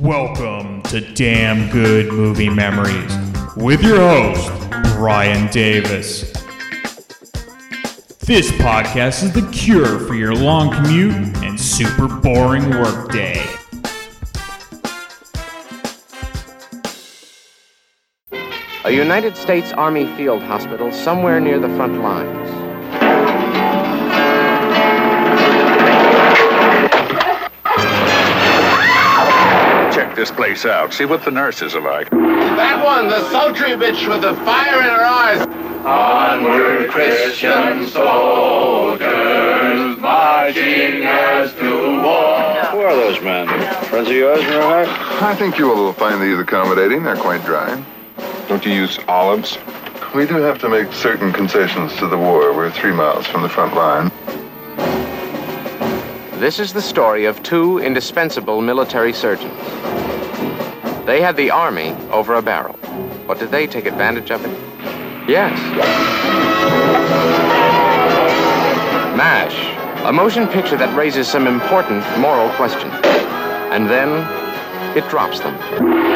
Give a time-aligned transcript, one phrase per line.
[0.00, 3.12] Welcome to Damn Good Movie Memories
[3.56, 4.48] with your host,
[4.94, 6.30] Brian Davis.
[8.20, 13.44] This podcast is the cure for your long commute and super boring workday.
[18.84, 22.47] A United States Army field hospital somewhere near the front lines.
[30.18, 30.92] This place out.
[30.92, 32.10] See what the nurses are like.
[32.10, 35.46] That one, the sultry bitch with the fire in her eyes.
[35.86, 39.06] Onward, Christian soldiers,
[39.98, 42.40] marching as to war.
[42.72, 43.46] Who are those men?
[43.84, 44.86] Friends of yours, Murray?
[44.88, 47.04] I think you will find these accommodating.
[47.04, 47.80] They're quite dry.
[48.48, 49.56] Don't you use olives?
[50.16, 52.52] We do have to make certain concessions to the war.
[52.52, 54.10] We're three miles from the front line.
[56.40, 60.07] This is the story of two indispensable military surgeons.
[61.08, 62.78] They had the Army over a barrel.
[63.26, 64.50] But did they take advantage of it?
[65.26, 65.58] Yes.
[69.16, 72.92] MASH, a motion picture that raises some important moral questions.
[73.72, 74.18] And then
[74.94, 76.07] it drops them.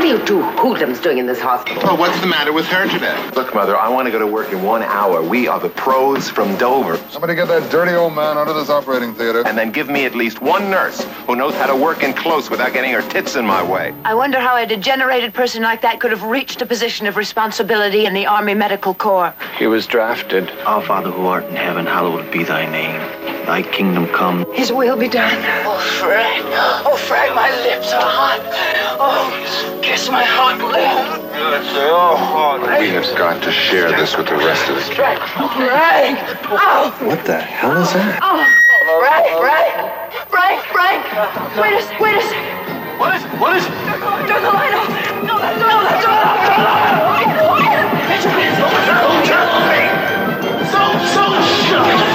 [0.00, 1.82] What are you two hoodlums doing in this hospital?
[1.84, 3.14] Oh, what's the matter with her today?
[3.36, 5.20] Look, Mother, I want to go to work in one hour.
[5.22, 6.96] We are the pros from Dover.
[7.10, 9.46] Somebody get that dirty old man out of this operating theater.
[9.46, 12.48] And then give me at least one nurse who knows how to work in close
[12.48, 13.94] without getting her tits in my way.
[14.06, 18.06] I wonder how a degenerated person like that could have reached a position of responsibility
[18.06, 19.34] in the Army Medical Corps.
[19.58, 20.50] He was drafted.
[20.64, 23.00] Our Father who art in heaven, hallowed be thy name.
[23.44, 24.50] Thy kingdom come.
[24.54, 25.36] His will be done.
[25.66, 26.46] Oh, Frank.
[26.86, 28.40] Oh, Frank, my lips are hot.
[28.98, 31.66] Oh, kiss my hot lips.
[32.78, 34.88] We have got to share this with the rest of us.
[34.94, 35.18] Frank.
[35.18, 36.18] Frank.
[36.46, 38.22] Oh, What the hell is that?
[38.22, 38.38] oh.
[39.02, 39.74] Frank, Frank.
[40.30, 41.02] Frank, Frank.
[41.58, 42.54] Wait a, wait a second.
[43.02, 44.86] What is What is Turn the light off.
[45.26, 46.38] No, no, no, no, turn it off.
[46.46, 47.66] Turn it off.
[48.06, 48.70] Get your hands off.
[50.70, 50.78] So,
[51.18, 51.22] so
[51.82, 52.09] I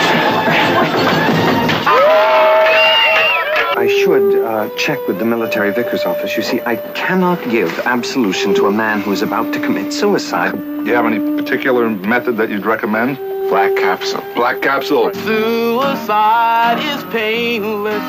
[4.15, 6.37] should uh, check with the military vicar's office.
[6.37, 10.53] You see, I cannot give absolution to a man who is about to commit suicide.
[10.53, 13.17] Do you have any particular method that you'd recommend?
[13.49, 14.23] Black capsule.
[14.33, 15.13] Black capsule.
[15.13, 18.07] Suicide is painless.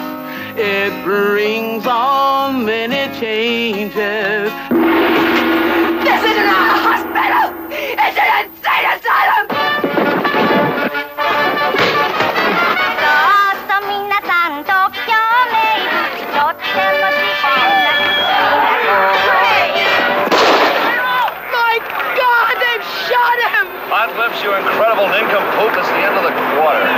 [0.57, 4.53] It brings on many changes.
[6.07, 7.47] This isn't a hospital.
[7.69, 8.76] It's an insane
[24.59, 25.77] incredible nincompoop.
[25.77, 26.96] It's the end of the quarter.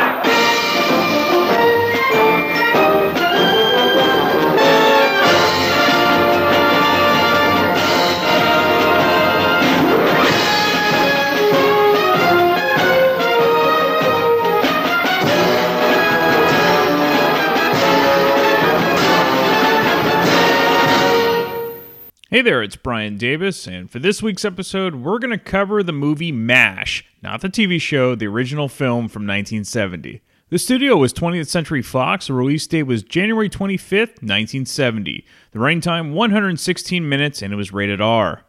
[22.31, 25.95] Hey there, it's Brian Davis, and for this week's episode, we're going to cover the
[25.95, 30.21] movie MASH, not the TV show, the original film from 1970.
[30.51, 35.25] The studio was 20th Century Fox, the release date was January 25th, 1970.
[35.53, 38.45] The running time 116 minutes, and it was rated R.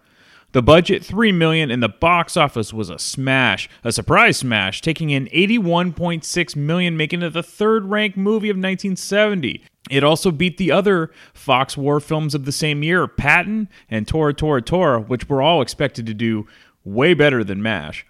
[0.52, 5.12] The budget 3 million and the box office was a smash, a surprise smash, taking
[5.12, 9.64] in 81.6 million making it the third-ranked movie of 1970.
[9.92, 14.34] It also beat the other Fox war films of the same year, Patton and Tora
[14.34, 16.48] Tora Tora, which were all expected to do
[16.84, 18.06] way better than MASH.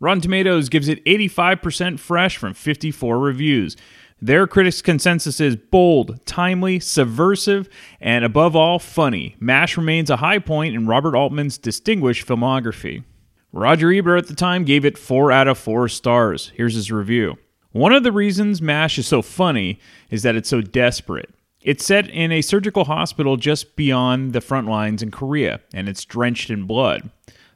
[0.00, 3.76] Rotten Tomatoes gives it 85% fresh from 54 reviews.
[4.24, 7.68] Their critics' consensus is bold, timely, subversive,
[8.00, 9.36] and above all, funny.
[9.38, 13.04] MASH remains a high point in Robert Altman's distinguished filmography.
[13.52, 16.52] Roger Ebert at the time gave it 4 out of 4 stars.
[16.54, 17.36] Here's his review.
[17.72, 21.28] One of the reasons MASH is so funny is that it's so desperate.
[21.60, 26.06] It's set in a surgical hospital just beyond the front lines in Korea, and it's
[26.06, 27.10] drenched in blood.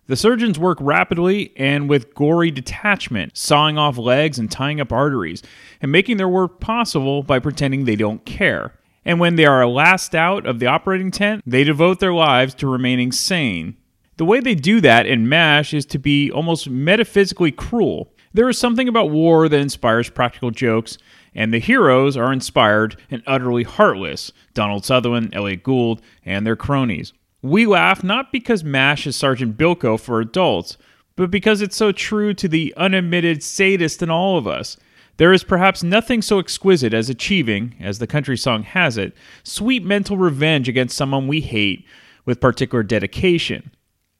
[0.08, 5.42] The surgeons work rapidly and with gory detachment, sawing off legs and tying up arteries,
[5.82, 8.72] and making their work possible by pretending they don't care.
[9.04, 12.66] And when they are last out of the operating tent, they devote their lives to
[12.66, 13.76] remaining sane.
[14.16, 18.10] The way they do that in MASH is to be almost metaphysically cruel.
[18.32, 20.96] There is something about war that inspires practical jokes,
[21.34, 27.12] and the heroes are inspired and utterly heartless Donald Sutherland, Elliott Gould, and their cronies.
[27.42, 30.76] We laugh not because MASH is Sergeant Bilko for adults,
[31.14, 34.76] but because it's so true to the unadmitted sadist in all of us.
[35.18, 39.84] There is perhaps nothing so exquisite as achieving, as the country song has it, sweet
[39.84, 41.84] mental revenge against someone we hate
[42.24, 43.70] with particular dedication.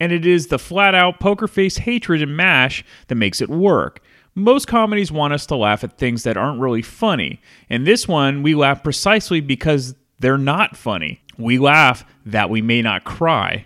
[0.00, 4.00] And it is the flat out poker face hatred in MASH that makes it work.
[4.36, 7.40] Most comedies want us to laugh at things that aren't really funny.
[7.68, 11.20] In this one, we laugh precisely because they're not funny.
[11.38, 13.64] We laugh that we may not cry.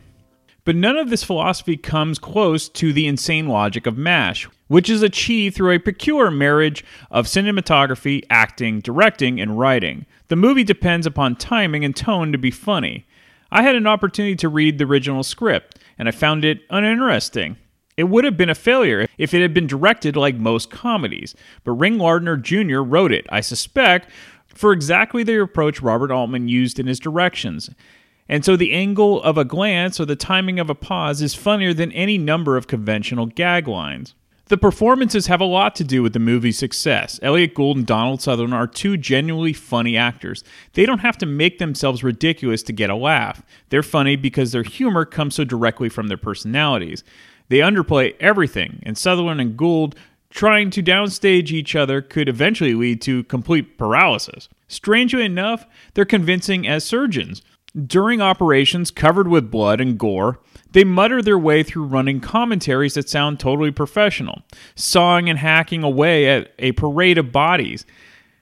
[0.65, 5.03] But none of this philosophy comes close to the insane logic of MASH, which is
[5.03, 10.07] achieved through a peculiar marriage of cinematography, acting, directing, and writing.
[10.29, 13.07] The movie depends upon timing and tone to be funny.
[13.51, 17.57] I had an opportunity to read the original script, and I found it uninteresting.
[17.97, 21.35] It would have been a failure if it had been directed like most comedies,
[21.65, 22.79] but Ring Lardner Jr.
[22.79, 24.09] wrote it, I suspect,
[24.55, 27.71] for exactly the approach Robert Altman used in his directions.
[28.29, 31.75] And so the angle of a glance or the timing of a pause is funnier
[31.75, 34.15] than any number of conventional gag lines.
[34.47, 37.19] The performances have a lot to do with the movie's success.
[37.23, 40.45] Elliott Gould and Donald Sutherland are two genuinely funny actors.
[40.75, 43.43] They don't have to make themselves ridiculous to get a laugh.
[43.71, 47.03] They're funny because their humor comes so directly from their personalities.
[47.49, 49.95] They underplay everything, and Sutherland and Gould
[50.33, 54.49] trying to downstage each other could eventually lead to complete paralysis.
[54.67, 57.43] Strangely enough, they're convincing as surgeons.
[57.87, 60.41] During operations covered with blood and gore,
[60.73, 64.43] they mutter their way through running commentaries that sound totally professional,
[64.75, 67.85] sawing and hacking away at a parade of bodies.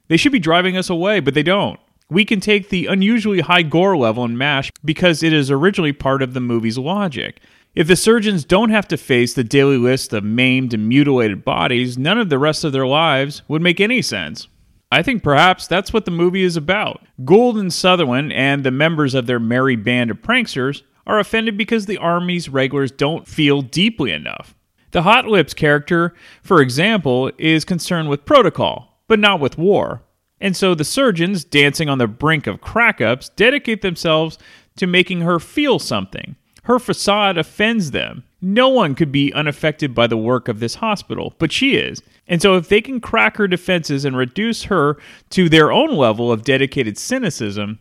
[0.08, 1.78] They should be driving us away, but they don't.
[2.08, 6.22] We can take the unusually high gore level in MASH because it is originally part
[6.22, 7.40] of the movie's logic.
[7.72, 11.96] If the surgeons don't have to face the daily list of maimed and mutilated bodies,
[11.96, 14.48] none of the rest of their lives would make any sense.
[14.90, 17.00] I think perhaps that's what the movie is about.
[17.24, 21.86] Gould and Sutherland and the members of their merry band of pranksters are offended because
[21.86, 24.56] the Army's regulars don't feel deeply enough.
[24.90, 26.12] The Hot Lips character,
[26.42, 30.02] for example, is concerned with protocol, but not with war.
[30.40, 34.38] And so the surgeons, dancing on the brink of crack ups, dedicate themselves
[34.76, 36.34] to making her feel something.
[36.70, 38.22] Her facade offends them.
[38.40, 42.00] No one could be unaffected by the work of this hospital, but she is.
[42.28, 44.96] And so, if they can crack her defenses and reduce her
[45.30, 47.80] to their own level of dedicated cynicism,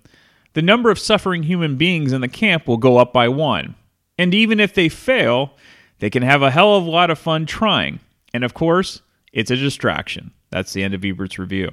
[0.53, 3.75] the number of suffering human beings in the camp will go up by one.
[4.17, 5.53] And even if they fail,
[5.99, 7.99] they can have a hell of a lot of fun trying.
[8.33, 10.31] And of course, it's a distraction.
[10.49, 11.69] That's the end of Ebert's review.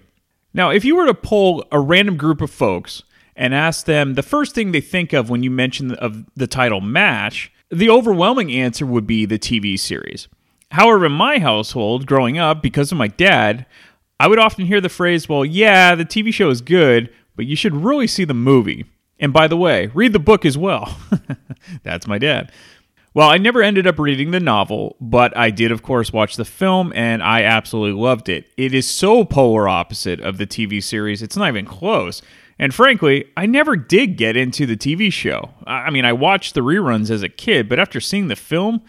[0.53, 3.05] Now, if you were to poll a random group of folks
[3.37, 6.81] and ask them the first thing they think of when you mention of the title
[6.81, 10.29] MASH, the overwhelming answer would be the TV series.
[10.71, 13.67] However, in my household, growing up, because of my dad,
[14.19, 17.55] I would often hear the phrase, well, yeah, the TV show is good, but you
[17.55, 18.87] should really see the movie.
[19.19, 20.99] And by the way, read the book as well.
[21.83, 22.53] That's my dad.
[23.15, 26.45] Well, I never ended up reading the novel, but I did, of course, watch the
[26.45, 28.47] film, and I absolutely loved it.
[28.59, 32.21] It is so polar opposite of the TV series, it's not even close.
[32.59, 35.51] And frankly, I never did get into the TV show.
[35.67, 38.83] I mean, I watched the reruns as a kid, but after seeing the film,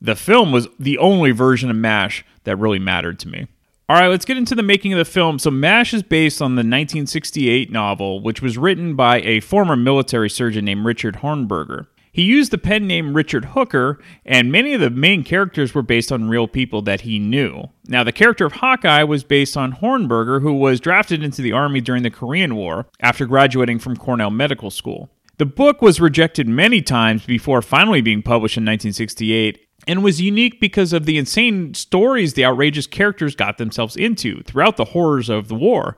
[0.00, 3.46] the film was the only version of MASH that really mattered to me.
[3.86, 5.38] All right, let's get into the making of the film.
[5.38, 10.30] So, MASH is based on the 1968 novel, which was written by a former military
[10.30, 11.86] surgeon named Richard Hornberger.
[12.14, 16.12] He used the pen name Richard Hooker, and many of the main characters were based
[16.12, 17.70] on real people that he knew.
[17.88, 21.80] Now, the character of Hawkeye was based on Hornberger, who was drafted into the Army
[21.80, 25.10] during the Korean War after graduating from Cornell Medical School.
[25.38, 30.60] The book was rejected many times before finally being published in 1968, and was unique
[30.60, 35.48] because of the insane stories the outrageous characters got themselves into throughout the horrors of
[35.48, 35.96] the war.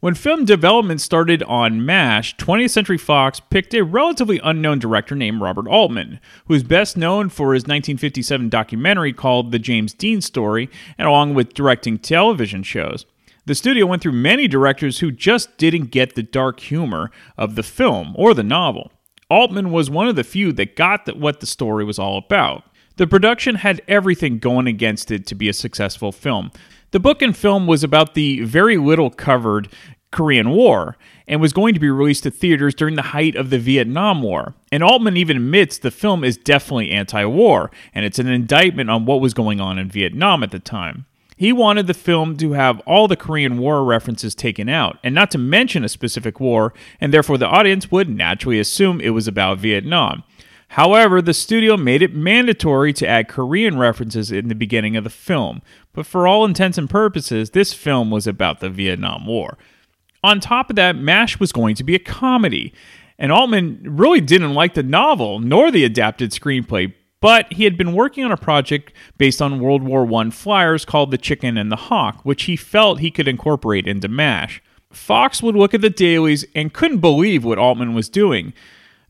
[0.00, 5.40] When film development started on MASH, 20th Century Fox picked a relatively unknown director named
[5.40, 10.70] Robert Altman, who is best known for his 1957 documentary called The James Dean Story,
[10.98, 13.06] and along with directing television shows.
[13.46, 17.64] The studio went through many directors who just didn't get the dark humor of the
[17.64, 18.92] film or the novel.
[19.28, 22.62] Altman was one of the few that got the, what the story was all about.
[22.98, 26.52] The production had everything going against it to be a successful film.
[26.90, 29.68] The book and film was about the very little covered
[30.10, 33.58] Korean War and was going to be released to theaters during the height of the
[33.58, 34.54] Vietnam War.
[34.72, 39.04] And Altman even admits the film is definitely anti war, and it's an indictment on
[39.04, 41.04] what was going on in Vietnam at the time.
[41.36, 45.30] He wanted the film to have all the Korean War references taken out, and not
[45.32, 49.58] to mention a specific war, and therefore the audience would naturally assume it was about
[49.58, 50.24] Vietnam.
[50.72, 55.10] However, the studio made it mandatory to add Korean references in the beginning of the
[55.10, 59.56] film, but for all intents and purposes, this film was about the Vietnam War.
[60.22, 62.74] On top of that, MASH was going to be a comedy,
[63.18, 67.94] and Altman really didn't like the novel nor the adapted screenplay, But he had been
[67.94, 71.76] working on a project based on World War I flyers called The Chicken and the
[71.76, 74.62] Hawk, which he felt he could incorporate into MASH.
[74.92, 78.52] Fox would look at the dailies and couldn't believe what Altman was doing.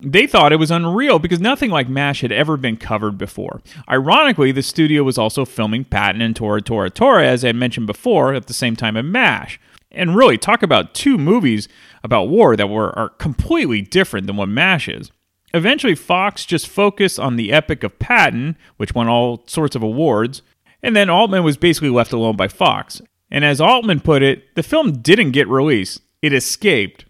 [0.00, 3.60] They thought it was unreal because nothing like MASH had ever been covered before.
[3.90, 8.32] Ironically, the studio was also filming Patton and Tora Tora Tora, as I mentioned before,
[8.34, 9.60] at the same time as MASH.
[9.90, 11.68] And really, talk about two movies
[12.04, 15.10] about war that were are completely different than what MASH is.
[15.54, 20.42] Eventually, Fox just focused on the epic of Patton, which won all sorts of awards,
[20.82, 23.00] and then Altman was basically left alone by Fox.
[23.30, 27.04] And as Altman put it, the film didn't get released, it escaped.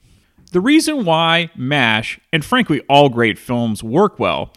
[0.50, 4.52] The reason why MASH, and frankly all great films, work well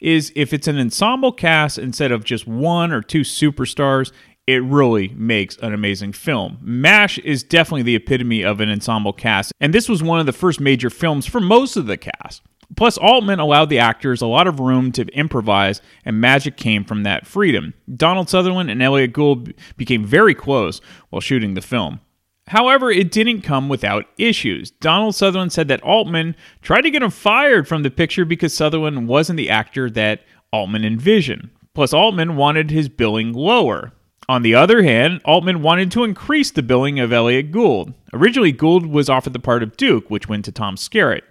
[0.00, 4.12] is if it's an ensemble cast instead of just one or two superstars,
[4.46, 6.58] it really makes an amazing film.
[6.60, 10.32] MASH is definitely the epitome of an ensemble cast, and this was one of the
[10.32, 12.42] first major films for most of the cast.
[12.76, 17.04] Plus, Altman allowed the actors a lot of room to improvise, and magic came from
[17.04, 17.74] that freedom.
[17.94, 22.00] Donald Sutherland and Elliott Gould became very close while shooting the film.
[22.48, 24.70] However, it didn't come without issues.
[24.70, 29.08] Donald Sutherland said that Altman tried to get him fired from the picture because Sutherland
[29.08, 30.22] wasn't the actor that
[30.52, 31.50] Altman envisioned.
[31.74, 33.92] Plus, Altman wanted his billing lower.
[34.28, 37.94] On the other hand, Altman wanted to increase the billing of Elliott Gould.
[38.12, 41.22] Originally, Gould was offered the part of Duke, which went to Tom Skerritt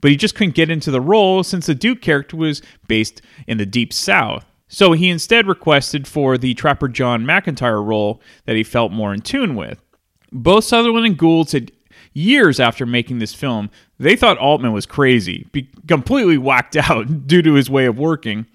[0.00, 3.58] but he just couldn't get into the role since the Duke character was based in
[3.58, 4.44] the Deep South.
[4.68, 9.20] So he instead requested for the Trapper John McIntyre role that he felt more in
[9.20, 9.82] tune with.
[10.32, 11.72] Both Sutherland and Gould said
[12.12, 15.46] years after making this film, they thought Altman was crazy,
[15.86, 18.46] completely whacked out due to his way of working,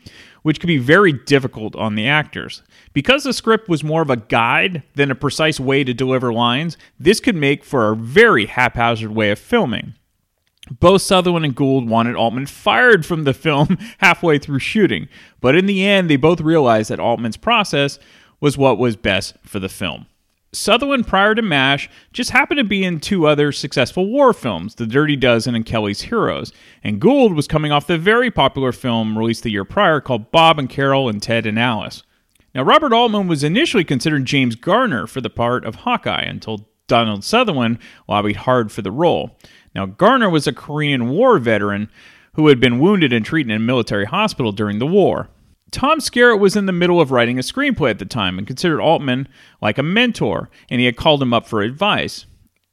[0.41, 2.62] which could be very difficult on the actors.
[2.94, 6.77] Because the script was more of a guide than a precise way to deliver lines,
[7.00, 9.96] this could make for a very haphazard way of filming.
[10.79, 15.08] Both Sutherland and Gould wanted Altman fired from the film halfway through shooting,
[15.41, 18.00] but in the end, they both realized that Altman's process
[18.39, 20.08] was what was best for the film.
[20.58, 24.88] Sutherland, prior to MASH, just happened to be in two other successful war films, The
[24.88, 26.52] Dirty Dozen and Kelly's Heroes,
[26.84, 30.58] and Gould was coming off the very popular film released the year prior called Bob
[30.60, 32.04] and Carol and Ted and Alice.
[32.54, 37.24] Now, Robert Altman was initially considered James Garner for the part of Hawkeye until Donald
[37.24, 39.38] Sutherland lobbied hard for the role.
[39.74, 41.90] Now, Garner was a Korean War veteran
[42.36, 45.30] who had been wounded and treated in a military hospital during the war.
[45.75, 48.79] Tom Skerritt was in the middle of writing a screenplay at the time and considered
[48.79, 49.27] Altman
[49.62, 52.25] like a mentor, and he had called him up for advice.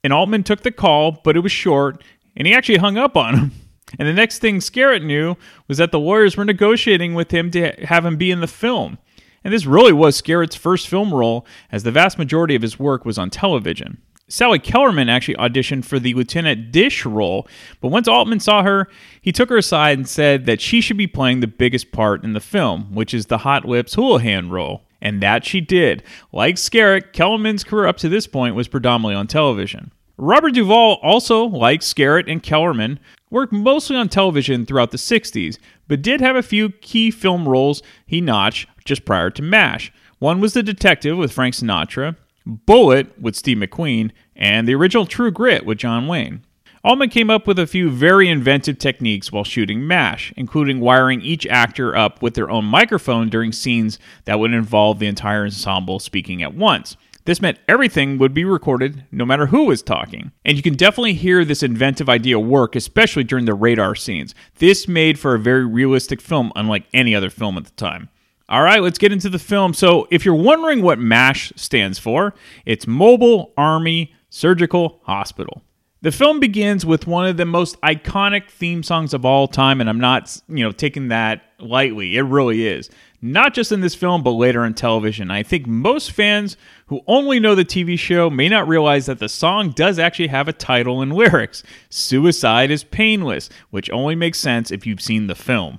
[0.05, 2.01] And Altman took the call, but it was short,
[2.37, 3.51] and he actually hung up on him.
[3.99, 5.37] And the next thing Skerritt knew
[5.69, 8.97] was that the lawyers were negotiating with him to have him be in the film.
[9.45, 13.05] And this really was Skerritt's first film role, as the vast majority of his work
[13.05, 14.01] was on television.
[14.33, 17.47] Sally Kellerman actually auditioned for the Lieutenant Dish role,
[17.83, 18.89] but once Altman saw her,
[19.21, 22.33] he took her aside and said that she should be playing the biggest part in
[22.33, 24.85] the film, which is the Hot Lips Houlihan role.
[25.03, 26.03] And that she did.
[26.33, 29.93] Like Skerritt, Kellerman's career up to this point was predominantly on television.
[30.17, 35.59] Robert Duvall, also like Skerritt and Kellerman, worked mostly on television throughout the 60s,
[35.89, 39.93] but did have a few key film roles he notched just prior to MASH.
[40.21, 45.31] One was The Detective with Frank Sinatra, Bullitt with Steve McQueen, and the original True
[45.31, 46.43] Grit with John Wayne.
[46.85, 51.47] Altman came up with a few very inventive techniques while shooting MASH, including wiring each
[51.47, 56.43] actor up with their own microphone during scenes that would involve the entire ensemble speaking
[56.43, 56.97] at once.
[57.25, 60.33] This meant everything would be recorded no matter who was talking.
[60.45, 64.35] And you can definitely hear this inventive idea work, especially during the radar scenes.
[64.57, 68.09] This made for a very realistic film, unlike any other film at the time.
[68.49, 69.73] All right, let's get into the film.
[69.73, 72.35] So, if you're wondering what MASH stands for,
[72.67, 75.63] it's Mobile Army Surgical Hospital.
[76.01, 79.91] The film begins with one of the most iconic theme songs of all time, and
[79.91, 82.17] I'm not, you know, taking that lightly.
[82.17, 82.89] It really is.
[83.21, 85.31] Not just in this film, but later on television.
[85.31, 89.29] I think most fans who only know the TV show may not realize that the
[89.29, 91.63] song does actually have a title and lyrics.
[91.91, 95.79] Suicide is painless, which only makes sense if you've seen the film.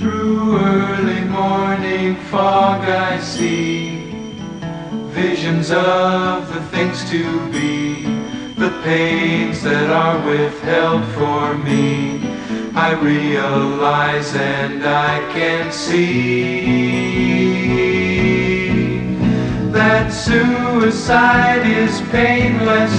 [0.00, 3.89] Through early morning fog I see
[5.20, 8.04] visions of the things to be,
[8.54, 12.22] the pains that are withheld for me.
[12.74, 16.70] I realize and I can see
[19.72, 22.94] that suicide is painless.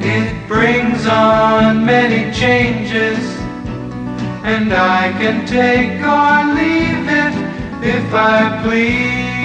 [0.00, 3.18] It brings on many changes,
[4.52, 7.34] and I can take or leave it
[7.96, 9.37] if I please.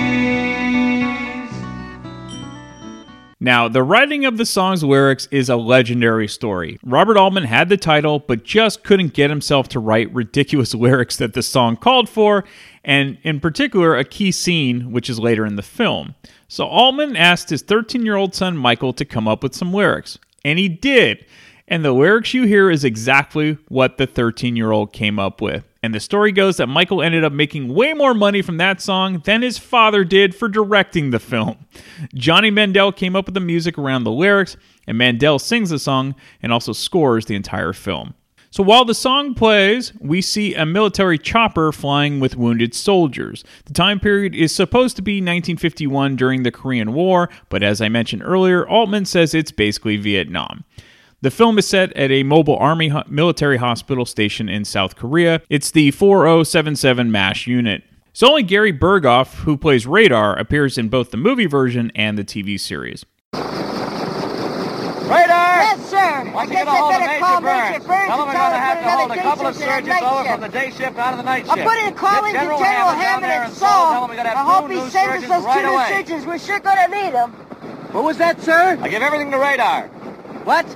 [3.43, 6.79] Now, the writing of the song's lyrics is a legendary story.
[6.81, 11.33] Robert Altman had the title, but just couldn't get himself to write ridiculous lyrics that
[11.33, 12.45] the song called for,
[12.85, 16.15] and in particular, a key scene, which is later in the film.
[16.47, 20.17] So Altman asked his 13 year old son Michael to come up with some lyrics,
[20.45, 21.25] and he did.
[21.67, 25.63] And the lyrics you hear is exactly what the 13 year old came up with.
[25.81, 29.21] And the story goes that Michael ended up making way more money from that song
[29.25, 31.57] than his father did for directing the film.
[32.15, 34.55] Johnny Mandel came up with the music around the lyrics,
[34.87, 38.13] and Mandel sings the song and also scores the entire film.
[38.49, 43.43] So while the song plays, we see a military chopper flying with wounded soldiers.
[43.65, 47.89] The time period is supposed to be 1951 during the Korean War, but as I
[47.89, 50.65] mentioned earlier, Altman says it's basically Vietnam.
[51.23, 55.41] The film is set at a mobile army ho- military hospital station in South Korea.
[55.49, 57.81] It's the 4077 MASH unit.
[58.11, 62.25] So only Gary Burghoff, who plays Radar, appears in both the movie version and the
[62.25, 63.05] TV series.
[63.31, 63.47] Radar!
[65.63, 66.29] Yes, sir.
[66.33, 68.07] Once I you get guess a I hold of better Major call Burns, Major Burns
[68.07, 70.01] tell him we're going to have to to hold a another couple of shift surgeons
[70.03, 70.27] over shift.
[70.33, 71.57] from the day shift out of the night shift.
[71.57, 73.69] I'm putting a call Get into General General Hammond Hammond and in Seoul.
[73.71, 74.07] Tell him Saul.
[74.11, 76.27] we got to I hope he new sends us those right two new surgeons.
[76.27, 77.31] We're sure going to need them.
[77.95, 78.75] What was that, sir?
[78.81, 79.87] I give everything to Radar.
[80.43, 80.67] What?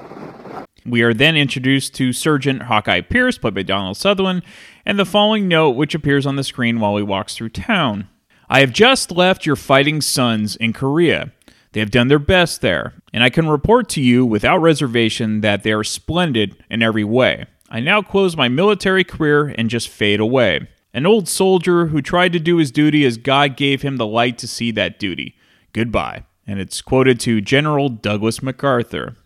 [0.88, 4.42] We are then introduced to Sergeant Hawkeye Pierce, played by Donald Sutherland,
[4.86, 8.08] and the following note, which appears on the screen while he walks through town.
[8.50, 11.34] I have just left your fighting sons in Korea.
[11.74, 15.64] They have done their best there, and I can report to you without reservation that
[15.64, 17.48] they are splendid in every way.
[17.70, 20.70] I now close my military career and just fade away.
[20.94, 24.38] An old soldier who tried to do his duty as God gave him the light
[24.38, 25.36] to see that duty.
[25.74, 26.24] Goodbye.
[26.48, 29.18] And it's quoted to General Douglas MacArthur.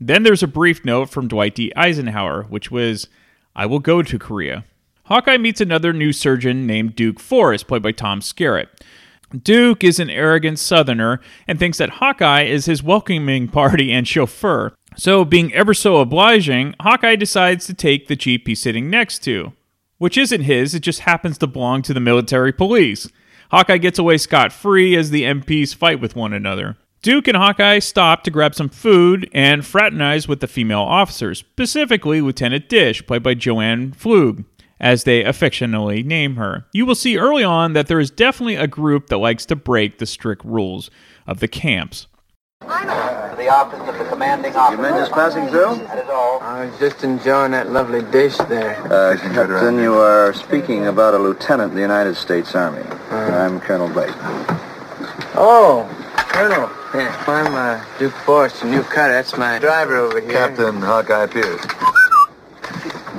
[0.00, 1.72] Then there's a brief note from Dwight D.
[1.76, 3.08] Eisenhower, which was,
[3.54, 4.64] I will go to Korea.
[5.04, 8.68] Hawkeye meets another new surgeon named Duke Forrest, played by Tom Skerritt.
[9.42, 14.72] Duke is an arrogant southerner and thinks that Hawkeye is his welcoming party and chauffeur.
[14.96, 19.52] So, being ever so obliging, Hawkeye decides to take the Jeep he's sitting next to,
[19.98, 23.08] which isn't his, it just happens to belong to the military police.
[23.50, 26.76] Hawkeye gets away scot free as the MPs fight with one another.
[27.02, 32.20] Duke and Hawkeye stop to grab some food and fraternize with the female officers, specifically
[32.20, 34.44] Lieutenant Dish, played by Jo Ann Pflug,
[34.78, 36.66] as they affectionately name her.
[36.74, 39.96] You will see early on that there is definitely a group that likes to break
[39.96, 40.90] the strict rules
[41.26, 42.06] of the camps.
[42.60, 44.76] The office of the commanding officer.
[44.76, 45.76] You men just passing through?
[45.86, 46.40] That is all.
[46.40, 48.76] I was just enjoying that lovely dish there.
[48.92, 52.82] Uh, Captain, you are speaking about a lieutenant in the United States Army.
[53.10, 54.44] I'm Colonel Bateman.
[55.34, 55.88] Oh,
[56.30, 56.70] Colonel.
[56.94, 59.12] Yeah, I'm uh, Duke Forrest, a new cutter.
[59.12, 60.32] That's my driver over here.
[60.32, 61.66] Captain Hawkeye Pierce.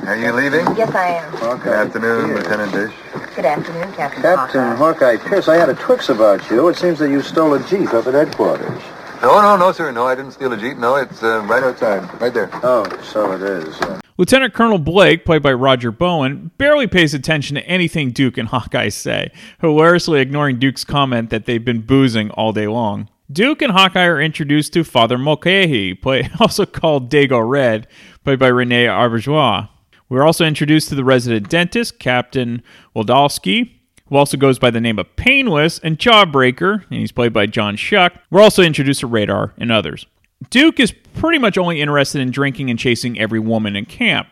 [0.08, 0.66] Are you leaving?
[0.76, 1.60] Yes, I am.
[1.60, 2.94] Good afternoon, Lieutenant Dish.
[3.36, 6.68] Good afternoon, Captain Captain Hawkeye Pierce, I had a TWX about you.
[6.70, 8.82] It seems that you stole a Jeep up at headquarters.
[9.22, 9.92] No, no, no, sir.
[9.92, 10.78] No, I didn't steal a Jeep.
[10.78, 12.20] No, it's uh, right outside.
[12.20, 12.50] Right there.
[12.64, 13.80] Oh, so it is.
[13.80, 18.48] Uh, Lieutenant Colonel Blake, played by Roger Bowen, barely pays attention to anything Duke and
[18.50, 23.10] Hawkeye say, hilariously ignoring Duke's comment that they've been boozing all day long.
[23.32, 27.88] Duke and Hawkeye are introduced to Father Mulcahy, play, also called Dago Red,
[28.24, 29.70] played by Rene Auberjonois.
[30.10, 32.64] We're also introduced to the resident dentist, Captain
[32.96, 33.81] Waldowski,
[34.12, 37.78] who also goes by the name of Painless and Jawbreaker, and he's played by John
[37.78, 38.20] Schuck.
[38.30, 40.06] We're also introduced to Radar and others.
[40.50, 44.28] Duke is pretty much only interested in drinking and chasing every woman in camp.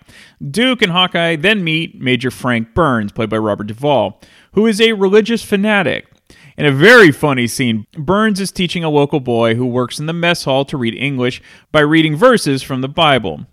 [0.52, 4.20] Duke and Hawkeye then meet Major Frank Burns, played by Robert Duvall,
[4.52, 6.08] who is a religious fanatic.
[6.58, 10.14] In a very funny scene, Burns is teaching a local boy who works in the
[10.14, 13.46] mess hall to read English by reading verses from the Bible.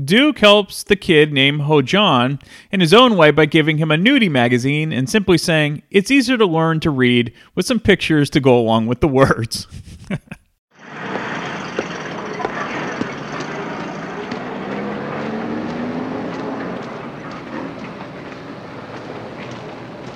[0.00, 2.38] Duke helps the kid named Ho John
[2.70, 6.38] in his own way by giving him a nudie magazine and simply saying, It's easier
[6.38, 9.66] to learn to read with some pictures to go along with the words.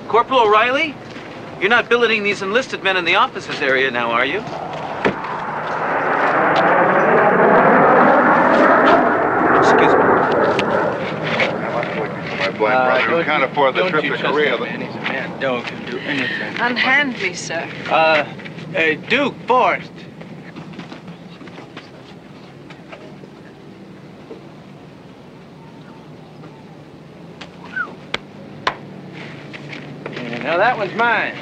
[0.08, 0.94] Corporal O'Reilly?
[1.60, 4.42] You're not billeting these enlisted men in the officers area now, are you?
[9.58, 10.06] Excuse me.
[12.58, 14.56] My blind brother who can't afford the don't trip you to trust Korea.
[14.56, 14.80] that man.
[14.80, 15.40] He's a man.
[15.40, 16.60] Don't do anything.
[16.60, 17.68] Unhand me, sir.
[17.88, 18.26] Uh,
[18.76, 19.90] uh, Duke Forrest.
[30.12, 31.34] Yeah, Now that one's mine.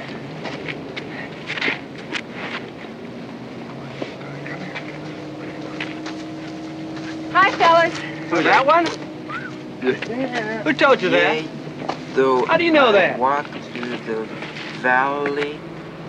[7.32, 7.98] Hi, fellas.
[8.30, 9.03] Who, that one?
[9.92, 11.44] Who told you that?
[12.14, 13.16] Though How do you know that?
[13.16, 14.24] I walk through the
[14.80, 15.60] valley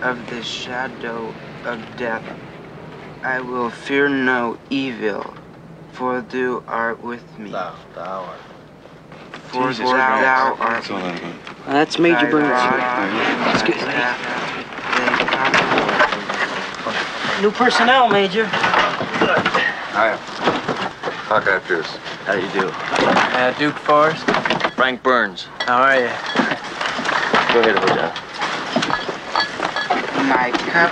[0.02, 1.34] of the shadow
[1.64, 2.24] of death,
[3.22, 5.34] I will fear no evil,
[5.92, 7.50] for thou art with me.
[7.50, 8.40] Thou, thou art.
[9.48, 10.22] For Jesus thou, Christ.
[10.22, 11.30] thou art That's with me.
[11.66, 12.50] Well, that's Major Burns.
[12.50, 13.94] rod Excuse me.
[17.42, 18.46] New personnel, Major.
[18.46, 20.16] Hiya.
[21.28, 21.98] Hawkeye Pierce.
[22.26, 22.68] How do you do?
[22.68, 24.24] Uh, Duke Forrest.
[24.74, 25.44] Frank Burns.
[25.60, 26.08] How are you?
[27.54, 28.10] Go ahead, Hoja.
[30.28, 30.90] My cup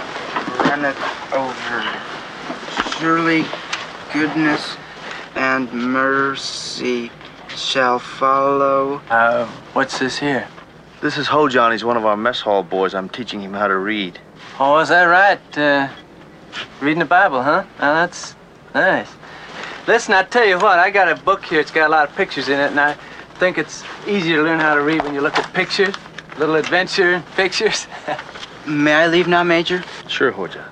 [0.65, 0.97] runneth
[1.33, 2.99] over.
[3.01, 3.45] Surely
[4.13, 4.77] goodness
[5.35, 7.11] and mercy
[7.49, 9.03] shall follow.
[9.11, 10.47] Uh, what's this here?
[11.03, 11.73] This is Hojon.
[11.73, 12.95] He's one of our mess hall boys.
[12.95, 14.21] I'm teaching him how to read.
[14.61, 15.59] Oh, is that right?
[15.59, 15.89] Uh,
[16.81, 17.65] reading the Bible, huh?
[17.81, 18.37] Now that's
[18.73, 19.11] nice.
[19.87, 21.61] Listen, I tell you what, I got a book here.
[21.61, 22.95] It's got a lot of pictures in it, and I
[23.35, 25.95] think it's easier to learn how to read when you look at pictures.
[26.39, 27.87] Little adventure pictures.
[28.67, 29.85] May I leave now, Major?
[30.09, 30.65] Sure, Hoja.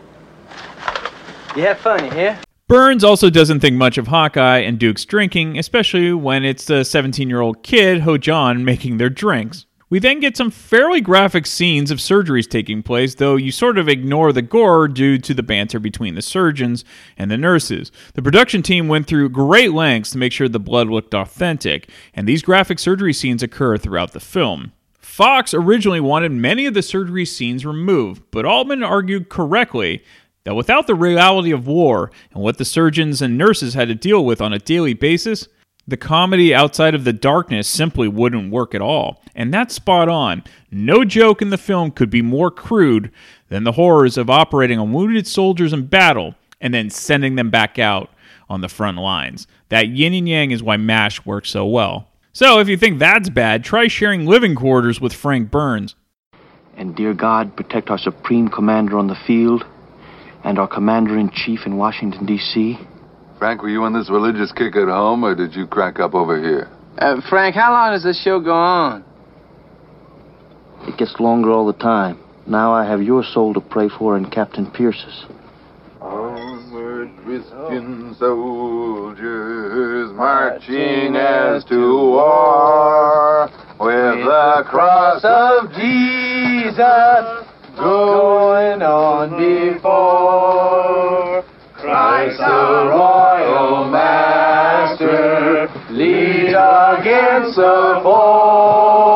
[1.55, 2.39] You have fun, you hear?
[2.69, 7.29] Burns also doesn't think much of Hawkeye and Duke's drinking, especially when it's the 17
[7.29, 9.67] year old kid, Ho John, making their drinks.
[9.93, 13.91] We then get some fairly graphic scenes of surgeries taking place, though you sort of
[13.91, 16.83] ignore the gore due to the banter between the surgeons
[17.19, 17.93] and the nurses.
[18.15, 22.27] The production team went through great lengths to make sure the blood looked authentic, and
[22.27, 24.73] these graphic surgery scenes occur throughout the film.
[24.99, 30.03] Fox originally wanted many of the surgery scenes removed, but Altman argued correctly
[30.45, 34.25] that without the reality of war and what the surgeons and nurses had to deal
[34.25, 35.49] with on a daily basis,
[35.87, 39.23] the comedy outside of the darkness simply wouldn't work at all.
[39.35, 40.45] And that's spot on.
[40.71, 43.11] No joke in the film could be more crude
[43.49, 47.79] than the horrors of operating on wounded soldiers in battle and then sending them back
[47.79, 48.11] out
[48.49, 49.47] on the front lines.
[49.71, 52.09] That yin and yang is why MASH works so well.
[52.33, 55.97] So if you think that's bad, try sharing living quarters with Frank Burns.
[56.77, 59.65] And dear God, protect our supreme commander on the field
[60.45, 62.79] and our commander in chief in Washington, D.C.
[63.43, 66.41] Frank, were you on this religious kick at home, or did you crack up over
[66.41, 66.71] here?
[66.99, 69.05] Uh, Frank, how long does this show go on?
[70.83, 72.21] It gets longer all the time.
[72.47, 75.25] Now I have your soul to pray for and Captain Pierce's.
[76.01, 83.51] Onward, Christian soldiers, marching as to war,
[83.81, 89.31] with the cross of Jesus going on
[89.75, 91.32] before.
[92.23, 99.12] Christ the royal master, lead against the foe.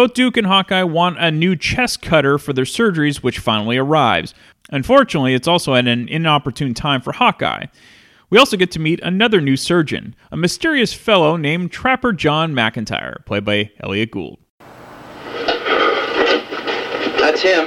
[0.00, 4.32] Both Duke and Hawkeye want a new chest cutter for their surgeries, which finally arrives.
[4.70, 7.66] Unfortunately, it's also at an inopportune time for Hawkeye.
[8.30, 13.22] We also get to meet another new surgeon, a mysterious fellow named Trapper John McIntyre,
[13.26, 14.38] played by Elliott Gould.
[17.18, 17.66] That's him.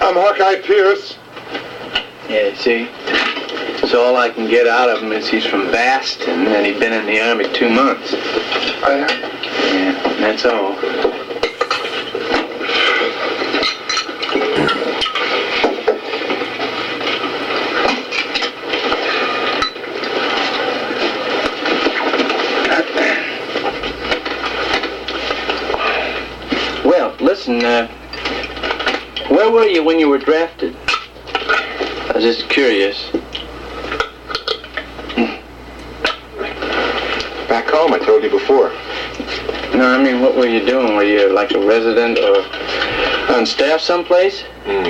[0.00, 1.16] I'm Hawkeye Pierce.
[2.28, 2.88] Yeah, see?
[3.94, 7.04] All I can get out of him is he's from Baston and he'd been in
[7.04, 8.12] the army two months.
[8.12, 10.76] Yeah, that's all.
[26.84, 27.88] Well, listen, uh,
[29.28, 30.74] where were you when you were drafted?
[31.34, 33.10] I was just curious.
[37.52, 38.70] Back home, I told you before.
[39.76, 40.96] No, I mean, what were you doing?
[40.96, 42.38] Were you like a resident or
[43.36, 44.40] on staff someplace?
[44.64, 44.88] Hmm.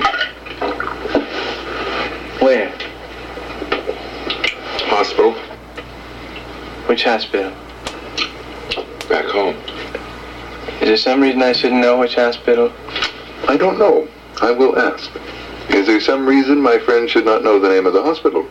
[2.41, 2.73] Where?
[4.87, 5.33] Hospital.
[6.87, 7.51] Which hospital?
[9.09, 9.57] Back home.
[10.81, 12.73] Is there some reason I shouldn't know which hospital?
[13.49, 14.07] I don't know.
[14.41, 15.11] I will ask.
[15.71, 18.47] Is there some reason my friend should not know the name of the hospital?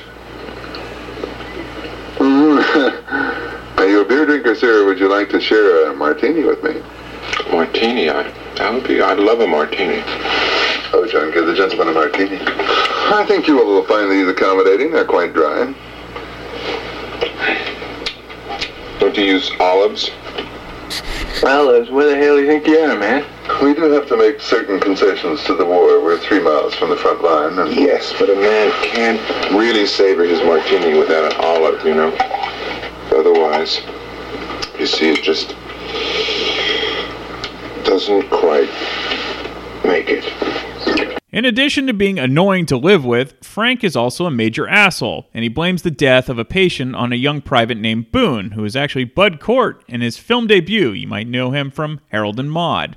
[2.18, 3.78] Mm.
[3.78, 4.86] Are you a beer drinker, sir?
[4.86, 6.82] Would you like to share a martini with me?
[7.50, 8.22] Martini, I,
[8.56, 10.02] that would be, I'd love a martini.
[10.92, 12.38] Oh, John, give the gentleman a martini.
[12.40, 14.92] I think you will find these accommodating.
[14.92, 15.74] They're quite dry.
[19.00, 20.10] Don't you use olives?
[21.46, 21.90] Olives?
[21.90, 23.24] Where the hell do you think you are, man?
[23.62, 26.02] We do have to make certain concessions to the war.
[26.02, 29.20] We're three miles from the front line, and Yes, but a man can't
[29.52, 32.14] really savor his martini without an olive, you know.
[33.12, 33.80] Otherwise,
[34.78, 35.54] you see, it just
[37.84, 38.70] doesn't quite
[39.84, 41.20] make it.
[41.34, 45.42] In addition to being annoying to live with, Frank is also a major asshole, and
[45.42, 48.76] he blames the death of a patient on a young private named Boone, who is
[48.76, 50.92] actually Bud Cort in his film debut.
[50.92, 52.96] You might know him from Harold and Maude.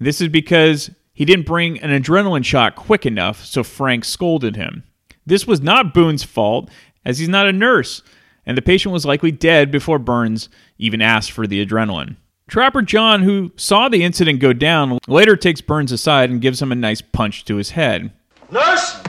[0.00, 4.82] This is because he didn't bring an adrenaline shot quick enough, so Frank scolded him.
[5.24, 6.68] This was not Boone's fault,
[7.04, 8.02] as he's not a nurse,
[8.46, 12.16] and the patient was likely dead before Burns even asked for the adrenaline.
[12.48, 16.72] Trapper John, who saw the incident go down, later takes Burns aside and gives him
[16.72, 18.10] a nice punch to his head.
[18.50, 19.00] Nurse!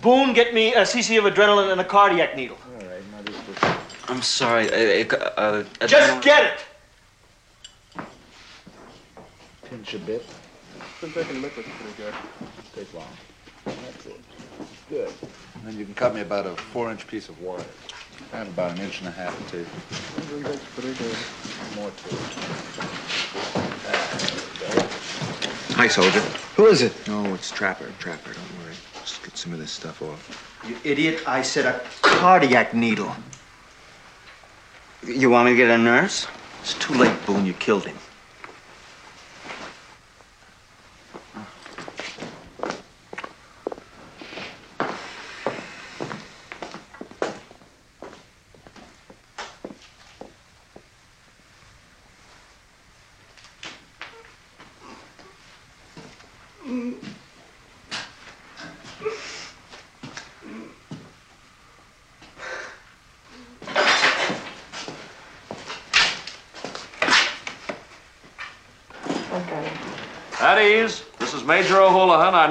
[0.00, 2.58] Boone, get me a cc of adrenaline and a cardiac needle.
[4.06, 4.68] I'm sorry.
[4.70, 6.58] Uh, uh, uh, Just get
[7.96, 8.04] it!
[9.64, 10.26] Pinch a bit.
[11.00, 12.14] Been taking liquids pretty good.
[12.74, 13.08] Take long.
[13.64, 14.20] That's it.
[14.90, 15.10] Good.
[15.54, 17.64] And then you can cut me about a four-inch piece of wire.
[18.34, 19.66] And about an inch and a half of tape.
[20.42, 21.16] That's pretty good.
[21.76, 22.18] More tape.
[25.76, 26.18] Hi, soldier.
[26.56, 26.92] Who is it?
[27.06, 27.92] No, it's Trapper.
[28.00, 28.74] Trapper, don't worry.
[29.02, 30.60] Just get some of this stuff off.
[30.66, 33.14] You idiot, I said a cardiac needle.
[35.06, 36.26] You want me to get a nurse?
[36.60, 37.46] It's too late, Boone.
[37.46, 37.96] You killed him.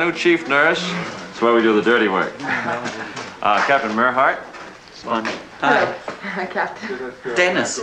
[0.03, 0.81] New chief nurse.
[0.81, 2.33] That's where we do the dirty work.
[2.41, 4.37] Uh, Captain Merhart.
[5.03, 5.95] Hello.
[6.47, 7.13] Captain.
[7.35, 7.79] Dennis,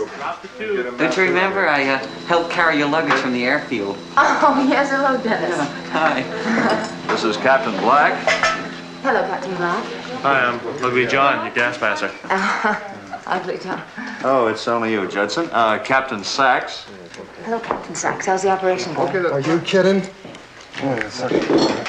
[0.57, 3.97] don't you remember I uh, helped carry your luggage from the airfield?
[4.17, 5.57] Oh, yes, hello, Dennis.
[5.89, 6.97] Hi.
[7.11, 8.13] This is Captain Black.
[9.01, 9.83] Hello, Captain Black.
[10.21, 12.09] Hi, I'm Ugly John, your gas passer.
[13.27, 13.83] Ugly John.
[14.23, 15.49] Oh, it's only you, Judson.
[15.51, 16.85] Uh, Captain Sachs.
[17.43, 18.27] Hello, Captain Sachs.
[18.27, 19.25] How's the operation going?
[19.25, 20.01] Are you kidding?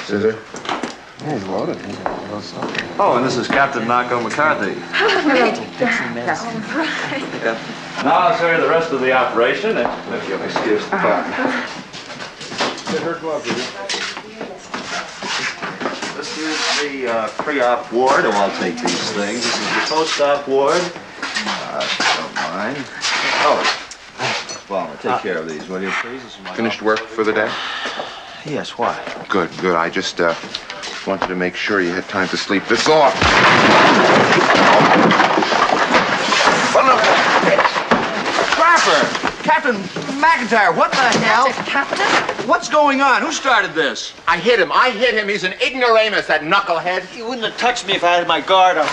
[0.05, 0.37] Scissor.
[1.23, 1.77] He's loaded.
[2.99, 4.73] Oh, and this is Captain Narco McCarthy.
[4.91, 5.15] Hello.
[8.03, 11.23] Now I'll show you the rest of the operation, if if you'll excuse the fun.
[12.91, 13.43] Get her glove.
[16.17, 18.25] This is the uh, pre-op ward.
[18.25, 19.43] Oh, I'll take these things.
[19.43, 20.81] This is the post-op ward.
[21.21, 21.87] Uh,
[22.17, 22.77] don't mind.
[23.45, 23.63] Oh,
[24.67, 26.21] Palmer, take care of these, will you, please?
[26.23, 27.49] This is my Finished work for the day?
[28.45, 28.99] Yes, why?
[29.29, 29.75] Good, good.
[29.75, 30.35] I just uh,
[31.07, 33.13] wanted to make sure you had time to sleep this off.
[38.51, 39.43] Trapper!
[39.43, 39.75] Captain
[40.19, 41.47] McIntyre, what the hell?
[41.65, 42.05] Captain?
[42.45, 43.21] What's going on?
[43.21, 44.13] Who started this?
[44.27, 44.73] I hit him.
[44.73, 45.29] I hit him.
[45.29, 47.05] He's an ignoramus, that knucklehead.
[47.05, 48.87] He wouldn't have touched me if I had my guard up.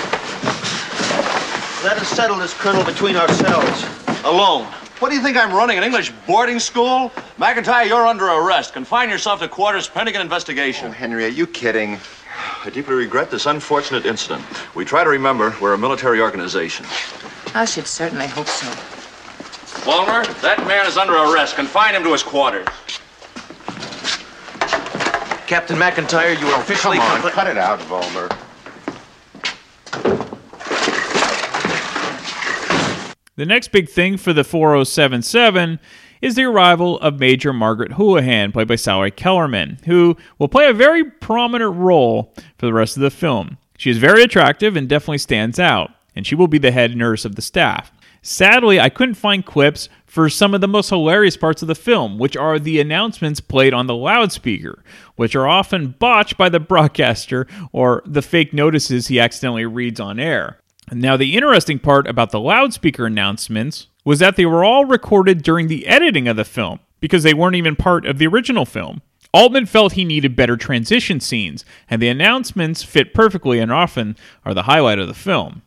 [1.82, 3.84] Let us settle this, Colonel, between ourselves.
[4.24, 4.68] Alone.
[5.00, 7.10] What do you think I'm running, an English boarding school?
[7.38, 8.74] McIntyre, you're under arrest.
[8.74, 10.88] Confine yourself to quarters pending an investigation.
[10.88, 11.98] Oh, Henry, are you kidding?
[12.62, 14.44] I deeply regret this unfortunate incident.
[14.74, 16.84] We try to remember we're a military organization.
[17.54, 18.66] I should certainly hope so.
[19.86, 21.56] Walmer, that man is under arrest.
[21.56, 22.66] Confine him to his quarters.
[25.46, 28.28] Captain McIntyre, you are officially Come on, cut it out, Volmer.
[33.40, 35.80] The next big thing for the 4077
[36.20, 40.74] is the arrival of Major Margaret Houlihan, played by Sally Kellerman, who will play a
[40.74, 43.56] very prominent role for the rest of the film.
[43.78, 47.24] She is very attractive and definitely stands out, and she will be the head nurse
[47.24, 47.90] of the staff.
[48.20, 52.18] Sadly, I couldn't find clips for some of the most hilarious parts of the film,
[52.18, 54.84] which are the announcements played on the loudspeaker,
[55.16, 60.20] which are often botched by the broadcaster or the fake notices he accidentally reads on
[60.20, 60.58] air.
[60.92, 65.68] Now, the interesting part about the loudspeaker announcements was that they were all recorded during
[65.68, 69.02] the editing of the film because they weren't even part of the original film.
[69.32, 74.54] Altman felt he needed better transition scenes, and the announcements fit perfectly and often are
[74.54, 75.62] the highlight of the film.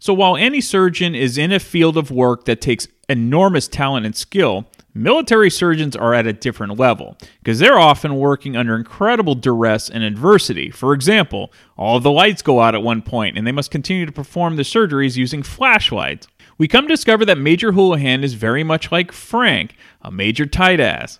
[0.00, 4.16] So while any surgeon is in a field of work that takes enormous talent and
[4.16, 9.90] skill, Military surgeons are at a different level because they're often working under incredible duress
[9.90, 10.70] and adversity.
[10.70, 14.06] For example, all of the lights go out at one point and they must continue
[14.06, 16.28] to perform the surgeries using flashlights.
[16.58, 20.78] We come to discover that Major Houlihan is very much like Frank, a major tight
[20.78, 21.18] ass.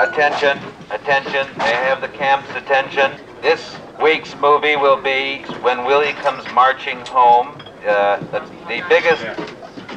[0.00, 0.58] Attention,
[0.90, 3.12] attention, may I have the camp's attention?
[3.42, 9.24] This week's movie will be When Willie Comes Marching Home, uh, the, the biggest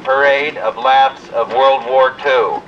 [0.02, 2.60] parade of laughs of World War II.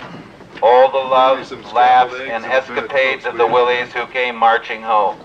[0.63, 5.19] All the loves, laughs, and escapades of the Willies who came marching home.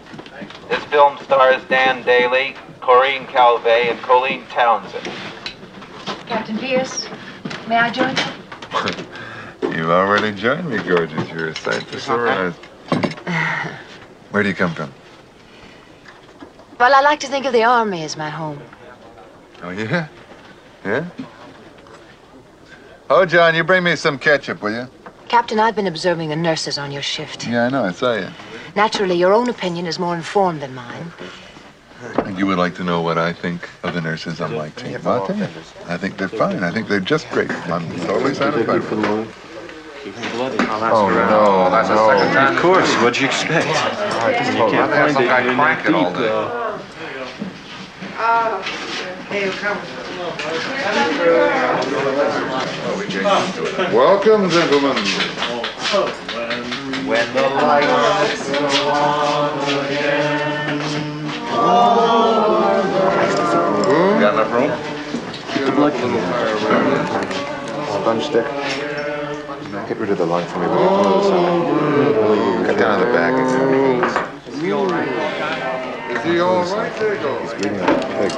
[0.69, 5.07] This film stars Dan Dailey, Corinne Calvet, and Colleen Townsend.
[6.25, 7.07] Captain Pierce,
[7.67, 9.69] may I join you?
[9.77, 11.29] You've already joined me, gorgeous.
[11.29, 12.55] You're a sight to sore eyes.
[14.31, 14.91] Where do you come from?
[16.79, 18.61] Well, I like to think of the army as my home.
[19.61, 20.07] Oh, yeah?
[20.83, 21.05] Yeah?
[23.09, 24.87] Oh, John, you bring me some ketchup, will you?
[25.27, 27.47] Captain, I've been observing the nurses on your shift.
[27.47, 27.83] Yeah, I know.
[27.83, 28.27] I saw you.
[28.75, 31.11] Naturally, your own opinion is more informed than mine.
[32.17, 34.99] And you would like to know what I think of the nurses on my team.
[35.05, 35.23] I'll.
[35.87, 36.63] I think they're fine.
[36.63, 37.49] I think they're just great.
[37.69, 39.27] I'm totally satisfied with them.
[40.05, 40.11] Oh,
[40.91, 42.09] oh no, that's the no.
[42.09, 42.55] second time.
[42.57, 43.67] Of course, what'd you expect?
[43.67, 44.89] All right, just You hold can't on.
[44.91, 46.27] They find some it guy in crank it all deep, day.
[53.95, 54.97] Welcome, gentlemen.
[57.07, 60.79] When the lights go on again.
[64.19, 64.71] Got enough room?
[68.01, 68.92] Sponge stick.
[69.83, 70.67] Now get rid of the light for me.
[70.67, 70.87] Will you?
[70.87, 72.65] Come on the side.
[72.67, 73.35] Cut down on the back.
[74.47, 75.09] Is he all right?
[76.23, 77.37] There you go.
[77.41, 78.31] He's bleeding like a pig.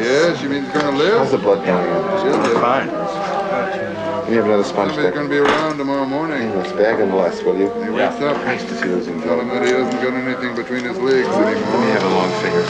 [0.00, 1.18] Yes, you mean he's gonna live?
[1.18, 1.92] How's the blood coming in?
[2.24, 2.60] He'll live.
[2.62, 2.88] Fine.
[2.88, 5.14] Can you have another sponge Somebody's stick?
[5.14, 6.56] gonna be around tomorrow morning.
[6.56, 7.68] Let's bag him less, will you?
[7.84, 8.38] He wakes up.
[8.46, 11.28] Nice to see those in Tell him that he hasn't got anything between his legs
[11.28, 11.84] Let me anymore.
[11.92, 12.64] have a long finger.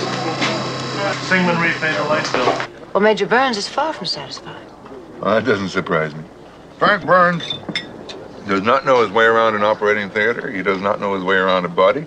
[1.31, 2.91] Singman repaid the light bill.
[2.95, 4.67] Well, Major Burns is far from satisfied.
[5.23, 6.25] Oh, that doesn't surprise me.
[6.79, 7.45] Frank Burns
[8.49, 10.51] does not know his way around an operating theater.
[10.51, 12.07] He does not know his way around a body.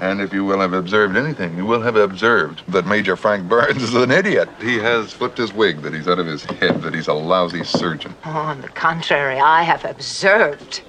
[0.00, 3.82] And if you will have observed anything, you will have observed that Major Frank Burns
[3.88, 4.48] is an idiot.
[4.60, 7.64] He has flipped his wig, that he's out of his head, that he's a lousy
[7.64, 8.14] surgeon.
[8.24, 10.82] Oh, on the contrary, I have observed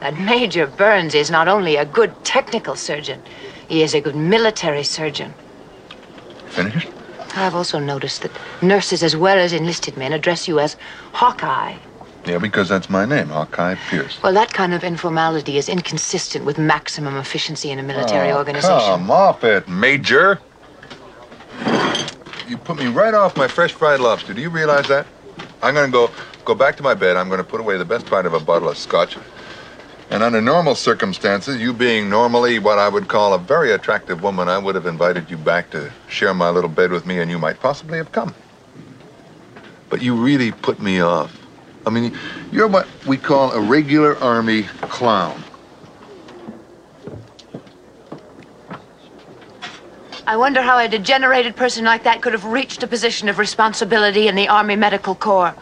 [0.00, 3.22] that Major Burns is not only a good technical surgeon,
[3.68, 5.34] he is a good military surgeon.
[6.46, 6.88] Finished?
[7.36, 10.76] I've also noticed that nurses as well as enlisted men address you as
[11.12, 11.76] Hawkeye.
[12.26, 14.22] Yeah, because that's my name, Hawkeye Pierce.
[14.22, 18.78] Well, that kind of informality is inconsistent with maximum efficiency in a military Oh, organization.
[18.78, 20.38] Come off it, Major.
[22.46, 24.34] You put me right off my fresh fried lobster.
[24.34, 25.06] Do you realize that?
[25.62, 26.10] I'm gonna go
[26.44, 27.16] go back to my bed.
[27.16, 29.16] I'm gonna put away the best part of a bottle of scotch.
[30.10, 34.48] And under normal circumstances, you being normally what I would call a very attractive woman,
[34.48, 37.38] I would have invited you back to share my little bed with me, and you
[37.38, 38.34] might possibly have come.
[39.88, 41.39] But you really put me off.
[41.86, 42.16] I mean,
[42.52, 45.42] you're what we call a regular army clown.
[50.26, 54.28] I wonder how a degenerated person like that could have reached a position of responsibility
[54.28, 55.56] in the Army Medical Corps.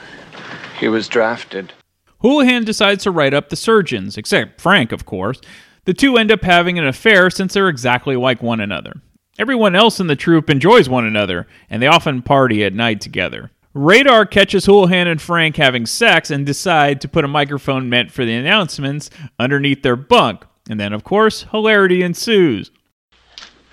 [0.78, 1.72] He was drafted.
[2.20, 5.40] Houlihan decides to write up the surgeons, except Frank, of course.
[5.84, 9.00] The two end up having an affair since they're exactly like one another.
[9.38, 13.50] Everyone else in the troop enjoys one another, and they often party at night together.
[13.78, 18.24] Radar catches Houlihan and Frank having sex and decide to put a microphone meant for
[18.24, 20.44] the announcements underneath their bunk.
[20.68, 22.72] And then, of course, hilarity ensues.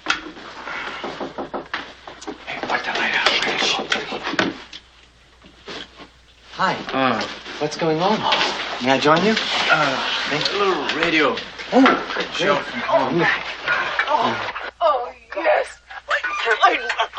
[0.05, 0.13] Hey,
[2.67, 3.29] what the layout?
[6.53, 6.75] Hi.
[6.93, 8.19] Uh, what's going on?
[8.83, 9.33] May I join you?
[9.71, 9.97] Uh,
[10.29, 11.35] a little radio.
[11.73, 13.23] Oh, Show from home.
[14.07, 15.79] Oh, oh yes.
[16.07, 17.09] I love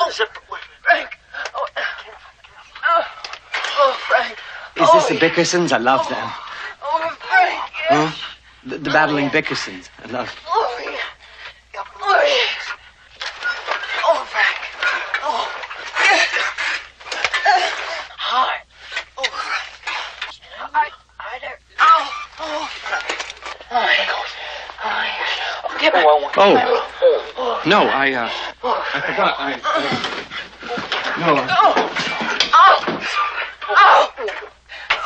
[0.82, 1.18] Frank.
[1.52, 2.05] Oh, oh,
[3.78, 4.38] oh, Frank.
[4.76, 5.72] Is this the Bickersons?
[5.72, 6.30] I love them.
[6.82, 7.60] Oh, Frank.
[7.88, 8.10] Huh?
[8.64, 9.88] The, the battling Bickersons.
[10.04, 10.34] I love.
[10.48, 10.96] Oh, yeah.
[12.02, 12.68] Oh, yes.
[14.04, 14.56] Oh, Frank.
[15.22, 15.48] Oh,
[16.00, 16.28] yes.
[19.18, 19.68] Oh, Frank.
[20.74, 21.60] I, I don't.
[21.80, 22.10] Oh,
[22.40, 23.06] oh, Frank.
[23.70, 23.76] Oh,
[24.84, 25.30] oh, yes.
[25.64, 26.22] Oh, give me one.
[26.22, 26.32] one.
[26.36, 26.82] Oh.
[27.38, 28.30] Oh, No, I, uh,
[28.64, 29.34] oh, I forgot.
[29.38, 29.86] I, I
[31.20, 31.36] no.
[31.36, 31.74] I- oh,
[32.54, 32.78] oh,
[33.68, 34.12] oh,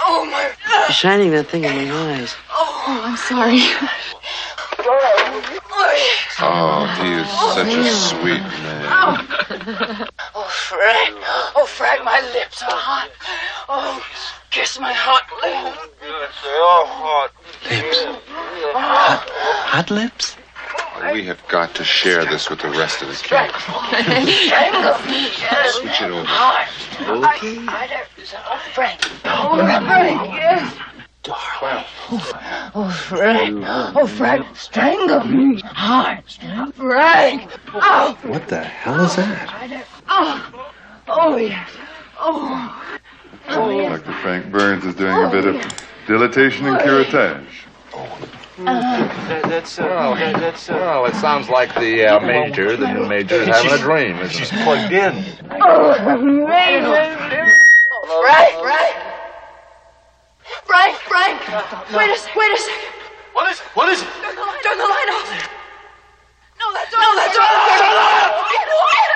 [0.03, 0.53] oh, my.
[0.69, 2.35] You're shining that thing in my eyes.
[2.51, 3.61] Oh, I'm sorry.
[4.85, 5.21] Go ahead.
[6.43, 8.87] Oh, he is such a sweet man.
[10.35, 11.17] Oh, Frank.
[11.55, 13.11] Oh, Frank, my lips are hot.
[13.69, 14.03] Oh,
[14.51, 15.79] kiss my hot lips.
[16.45, 17.31] Oh, hot.
[17.69, 18.05] Lips.
[18.73, 20.37] Hot, hot lips?
[21.13, 23.55] We have got to share this with the rest of the camp.
[23.57, 25.75] Strangle me, yes.
[25.75, 26.25] Switch it over.
[26.27, 26.69] Hard.
[27.01, 27.57] Okay.
[28.37, 29.01] Oh, Frank.
[29.25, 30.77] Oh, Frank, yes.
[31.23, 31.85] Darling.
[32.75, 33.65] Oh, Frank.
[33.97, 35.61] Oh, Frank, strangle me.
[35.61, 36.25] Hard.
[36.75, 37.51] Frank.
[37.75, 38.19] Oh.
[38.23, 39.87] What the hell is that?
[40.09, 40.71] Oh.
[41.09, 41.71] Oh, yes.
[42.19, 42.99] Oh.
[43.49, 44.01] Oh, yes.
[44.01, 44.13] Dr.
[44.21, 45.69] Frank Burns is doing a bit of oh,
[46.07, 47.47] dilatation and oh, curettage.
[47.95, 48.19] Oh,
[48.65, 52.93] That, that's, uh, Well, that, that's, uh, well, it sounds like the uh, major, the
[52.93, 54.19] new major, is having a dream.
[54.19, 54.63] Isn't She's it?
[54.65, 55.25] plugged in.
[55.63, 57.17] Oh, amazing.
[57.93, 58.97] Oh, Frank, Frank.
[60.67, 61.41] Frank, Frank.
[61.97, 62.89] Wait a, s- wait a second.
[63.33, 63.67] What is it?
[63.75, 64.09] What is it?
[64.21, 65.49] Turn the light, turn the light off.
[66.61, 67.45] No, that's no, that's all.
[67.81, 68.51] Shut up!
[68.51, 69.13] Get quiet.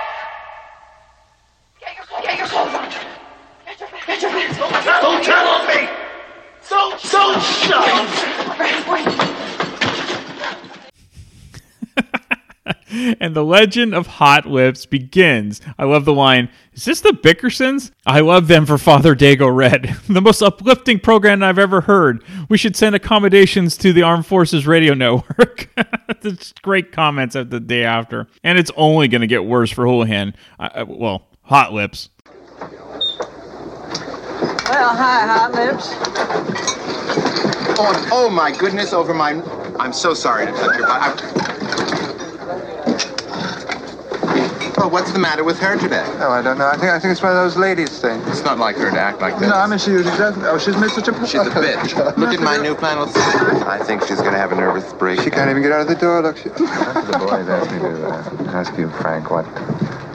[1.81, 2.89] Get your, get your clothes on.
[3.67, 4.59] Get your, get your pants.
[4.59, 4.85] Don't on me!
[4.85, 6.04] Don't, don't shut up!
[8.57, 9.07] Frank, wait.
[13.21, 15.61] and the legend of Hot Lips begins.
[15.79, 17.91] I love the line, Is this the Bickersons?
[18.07, 19.95] I love them for Father Dago Red.
[20.09, 22.25] the most uplifting program I've ever heard.
[22.49, 25.69] We should send accommodations to the Armed Forces Radio Network.
[26.23, 28.27] That's great comments at the day after.
[28.43, 30.35] And it's only going to get worse for Houlihan.
[30.59, 32.09] I, I- well, Hot Lips.
[34.67, 35.89] Well, hi, Hot Lips.
[37.79, 39.33] Oh, oh my goodness, over my.
[39.79, 41.23] I'm so sorry to touch your butt.
[41.23, 41.35] I'm...
[44.85, 46.05] Oh, what's the matter with her today?
[46.18, 46.68] No, I don't know.
[46.68, 48.22] I think I think it's one of those ladies things.
[48.28, 49.49] It's not like her to act like this.
[49.49, 50.45] No, I mean she usually doesn't.
[50.45, 51.14] Oh, she's made such a.
[51.26, 51.97] She's a bitch.
[52.18, 53.09] Look at my new flannel.
[53.66, 55.22] I think she's gonna have a nervous break.
[55.22, 56.20] She can't even get out of the door.
[56.20, 56.49] Look, she...
[56.51, 59.47] the boys asked me to uh, ask you, Frank, what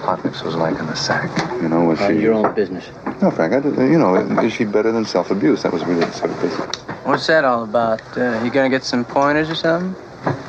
[0.05, 1.35] Hot Lips was like in the sack.
[1.63, 2.21] You know, was she?
[2.21, 2.85] your own business.
[3.23, 3.53] No, Frank.
[3.53, 5.63] I did, you know, is she better than self-abuse?
[5.63, 6.75] That was really the sort of business.
[7.05, 8.03] What's that all about?
[8.15, 9.95] Uh, you gonna get some pointers or something?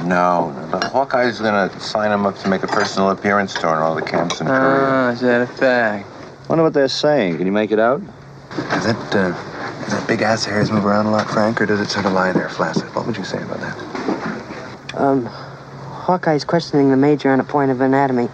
[0.04, 4.02] No, but Hawkeye's gonna sign him up to make a personal appearance during all the
[4.02, 4.60] camps in Korea.
[4.60, 6.08] Oh, is that a fact?
[6.48, 7.36] Wonder what they're saying.
[7.36, 8.02] Can you make it out?
[8.50, 9.30] Does that uh,
[9.84, 12.06] does that big ass of hairs move around a lot, Frank, or does it sort
[12.06, 12.92] of lie there flaccid?
[12.94, 14.96] What would you say about that?
[15.00, 18.28] Um, Hawkeye's questioning the major on a point of anatomy.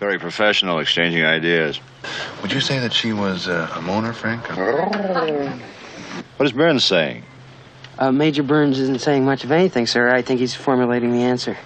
[0.00, 1.80] Very professional, exchanging ideas.
[2.40, 4.42] Would you say that she was uh, a moaner, Frank?
[6.38, 7.24] What is Burns saying?
[7.98, 10.08] Uh, Major Burns isn't saying much of anything, sir.
[10.08, 11.56] I think he's formulating the answer.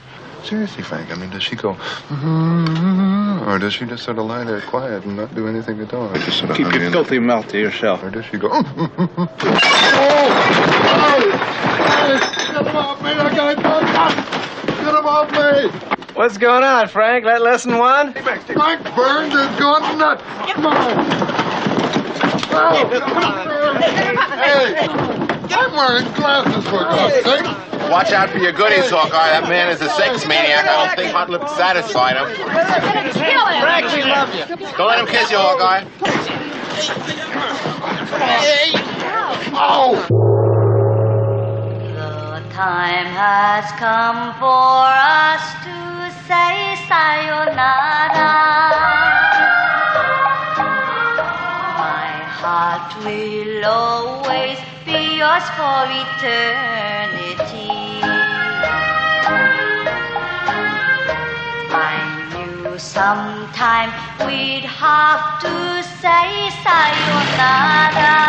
[0.42, 1.10] Seriously, Frank.
[1.12, 5.04] I mean, does she go, mm-hmm, or does she just sort of lie there quiet
[5.04, 6.12] and not do anything at all?
[6.14, 8.02] Just sort of Keep your mean, filthy mouth to yourself.
[8.02, 8.48] Or does she go?
[8.48, 8.62] Get
[12.66, 13.14] him off me!
[13.14, 13.56] That guy's
[14.66, 15.68] Get him off me!
[16.14, 17.24] What's going on, Frank?
[17.24, 18.12] That lesson one?
[18.14, 20.22] Frank Burns is gone nuts!
[20.52, 21.32] Come on!
[22.54, 22.88] Oh,
[24.42, 25.21] hey!
[25.54, 27.46] I'm wearing glasses for God's sake!
[27.90, 29.10] Watch out for your goodies, Hawkeye.
[29.12, 30.64] That man is a sex maniac.
[30.64, 32.34] I don't think Hot Lips satisfied him.
[33.60, 34.46] Frank, we love you.
[34.76, 35.84] Don't let him kiss you, Hawkeye.
[39.54, 39.94] Oh!
[41.94, 45.76] The time has come for us to
[46.26, 48.91] say sayonara.
[55.42, 57.68] Be for eternity.
[61.74, 63.90] I knew sometime
[64.26, 68.20] we'd have to say sayonara.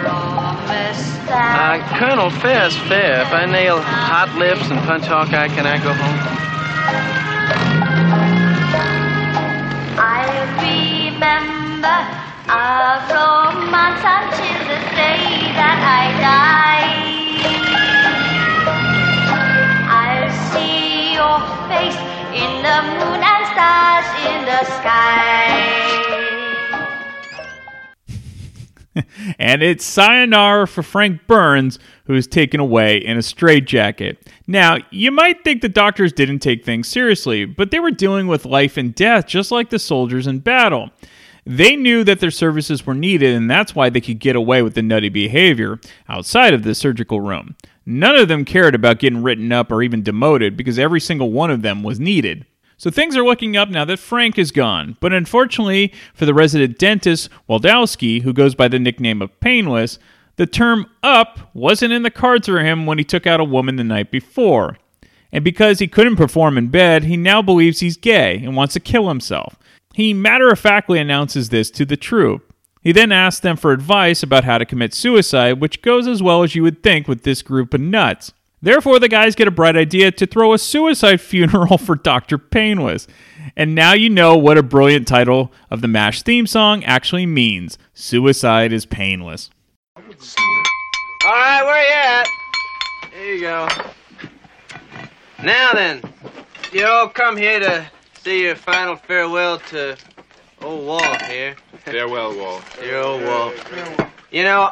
[0.00, 1.56] Promise that.
[1.60, 3.22] Uh, Colonel, fair is fair.
[3.22, 6.18] If I nail Hot Lips and punch Hawkeye, can I go home?
[10.02, 10.24] I
[10.62, 12.19] remember
[12.50, 16.90] our romance until the day that I die.
[19.86, 21.38] I'll see your
[21.70, 21.94] face
[22.34, 25.30] in the moon and stars in the sky.
[29.38, 34.28] and it's sayonara for Frank Burns, who is taken away in a straitjacket.
[34.48, 38.44] Now, you might think the doctors didn't take things seriously, but they were dealing with
[38.44, 40.90] life and death just like the soldiers in battle.
[41.50, 44.74] They knew that their services were needed, and that's why they could get away with
[44.74, 47.56] the nutty behavior outside of the surgical room.
[47.84, 51.50] None of them cared about getting written up or even demoted because every single one
[51.50, 52.46] of them was needed.
[52.76, 54.96] So things are looking up now that Frank is gone.
[55.00, 59.98] But unfortunately for the resident dentist, Waldowski, who goes by the nickname of Painless,
[60.36, 63.74] The term up wasn't in the cards for him when he took out a woman
[63.74, 64.78] the night before.
[65.32, 68.80] And because he couldn't perform in bed, he now believes he's gay and wants to
[68.80, 69.56] kill himself.
[69.94, 72.54] He matter of factly announces this to the troop.
[72.82, 76.42] He then asks them for advice about how to commit suicide, which goes as well
[76.42, 78.32] as you would think with this group of nuts.
[78.62, 82.38] Therefore, the guys get a bright idea to throw a suicide funeral for Dr.
[82.38, 83.06] Painless.
[83.56, 87.78] And now you know what a brilliant title of the MASH theme song actually means
[87.94, 89.50] Suicide is Painless.
[89.96, 90.04] All
[91.32, 92.28] right, where you at?
[93.12, 93.68] There you go.
[95.42, 96.02] Now then,
[96.72, 97.86] you all come here to
[98.22, 99.96] say your final farewell to
[100.62, 101.56] old Walt here.
[101.78, 102.62] Farewell, Walt.
[102.80, 103.54] Dear old Walt.
[104.30, 104.68] You know,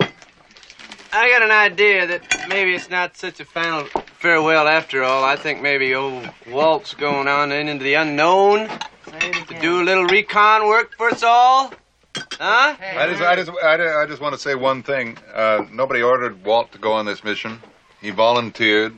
[1.13, 3.85] I got an idea that maybe it's not such a final
[4.19, 5.25] farewell after all.
[5.25, 10.05] I think maybe old Walt's going on in into the unknown to do a little
[10.05, 11.73] recon work for us all.
[12.39, 12.77] Huh?
[12.81, 15.17] I just, I just, I just, I just want to say one thing.
[15.33, 17.61] Uh, nobody ordered Walt to go on this mission.
[18.01, 18.95] He volunteered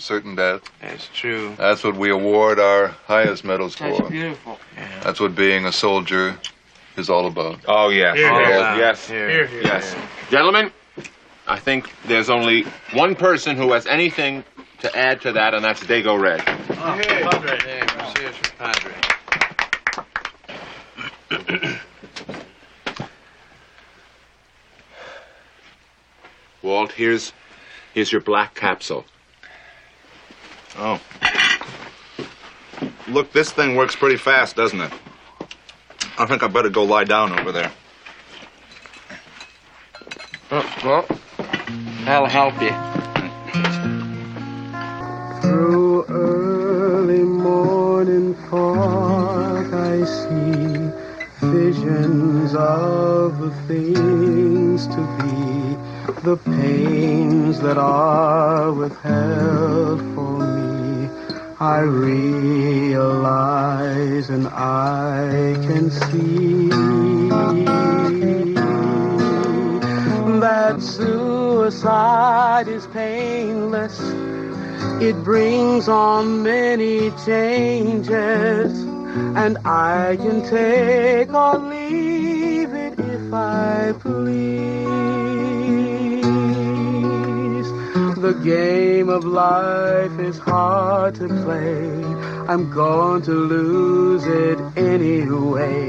[0.00, 0.62] for certain death.
[0.80, 1.54] That's true.
[1.56, 4.08] That's what we award our highest medals That's for.
[4.10, 4.58] beautiful.
[5.02, 6.36] That's what being a soldier
[6.96, 7.60] is all about.
[7.68, 8.16] Oh, yes.
[8.16, 8.76] Here, Oh, here.
[8.76, 9.06] yes.
[9.08, 9.94] Here, here, yes.
[10.30, 10.72] Gentlemen,
[11.46, 14.42] I think there's only one person who has anything
[14.80, 16.40] to add to that, and that's Dago Red.
[16.46, 17.58] Oh, Padre.
[17.66, 18.94] Yeah, cheers Padre.
[26.62, 27.32] Walt, here's
[27.94, 29.04] here's your black capsule.
[30.82, 30.98] Oh.
[33.06, 34.90] Look, this thing works pretty fast, doesn't it?
[36.18, 37.70] I think I better go lie down over there.
[40.50, 41.06] Oh, well,
[42.06, 42.72] I'll help you.
[45.42, 50.90] Through early morning fog, I see
[51.46, 55.76] visions of the things to be,
[56.22, 61.08] the pains that are withheld for me.
[61.60, 63.50] I realize
[64.30, 66.68] and I can see
[70.40, 74.00] that suicide is painless.
[75.02, 78.72] It brings on many changes,
[79.36, 84.89] and I can take or leave it if I please.
[88.44, 92.04] Game of life is hard to play.
[92.48, 95.86] I'm going to lose it anyway.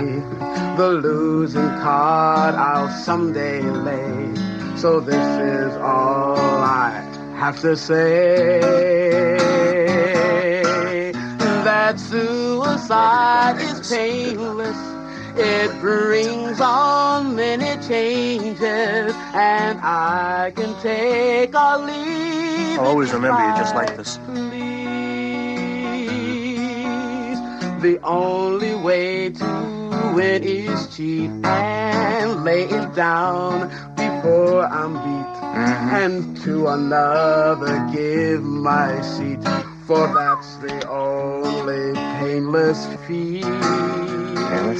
[0.77, 4.35] The losing card I'll someday lay.
[4.77, 6.89] So this is all I
[7.37, 8.59] have to say.
[11.63, 14.77] That suicide is painless.
[15.37, 22.40] It brings on many changes, and I can take or leave.
[22.81, 24.17] I'll always remember you just like this.
[24.25, 24.57] please.
[27.79, 35.29] The only way to win is cheat and lay it down before I'm beat.
[35.41, 35.95] Mm-hmm.
[35.95, 39.43] And to another give my seat,
[39.85, 43.45] for that's the only painless feat.
[43.45, 44.79] And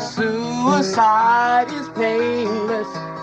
[0.00, 3.19] suicide is painless.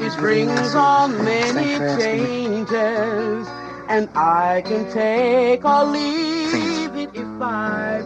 [0.00, 3.48] It brings on many changes,
[3.88, 8.02] and I can take or leave it if I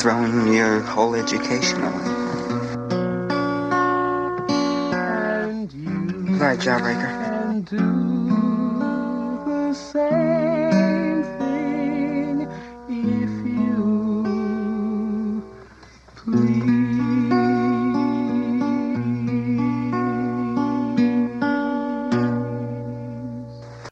[0.00, 2.18] Throwing your whole education away.
[6.38, 7.10] Right, Jawbreaker.
[7.28, 8.78] can do
[9.44, 10.37] the same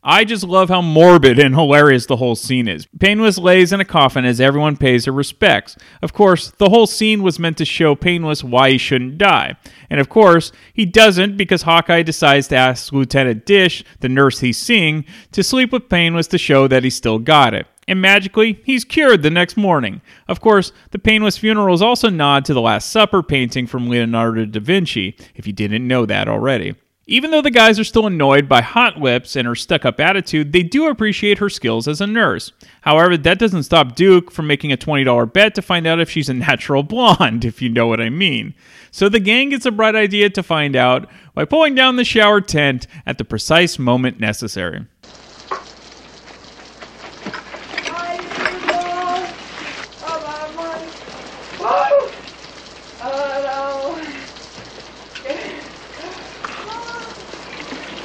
[0.08, 2.86] I just love how morbid and hilarious the whole scene is.
[3.00, 5.76] Painless lays in a coffin as everyone pays her respects.
[6.00, 9.56] Of course, the whole scene was meant to show Painless why he shouldn't die.
[9.90, 14.58] And of course, he doesn't because Hawkeye decides to ask Lieutenant Dish, the nurse he's
[14.58, 17.66] seeing, to sleep with Painless to show that he still got it.
[17.88, 20.02] And magically, he's cured the next morning.
[20.28, 23.88] Of course, the Painless funeral is also a nod to the Last Supper painting from
[23.88, 26.76] Leonardo da Vinci, if you didn't know that already.
[27.08, 30.52] Even though the guys are still annoyed by Hot Lips and her stuck up attitude,
[30.52, 32.50] they do appreciate her skills as a nurse.
[32.80, 36.28] However, that doesn't stop Duke from making a $20 bet to find out if she's
[36.28, 38.54] a natural blonde, if you know what I mean.
[38.90, 42.40] So the gang gets a bright idea to find out by pulling down the shower
[42.40, 44.84] tent at the precise moment necessary.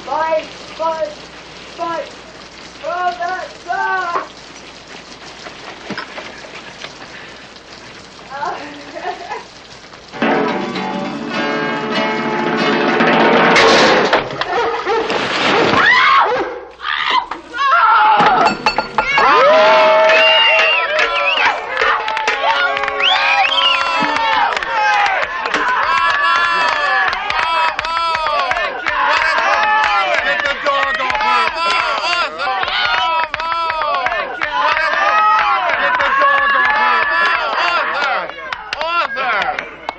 [0.04, 4.28] Fight, fight, fight for the sun!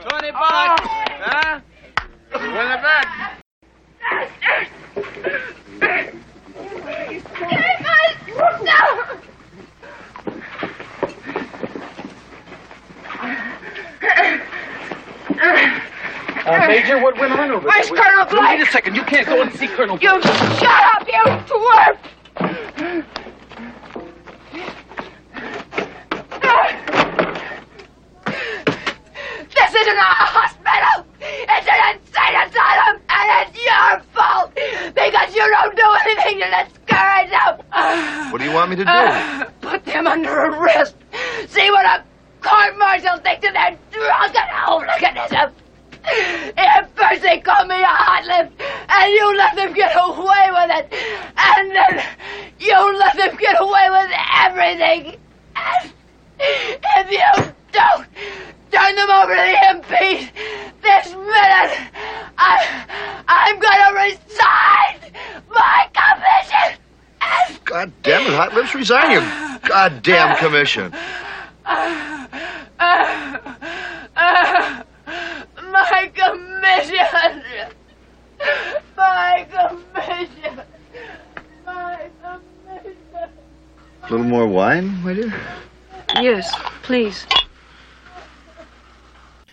[0.01, 0.87] Twenty bucks,
[1.21, 1.59] huh?
[2.33, 3.43] Win it back.
[16.45, 17.97] Uh, Major, what went on over Where's there?
[17.97, 18.59] Colonel Blake?
[18.59, 18.95] Wait a second.
[18.95, 20.33] You can't go and see Colonel You Blake.
[20.59, 21.97] shut up, you twerp!
[29.53, 31.05] This isn't a hospital!
[31.19, 34.55] It's an insane asylum, and it's your fault!
[34.55, 38.31] Because you don't do anything to discourage them!
[38.31, 38.89] What do you want me to do?
[38.89, 40.95] Uh, put them under arrest!
[41.49, 42.05] See what a
[42.41, 45.53] court martial thinks of their drunken hooliganism!
[46.05, 48.51] At first they call me a hot lip,
[48.89, 50.93] and you let them get away with it!
[51.37, 52.03] And then
[52.59, 54.11] you let them get away with
[54.43, 55.17] everything!
[55.55, 55.93] And
[56.39, 58.05] if you don't
[58.71, 60.29] turn them over to the MP
[60.81, 61.89] this minute,
[62.37, 65.13] I, I'm gonna resign
[65.49, 66.79] my commission!
[67.63, 69.21] God damn it, Hot Lips, resign your
[70.03, 70.93] goddamn commission.
[71.65, 72.27] Uh,
[72.79, 73.39] uh,
[74.15, 74.83] uh,
[75.71, 76.95] my commission!
[78.97, 80.61] My commission!
[81.65, 83.29] My commission!
[84.03, 85.33] A little more wine, my dear?
[86.15, 87.25] Yes, please.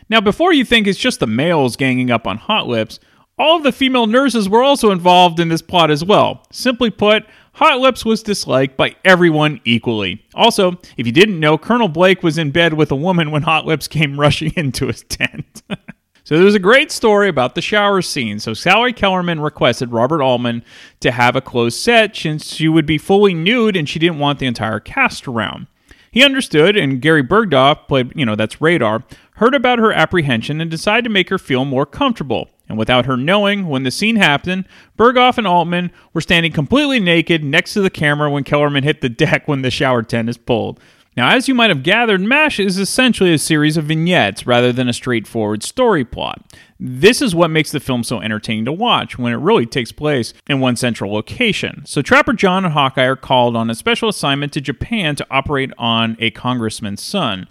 [0.08, 2.98] Now, before you think it's just the males ganging up on Hot Lips,
[3.38, 6.44] all of the female nurses were also involved in this plot as well.
[6.50, 7.24] Simply put,
[7.54, 10.24] Hot Lips was disliked by everyone equally.
[10.34, 13.66] Also, if you didn't know, Colonel Blake was in bed with a woman when Hot
[13.66, 15.62] Lips came rushing into his tent.
[16.22, 18.38] So there's a great story about the shower scene.
[18.38, 20.62] So Sally Kellerman requested Robert Altman
[21.00, 24.38] to have a closed set since she would be fully nude and she didn't want
[24.38, 25.66] the entire cast around.
[26.12, 29.02] He understood, and Gary Burghoff played, you know, that's Radar,
[29.36, 32.48] heard about her apprehension and decided to make her feel more comfortable.
[32.70, 34.64] And without her knowing, when the scene happened,
[34.96, 39.08] Burghoff and Altman were standing completely naked next to the camera when Kellerman hit the
[39.10, 40.80] deck when the shower tent is pulled.
[41.16, 44.88] Now, as you might have gathered, MASH is essentially a series of vignettes rather than
[44.88, 46.56] a straightforward story plot.
[46.78, 50.32] This is what makes the film so entertaining to watch when it really takes place
[50.48, 51.82] in one central location.
[51.84, 55.72] So, Trapper John and Hawkeye are called on a special assignment to Japan to operate
[55.76, 57.48] on a congressman's son.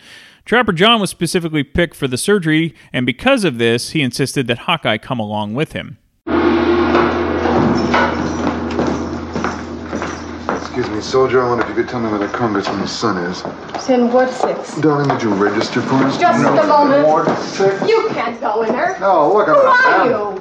[0.49, 4.57] Trapper John was specifically picked for the surgery, and because of this, he insisted that
[4.57, 5.99] Hawkeye come along with him.
[10.79, 11.43] Excuse me, soldier.
[11.43, 13.43] I wonder if you could tell me where the congressman's son is.
[13.75, 14.79] It's in Ward 6.
[14.79, 16.17] Darling, would you register for us?
[16.17, 17.03] Just a moment.
[17.05, 17.75] Ward six.
[17.83, 18.95] You can't go in there.
[19.01, 20.39] No, look at Who that, are you?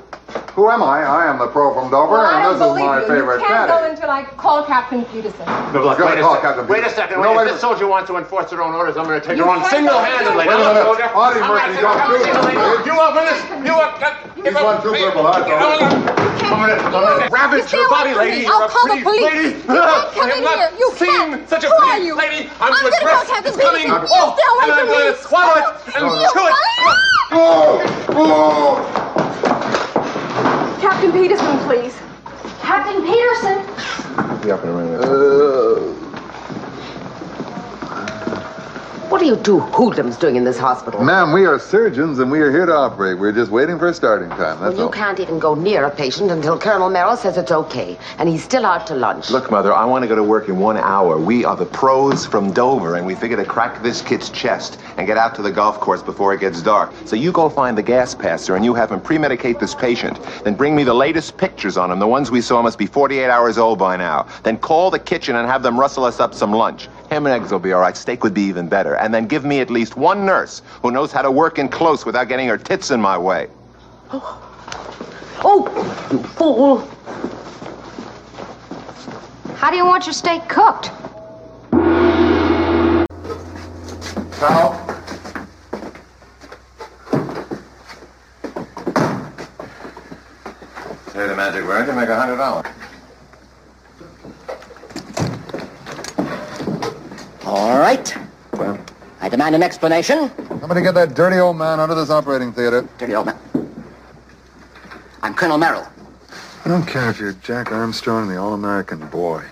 [0.55, 1.03] Who am I?
[1.03, 3.07] I am the pro from Dover, Well, I and don't this is believe my you.
[3.11, 3.83] favorite You can't caddy.
[3.83, 5.47] go until I call Captain Peterson.
[5.75, 6.95] No, look, wait, a call sec- Captain wait a Peterson.
[7.03, 7.17] second.
[7.19, 9.21] No, Wait, wait if a- this soldier wants to enforce her own orders, I'm going
[9.21, 10.47] to take You her on single-handedly.
[10.47, 10.87] Wait a Come on, minute.
[10.87, 11.11] soldier.
[11.19, 12.87] Audie Murphy, not don't single- do this.
[12.87, 13.43] You up, Willis?
[13.67, 13.99] You up?
[13.99, 16.15] Got- He's one too purple heart, though.
[16.51, 18.39] I'm going to I'm gonna ravage stay your body, from lady.
[18.41, 18.47] me.
[18.47, 19.23] You're I'll a call the police.
[19.23, 19.61] lady.
[19.69, 20.71] You can't come in here.
[20.79, 21.49] You seen can't.
[21.49, 22.17] such a Who are you?
[22.17, 22.51] lady.
[22.61, 23.27] I'm I'm, gonna with call breath.
[23.27, 23.83] Captain It's coming.
[23.85, 24.09] Peterson.
[24.11, 25.15] Oh, Stay away and I'm going me.
[25.15, 26.59] to swallow it and chew it.
[27.31, 27.93] Oh!
[30.81, 31.95] Captain Peterson, please.
[32.61, 33.67] Captain Peterson.
[34.43, 35.01] Be up in a minute.
[39.09, 41.03] What are you two hoodlums doing in this hospital?
[41.03, 43.19] Ma'am, we are surgeons and we are here to operate.
[43.19, 44.61] We're just waiting for a starting time.
[44.61, 44.91] Well, you all.
[44.91, 48.67] can't even go near a patient until Colonel Merrill says it's okay, and he's still
[48.67, 49.31] out to lunch.
[49.31, 51.17] Look, Mother, I want to go to work in one hour.
[51.19, 55.07] We are the pros from Dover, and we figure to crack this kid's chest and
[55.07, 56.93] get out to the golf course before it gets dark.
[57.07, 60.23] So you go find the gas passer and you have him pre-medicate this patient.
[60.45, 61.99] Then bring me the latest pictures on him.
[61.99, 64.27] The ones we saw must be 48 hours old by now.
[64.43, 66.89] Then call the kitchen and have them rustle us up some lunch.
[67.11, 67.97] Ham and eggs will be all right.
[67.97, 68.95] Steak would be even better.
[68.97, 72.05] And then give me at least one nurse who knows how to work in close
[72.05, 73.49] without getting her tits in my way.
[74.11, 74.43] Oh,
[75.43, 76.89] oh you fool!
[79.57, 80.91] How do you want your steak cooked?
[84.39, 84.85] Pal?
[91.13, 92.67] Say the magic word to make a hundred dollars.
[97.49, 98.15] All right.
[98.53, 98.79] Well,
[99.23, 100.31] I demand an explanation.
[100.61, 102.87] somebody get that dirty old man out of this operating theater.
[102.99, 103.39] Dirty old man.
[105.23, 105.89] I'm Colonel Merrill.
[106.67, 109.47] I don't care if you're Jack Armstrong, the All-American boy.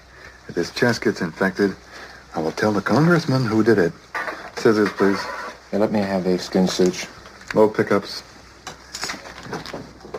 [0.47, 1.75] If his chest gets infected,
[2.35, 3.95] I will tell the congressman who did it.
[4.57, 5.23] Scissors, please.
[5.71, 7.09] Hey, let me have a skin suit.
[7.55, 8.23] Low pickups.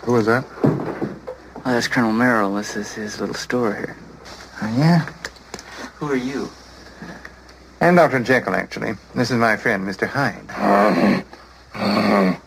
[0.02, 0.44] Who is that?
[0.64, 2.56] Oh, that's Colonel Merrill.
[2.56, 3.96] This is his little store here.
[4.64, 5.08] Oh, yeah?
[5.98, 6.50] Who are you?
[7.80, 8.22] I'm Dr.
[8.22, 8.94] Jekyll, actually.
[9.14, 10.08] This is my friend, Mr.
[10.08, 11.24] Hyde.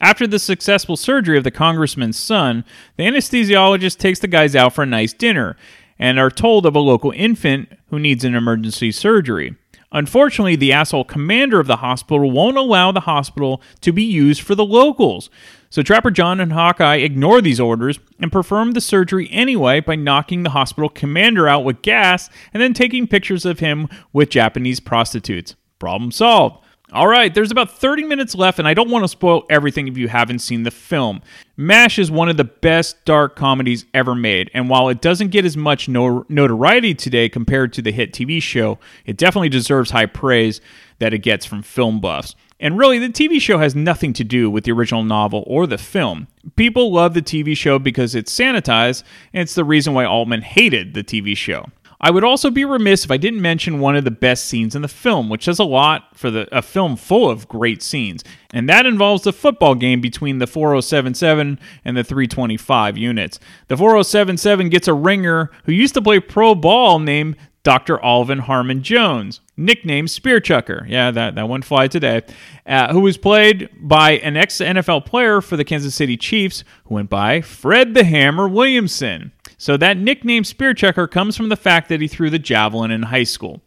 [0.00, 2.64] After the successful surgery of the congressman's son,
[2.96, 5.56] the anesthesiologist takes the guys out for a nice dinner
[5.98, 9.56] and are told of a local infant who needs an emergency surgery.
[9.94, 14.56] Unfortunately, the asshole commander of the hospital won't allow the hospital to be used for
[14.56, 15.30] the locals.
[15.70, 20.42] So Trapper John and Hawkeye ignore these orders and perform the surgery anyway by knocking
[20.42, 25.54] the hospital commander out with gas and then taking pictures of him with Japanese prostitutes.
[25.78, 26.63] Problem solved.
[26.94, 29.98] All right, there's about 30 minutes left, and I don't want to spoil everything if
[29.98, 31.22] you haven't seen the film.
[31.56, 35.44] MASH is one of the best dark comedies ever made, and while it doesn't get
[35.44, 40.60] as much notoriety today compared to the hit TV show, it definitely deserves high praise
[41.00, 42.36] that it gets from film buffs.
[42.60, 45.78] And really, the TV show has nothing to do with the original novel or the
[45.78, 46.28] film.
[46.54, 50.94] People love the TV show because it's sanitized, and it's the reason why Altman hated
[50.94, 51.66] the TV show.
[52.04, 54.82] I would also be remiss if I didn't mention one of the best scenes in
[54.82, 58.68] the film, which says a lot for the, a film full of great scenes, and
[58.68, 63.40] that involves the football game between the 4077 and the 325 units.
[63.68, 67.98] The 4077 gets a ringer who used to play pro ball named Dr.
[68.04, 70.84] Alvin Harmon Jones, nicknamed Spear Chucker.
[70.86, 72.20] Yeah, that, that one fly today.
[72.66, 76.96] Uh, who was played by an ex NFL player for the Kansas City Chiefs who
[76.96, 79.32] went by Fred the Hammer Williamson.
[79.64, 83.04] So that nickname Spear Chucker comes from the fact that he threw the javelin in
[83.04, 83.62] high school.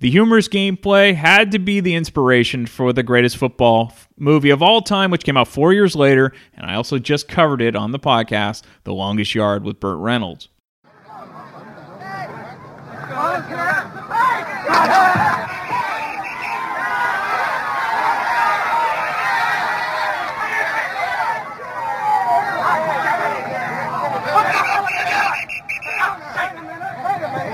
[0.00, 4.82] The humorous gameplay had to be the inspiration for the greatest football movie of all
[4.82, 8.00] time, which came out four years later, and I also just covered it on the
[8.00, 10.48] podcast, The Longest Yard with Burt Reynolds.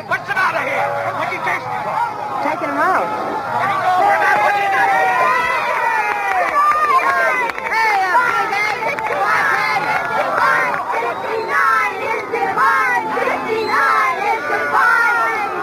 [0.09, 0.91] What's the matter here?
[1.17, 1.63] What you take?
[2.45, 3.09] Taking him out.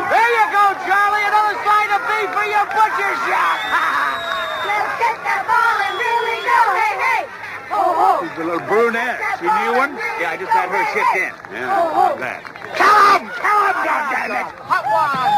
[0.09, 1.25] There you go, Charlie.
[1.29, 3.57] Another sign of beef for your butcher shop.
[4.65, 6.59] Let's get that ball and really go.
[6.79, 7.23] Hey, hey.
[7.71, 9.21] Oh, She's the little brunette.
[9.37, 9.93] She new one?
[10.17, 11.29] Yeah, I just had her shipped oh, in.
[11.29, 12.17] Oh, yeah, I'm oh.
[12.17, 12.41] glad.
[12.73, 13.29] Kill him!
[13.37, 14.49] Kill him, goddammit!
[14.65, 15.29] Hot one!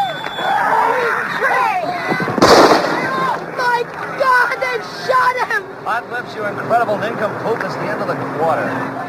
[3.59, 3.83] My
[4.15, 5.63] God, they shot him!
[5.83, 9.00] Hot lips, your incredible nincompoop is the end of the quarter.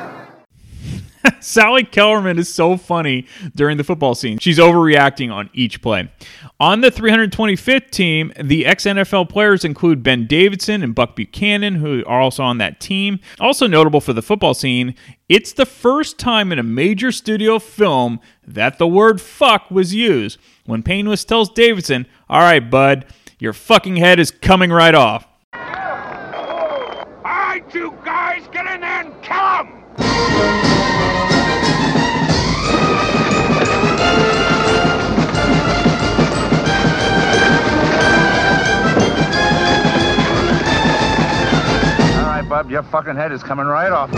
[1.53, 4.39] Sally Kellerman is so funny during the football scene.
[4.39, 6.09] She's overreacting on each play.
[6.61, 12.05] On the 325th team, the ex NFL players include Ben Davidson and Buck Buchanan, who
[12.07, 13.19] are also on that team.
[13.41, 14.95] Also notable for the football scene,
[15.29, 20.39] it's the first time in a major studio film that the word fuck was used.
[20.65, 23.07] When Painless tells Davidson, All right, bud,
[23.41, 25.27] your fucking head is coming right off.
[25.55, 25.61] All
[27.25, 30.72] right, you guys, get in there and kill him!
[42.69, 44.11] Your fucking head is coming right off.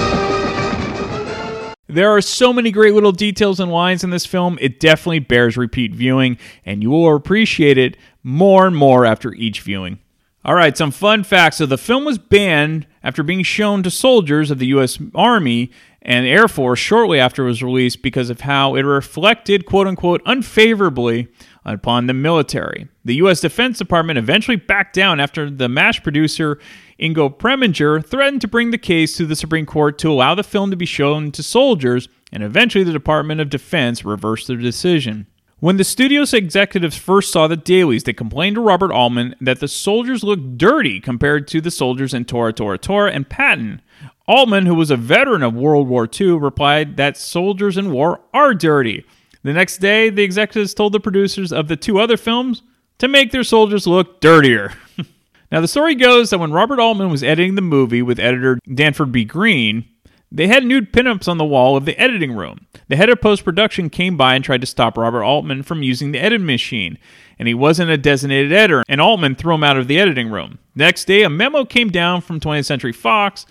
[1.87, 5.57] There are so many great little details and lines in this film, it definitely bears
[5.57, 10.01] repeat viewing, and you will appreciate it more and more after each viewing.
[10.45, 11.57] All right, some fun facts.
[11.57, 14.99] So, the film was banned after being shown to soldiers of the U.S.
[15.15, 15.71] Army
[16.03, 20.21] and Air Force shortly after it was released because of how it reflected, quote unquote,
[20.27, 21.29] unfavorably
[21.65, 22.89] upon the military.
[23.05, 23.41] The U.S.
[23.41, 26.59] Defense Department eventually backed down after the MASH producer
[27.01, 30.71] Ingo Preminger threatened to bring the case to the Supreme Court to allow the film
[30.71, 35.27] to be shown to soldiers, and eventually the Department of Defense reversed their decision.
[35.61, 39.69] When the studio's executives first saw the dailies, they complained to Robert Altman that the
[39.69, 43.81] soldiers looked dirty compared to the soldiers in Tora Tora Tora and Patton.
[44.29, 48.53] Altman, who was a veteran of World War II, replied that soldiers in war are
[48.53, 49.07] dirty.
[49.45, 52.63] The next day, the executives told the producers of the two other films
[52.99, 54.73] to make their soldiers look dirtier.
[55.53, 59.13] now, the story goes that when Robert Altman was editing the movie with editor Danford
[59.13, 59.25] B.
[59.25, 59.85] Greene,
[60.33, 62.67] They had nude pinups on the wall of the editing room.
[62.89, 66.13] The head of post production came by and tried to stop Robert Altman from using
[66.13, 66.99] the edit machine,
[67.39, 70.59] and he wasn't a designated editor, and Altman threw him out of the editing room.
[70.75, 73.47] Next day, a memo came down from 20th Century Fox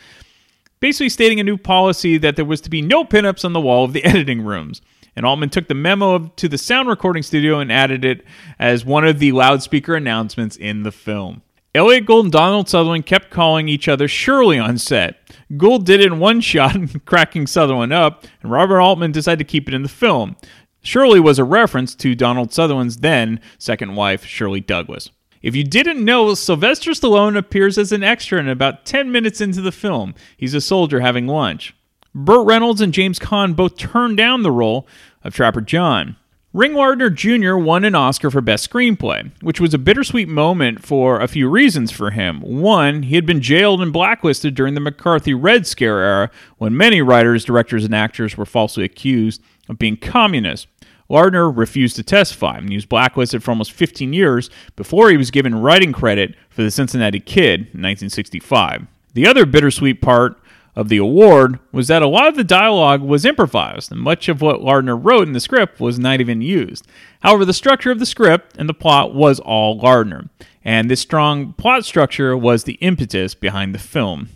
[0.80, 3.86] basically stating a new policy that there was to be no pinups on the wall
[3.86, 4.82] of the editing rooms.
[5.16, 8.26] And Altman took the memo to the sound recording studio and added it
[8.59, 11.41] as one of the loudspeaker announcements in the film.
[11.76, 15.16] Elliott Gould and Donald Sutherland kept calling each other Shirley on set.
[15.57, 19.68] Gould did it in one shot, cracking Sutherland up, and Robert Altman decided to keep
[19.68, 20.36] it in the film.
[20.84, 25.09] Shirley was a reference to Donald Sutherland's then second wife, Shirley Douglas.
[25.41, 29.61] If you didn't know, Sylvester Stallone appears as an extra in about 10 minutes into
[29.61, 30.14] the film.
[30.38, 31.76] He's a soldier having lunch.
[32.16, 34.88] Burt Reynolds and James Caan both turned down the role
[35.24, 36.16] of Trapper John.
[36.53, 37.55] Ring Lardner Jr.
[37.55, 41.89] won an Oscar for Best Screenplay, which was a bittersweet moment for a few reasons
[41.89, 42.41] for him.
[42.41, 47.01] One, he had been jailed and blacklisted during the McCarthy Red Scare era, when many
[47.01, 50.68] writers, directors, and actors were falsely accused of being communists.
[51.09, 55.32] Lardner refused to testify, and he was blacklisted for almost 15 years before he was
[55.32, 58.86] given writing credit for The Cincinnati Kid in 1965.
[59.16, 60.39] The other bittersweet part
[60.76, 64.41] of the award was that a lot of the dialogue was improvised, and much of
[64.41, 66.88] what Lardner wrote in the script was not even used.
[67.21, 70.30] However, the structure of the script and the plot was all Lardner,
[70.63, 74.30] and this strong plot structure was the impetus behind the film.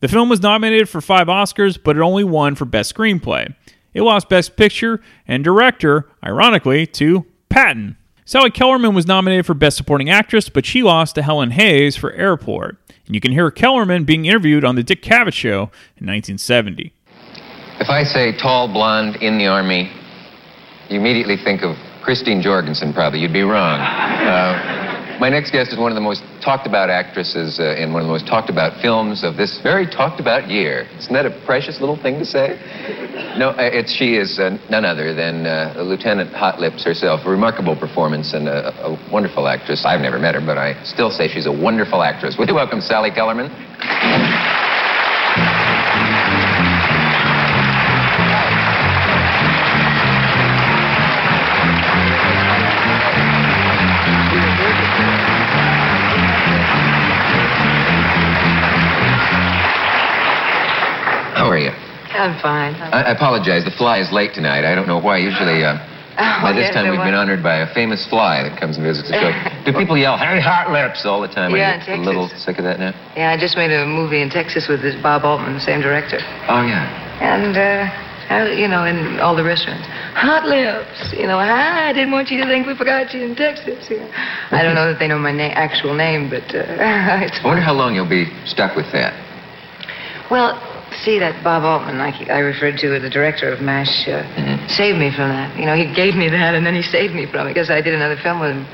[0.00, 3.54] The film was nominated for five Oscars, but it only won for Best Screenplay.
[3.94, 7.96] It lost Best Picture and Director, ironically, to Patton.
[8.24, 12.12] Sally Kellerman was nominated for Best Supporting Actress, but she lost to Helen Hayes for
[12.12, 12.76] Airport.
[13.06, 16.92] And you can hear Kellerman being interviewed on The Dick Cavett Show in 1970.
[17.80, 19.90] If I say tall blonde in the Army,
[20.88, 23.18] you immediately think of Christine Jorgensen, probably.
[23.18, 23.80] You'd be wrong.
[23.80, 24.91] Uh,
[25.22, 28.08] my next guest is one of the most talked about actresses uh, in one of
[28.08, 30.88] the most talked about films of this very talked about year.
[30.98, 32.58] Isn't that a precious little thing to say?
[33.38, 37.20] No, uh, it's, she is uh, none other than uh, Lieutenant Hot Lips herself.
[37.24, 39.84] A remarkable performance and a, a wonderful actress.
[39.86, 42.34] I've never met her, but I still say she's a wonderful actress.
[42.36, 43.46] Would you welcome Sally Kellerman?
[62.22, 62.74] I'm fine.
[62.76, 63.64] I, I apologize.
[63.64, 64.64] The fly is late tonight.
[64.64, 65.18] I don't know why.
[65.18, 65.78] Usually, uh,
[66.12, 69.08] Oh, by this time, we've been honored by a famous fly that comes and visits
[69.08, 69.32] the show.
[69.64, 71.56] Do people yell, Harry Hot Lips, all the time?
[71.56, 72.92] Yeah, are in you a little sick of that now?
[73.16, 76.18] Yeah, I just made a movie in Texas with this Bob Altman, the same director.
[76.52, 76.84] Oh, yeah.
[77.24, 77.88] And, uh,
[78.28, 79.88] I, you know, in all the restaurants.
[80.12, 81.16] Hot lips.
[81.16, 83.88] You know, I didn't want you to think we forgot you in Texas.
[83.88, 84.10] You know.
[84.52, 86.60] I don't know that they know my na- actual name, but uh,
[87.24, 89.16] it's I wonder how long you'll be stuck with that.
[90.30, 90.60] Well,
[91.04, 94.22] see, that Bob Altman, like I referred to, the director of MASH, uh,
[94.68, 95.56] saved me from that.
[95.58, 97.80] You know, he gave me that, and then he saved me from it because I
[97.80, 98.66] did another film with him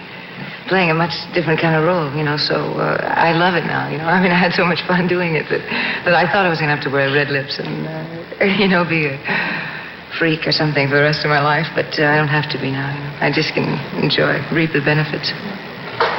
[0.68, 3.88] playing a much different kind of role, you know, so uh, I love it now,
[3.88, 4.04] you know.
[4.16, 5.64] I mean, I had so much fun doing it that,
[6.04, 8.68] that I thought I was going to have to wear red lips and, uh, you
[8.68, 9.16] know, be a
[10.20, 12.58] freak or something for the rest of my life, but uh, I don't have to
[12.60, 13.12] be now, you know.
[13.20, 13.66] I just can
[14.02, 15.32] enjoy, reap the benefits.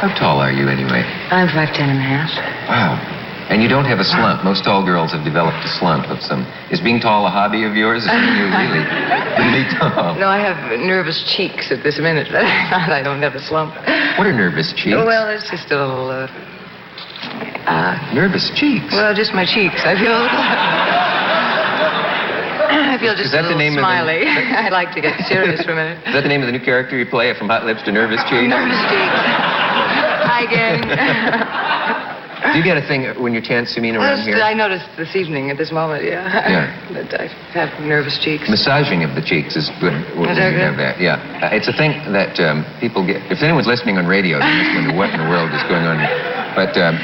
[0.01, 1.03] How tall are you, anyway?
[1.31, 2.31] I'm five ten and a half.
[2.67, 3.18] Wow.
[3.49, 4.43] And you don't have a slump.
[4.43, 6.45] Most tall girls have developed a slump of some.
[6.69, 8.05] Is being tall a hobby of yours?
[8.05, 8.85] Are you really,
[9.41, 10.13] really tall?
[10.21, 12.27] No, I have nervous cheeks at this minute.
[12.31, 13.73] but I don't have a slump.
[13.73, 14.93] What are nervous cheeks?
[14.95, 16.27] Well, it's just a little, uh,
[17.65, 18.93] uh, Nervous cheeks?
[18.93, 19.81] well, just my cheeks.
[19.83, 20.13] I feel,
[22.69, 24.25] I feel just Is that a the little name of the- smiley.
[24.29, 25.97] I like to get serious for a minute.
[26.07, 28.21] Is that the name of the new character you play from Hot Lips to Nervous
[28.29, 28.45] Cheeks?
[28.49, 29.21] Nervous cheeks.
[30.29, 32.05] Hi, gang.
[32.39, 34.41] Do you get a thing when you're chanting Well, around it's- here?
[34.43, 36.23] I noticed this evening at this moment, yeah.
[36.47, 36.93] Yeah.
[37.03, 37.27] that I
[37.57, 38.47] have nervous cheeks.
[38.49, 40.61] Massaging of the cheeks is good when Is you that good?
[40.61, 40.99] have that.
[41.01, 43.21] Yeah, Uh, it's a thing that um, people get.
[43.31, 45.97] If anyone's listening on radio, they must wonder what in the world is going on.
[46.55, 46.95] But um,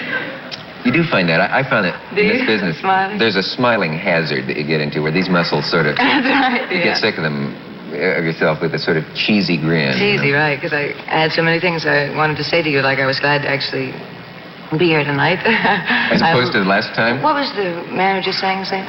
[0.86, 1.42] you do find that.
[1.42, 1.84] I, I found
[2.16, 2.48] Do in this you?
[2.48, 3.18] business, Smiling?
[3.20, 6.72] there's a smiling hazard that you get into where these muscles sort of That's right,
[6.72, 6.84] you yeah.
[6.96, 7.54] get sick of them
[7.92, 9.94] of yourself with a sort of cheesy grin.
[9.94, 10.38] you Cheesy, know?
[10.38, 10.56] right?
[10.60, 13.20] Because I had so many things I wanted to say to you, like I was
[13.20, 13.94] glad to actually
[14.74, 15.40] be here tonight.
[16.12, 18.86] As opposed to the last time, What was the man who just sang his name?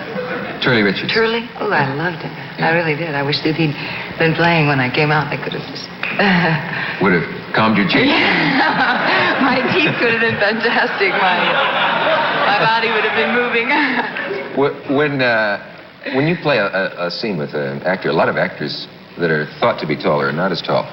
[0.64, 1.12] Turley Richards.
[1.12, 1.44] Turley?
[1.60, 2.32] Oh, I loved him.
[2.62, 3.14] I really did.
[3.14, 3.76] I wish that he'd
[4.18, 5.28] been playing when I came out.
[5.28, 5.84] I could have just.
[7.04, 8.08] would have calmed your cheeks.
[9.44, 11.12] my teeth could have been fantastic.
[11.20, 11.36] My,
[12.48, 13.68] my body would have been moving.
[14.96, 15.60] When uh,
[16.16, 19.46] when you play a, a scene with an actor, a lot of actors that are
[19.60, 20.84] thought to be taller are not as tall.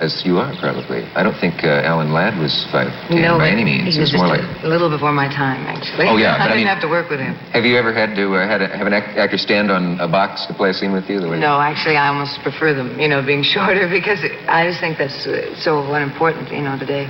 [0.00, 1.04] As you are, probably.
[1.16, 3.94] I don't think uh, Alan Ladd was 5'10 no, by any means.
[3.94, 4.44] He was more like.
[4.62, 6.06] a little before my time, actually.
[6.08, 7.34] Oh, yeah, but I I didn't mean- have to work with him.
[7.56, 10.46] Have you ever had to uh, had a, have an actor stand on a box
[10.46, 11.20] to play a scene with you?
[11.20, 14.80] The way- No, actually, I almost prefer them, you know, being shorter because I just
[14.80, 17.08] think that's uh, so unimportant, you know, today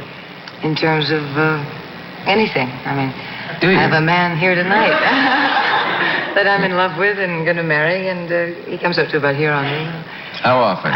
[0.62, 1.58] in terms of uh,
[2.26, 2.68] anything.
[2.86, 3.10] I mean,
[3.60, 3.76] Do you?
[3.78, 4.90] I have a man here tonight
[6.36, 9.18] that I'm in love with and going to marry, and uh, he comes up to
[9.18, 9.84] about here on me.
[10.42, 10.92] How often?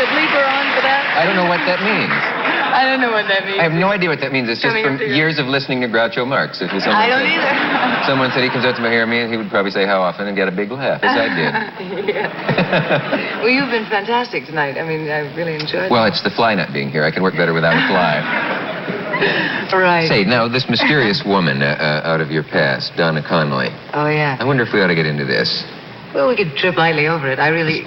[0.00, 1.12] Was the bleeper on for that?
[1.20, 2.08] I don't know what that means.
[2.72, 3.60] I don't know what that means.
[3.60, 4.48] I have no idea what that means.
[4.48, 5.12] It's just Coming from up to you.
[5.12, 6.62] years of listening to Groucho Marx.
[6.64, 7.52] If someone I don't said, either.
[8.08, 10.24] Someone said he comes up to my hear me, he would probably say how often
[10.26, 11.52] and get a big laugh, as I did.
[12.16, 13.44] yeah.
[13.44, 14.80] Well, you've been fantastic tonight.
[14.80, 17.04] I mean, I really enjoyed Well, it's the fly not being here.
[17.04, 18.16] I can work better without a fly.
[19.70, 20.08] Right.
[20.08, 23.68] Say, now, this mysterious woman uh, uh, out of your past, Donna Conley.
[23.92, 24.36] Oh, yeah.
[24.40, 25.62] I wonder if we ought to get into this.
[26.14, 27.38] Well, we could trip lightly over it.
[27.38, 27.84] I really,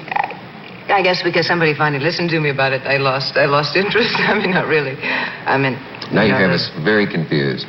[0.89, 4.13] I guess because somebody finally listened to me about it, I lost, I lost interest.
[4.19, 4.97] I mean, not really.
[4.99, 5.73] I mean.
[6.11, 7.65] Now you know, have us very confused.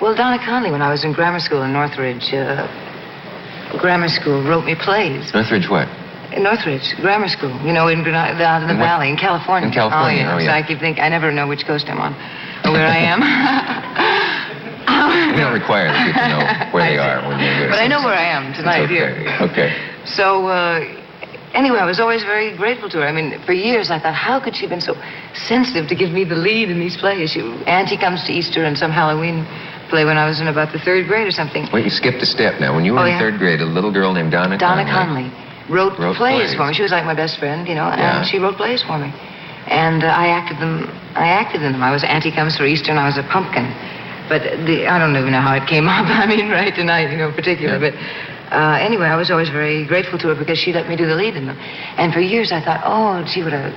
[0.00, 2.66] Well, Donna Conley, when I was in grammar school in Northridge, uh,
[3.78, 5.32] grammar school wrote me plays.
[5.32, 5.86] Northridge what?
[6.34, 7.54] In Northridge, grammar school.
[7.62, 9.68] You know, in out in the In valley, in California.
[9.68, 10.40] in California, Oh, oh, yeah.
[10.40, 10.46] yeah.
[10.46, 12.12] So I keep thinking, I never know which coast I'm on
[12.64, 13.20] or where I am.
[15.34, 17.68] We don't require the people to know where they are when here.
[17.70, 19.10] but I know where I am tonight It's here.
[19.40, 19.68] okay.
[19.68, 19.70] Okay.
[20.04, 20.80] So, uh,
[21.54, 23.06] anyway, I was always very grateful to her.
[23.06, 24.94] I mean, for years I thought, how could she have been so
[25.34, 27.30] sensitive to give me the lead in these plays?
[27.30, 29.46] She, Auntie Comes to Easter and some Halloween
[29.88, 31.68] play when I was in about the third grade or something.
[31.72, 32.74] Wait, you skipped a step now.
[32.74, 33.18] When you were Oh, in yeah.
[33.18, 35.30] third grade, a little girl named Donna, Donna Conley
[35.68, 36.54] wrote, Wrote plays, plays.
[36.56, 36.74] for me.
[36.74, 39.12] She was like my best friend, you know, and she wrote plays for me.
[39.68, 40.88] And uh, I acted them.
[41.14, 41.82] I acted in them.
[41.82, 43.64] I was Auntie Comes for Easter, and I was a pumpkin.
[44.28, 46.04] But the, I don't even know how it came up.
[46.08, 47.78] I mean, right tonight, you know, particular.
[47.78, 47.94] But
[48.50, 51.14] uh, anyway, I was always very grateful to her because she let me do the
[51.14, 51.56] lead in them.
[51.96, 53.72] And for years, I thought, oh, gee, what a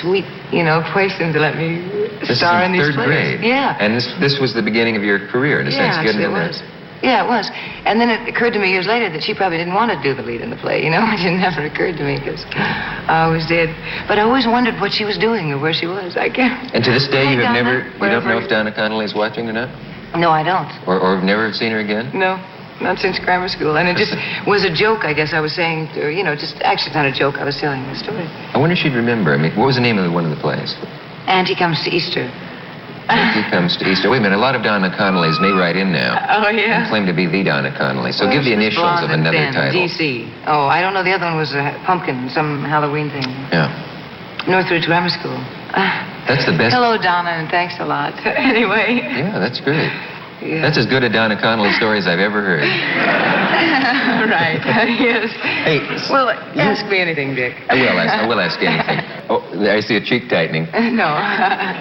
[0.00, 1.82] sweet, you know, person to let me
[2.26, 3.06] This star is in in these third plays.
[3.06, 3.40] grade.
[3.44, 3.76] Yeah.
[3.80, 6.06] And this this was the beginning of your career, in a Yeah, sense.
[6.12, 6.62] Hadn't it was.
[7.02, 7.50] Yeah, it was.
[7.84, 10.14] And then it occurred to me years later that she probably didn't want to do
[10.14, 10.84] the lead in the play.
[10.84, 13.74] You know, it never occurred to me because I always did.
[14.06, 16.16] But I always wondered what she was doing or where she was.
[16.16, 16.72] I can't.
[16.72, 17.62] And to this day, you have Donna.
[17.62, 17.74] never,
[18.06, 19.68] you don't know if Donna Connolly is watching or not?
[20.14, 20.70] No, I don't.
[20.86, 22.12] Or, or have never seen her again?
[22.14, 22.36] No,
[22.82, 23.76] not since grammar school.
[23.78, 24.14] And it just
[24.46, 27.06] was a joke, I guess I was saying, to you know, just actually it's not
[27.06, 27.36] a joke.
[27.38, 28.26] I was telling the story.
[28.54, 29.32] I wonder if she'd remember.
[29.32, 30.74] I mean, what was the name of the, one of the plays?
[31.26, 32.30] Auntie comes to Easter.
[33.08, 34.10] Auntie comes to Easter.
[34.10, 36.18] Wait a minute, a lot of Donna Connollys may write in now.
[36.32, 36.88] Oh, and yeah.
[36.88, 38.12] Claim to be the Donna Connolly.
[38.12, 39.82] So Well, give the initials of another thin, title.
[39.82, 40.26] DC.
[40.46, 41.02] Oh, I don't know.
[41.04, 43.26] The other one was a pumpkin, some Halloween thing.
[43.52, 43.68] Yeah.
[44.48, 45.36] Northridge Grammar School.
[45.74, 46.24] Ah.
[46.26, 46.74] That's the best.
[46.74, 48.14] Hello, Donna, and thanks a lot.
[48.26, 49.02] anyway.
[49.02, 49.90] Yeah, that's great.
[50.42, 50.60] Yeah.
[50.62, 52.62] That's as good a Donna Connolly story as I've ever heard.
[54.30, 54.58] right.
[55.00, 55.30] yes.
[55.64, 55.78] Hey,
[56.10, 57.54] Well, ask me anything, Dick.
[57.68, 58.14] I will ask.
[58.14, 58.98] I will ask anything.
[59.30, 59.40] Oh,
[59.70, 60.64] I see a cheek tightening.
[60.96, 61.14] no.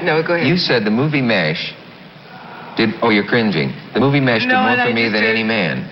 [0.06, 0.48] no, go ahead.
[0.48, 1.74] You said the movie MASH
[2.78, 2.90] did.
[3.02, 3.74] Oh, you're cringing.
[3.94, 5.90] The movie MASH did more for me than did- any man.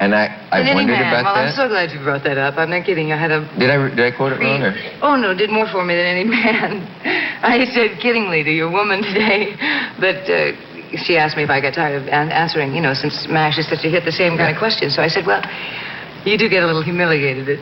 [0.00, 1.06] And I, I wondered man.
[1.06, 1.48] about well, that.
[1.50, 2.58] I'm so glad you brought that up.
[2.58, 3.12] I'm not kidding.
[3.12, 3.46] I had a.
[3.56, 4.60] Did I did I quote it wrong?
[4.60, 4.74] Or?
[5.02, 6.82] Oh no, did more for me than any man.
[7.46, 9.54] I said kiddingly to your woman today
[10.02, 12.74] that uh, she asked me if I got tired of an- answering.
[12.74, 14.90] You know, since Mash is such a hit, the same kind of question.
[14.90, 15.42] So I said, well.
[16.24, 17.58] You do get a little humiliated at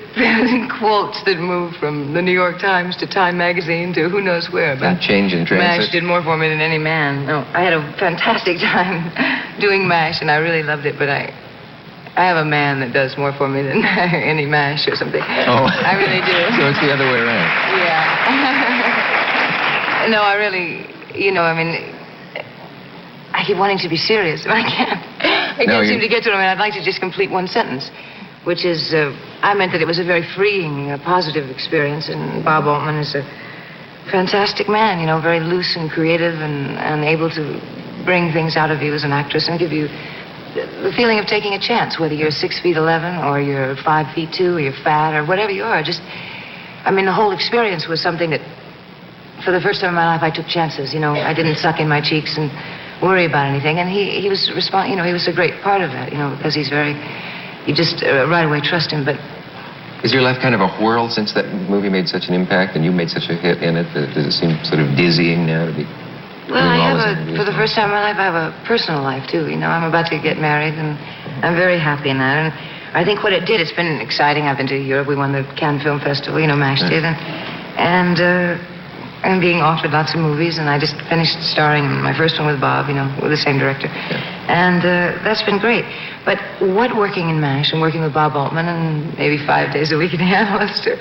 [0.79, 4.75] quotes that move from the New York Times to Time Magazine to who knows where.
[4.75, 7.27] And change in MASH did more for me than any man.
[7.27, 9.11] No, I had a fantastic time
[9.59, 10.97] doing MASH, and I really loved it.
[10.97, 11.33] But I,
[12.15, 15.21] I have a man that does more for me than any MASH or something.
[15.21, 15.67] Oh.
[15.67, 16.39] I really do.
[16.55, 17.51] so it's the other way around.
[17.83, 20.07] Yeah.
[20.09, 20.87] no, I really,
[21.19, 21.75] you know, I mean,
[23.35, 25.01] I keep wanting to be serious, but I can't.
[25.61, 26.35] I No, can't you- seem to get to it.
[26.35, 27.91] I mean, I'd like to just complete one sentence,
[28.45, 29.13] which is, uh,
[29.43, 33.15] I meant that it was a very freeing, uh, positive experience, and Bob Altman is
[33.15, 33.23] a
[34.11, 37.61] fantastic man, you know, very loose and creative and, and able to
[38.05, 39.89] bring things out of you as an actress and give you
[40.55, 44.13] the the feeling of taking a chance, whether you're six feet eleven or you're five
[44.15, 45.83] feet two or you're fat or whatever you are.
[45.83, 46.03] Just,
[46.85, 48.41] I mean, the whole experience was something that,
[49.45, 50.93] for the first time in my life, I took chances.
[50.93, 52.51] You know, I didn't suck in my cheeks and
[53.03, 53.79] worry about anything.
[53.79, 56.13] And he, he was respond, you know, he was a great part of that.
[56.13, 56.95] You know, because he's very,
[57.67, 59.05] you just uh, right away trust him.
[59.05, 59.17] But
[60.05, 62.85] Is your life kind of a whirl since that movie made such an impact and
[62.85, 63.87] you made such a hit in it?
[63.95, 65.85] that- Does it seem sort of dizzying now to be?
[66.51, 69.01] Well, I have a, for the first time in my life, I have a personal
[69.01, 69.49] life too.
[69.49, 70.99] You know, I'm about to get married, and
[71.45, 72.37] I'm very happy in that.
[72.37, 72.51] And
[72.93, 74.45] I think what it did, it's been exciting.
[74.45, 75.07] I've been to Europe.
[75.09, 76.39] We won the Cannes Film Festival.
[76.41, 77.17] You know, MASH did, and
[77.79, 78.59] and uh,
[79.23, 80.59] and being offered lots of movies.
[80.59, 82.89] And I just finished starring in my first one with Bob.
[82.89, 83.89] You know, with the same director.
[83.89, 85.85] And uh, that's been great.
[86.25, 89.99] But what working in MASH and working with Bob Altman and maybe five days a
[89.99, 90.95] week in the analyst, or,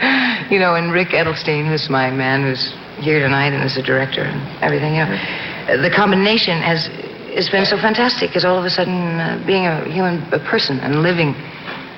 [0.53, 4.21] you know, and Rick Edelstein, who's my man who's here tonight and is a director
[4.21, 6.87] and everything, you know, the combination has
[7.35, 10.79] has been so fantastic because all of a sudden uh, being a human a person
[10.79, 11.33] and living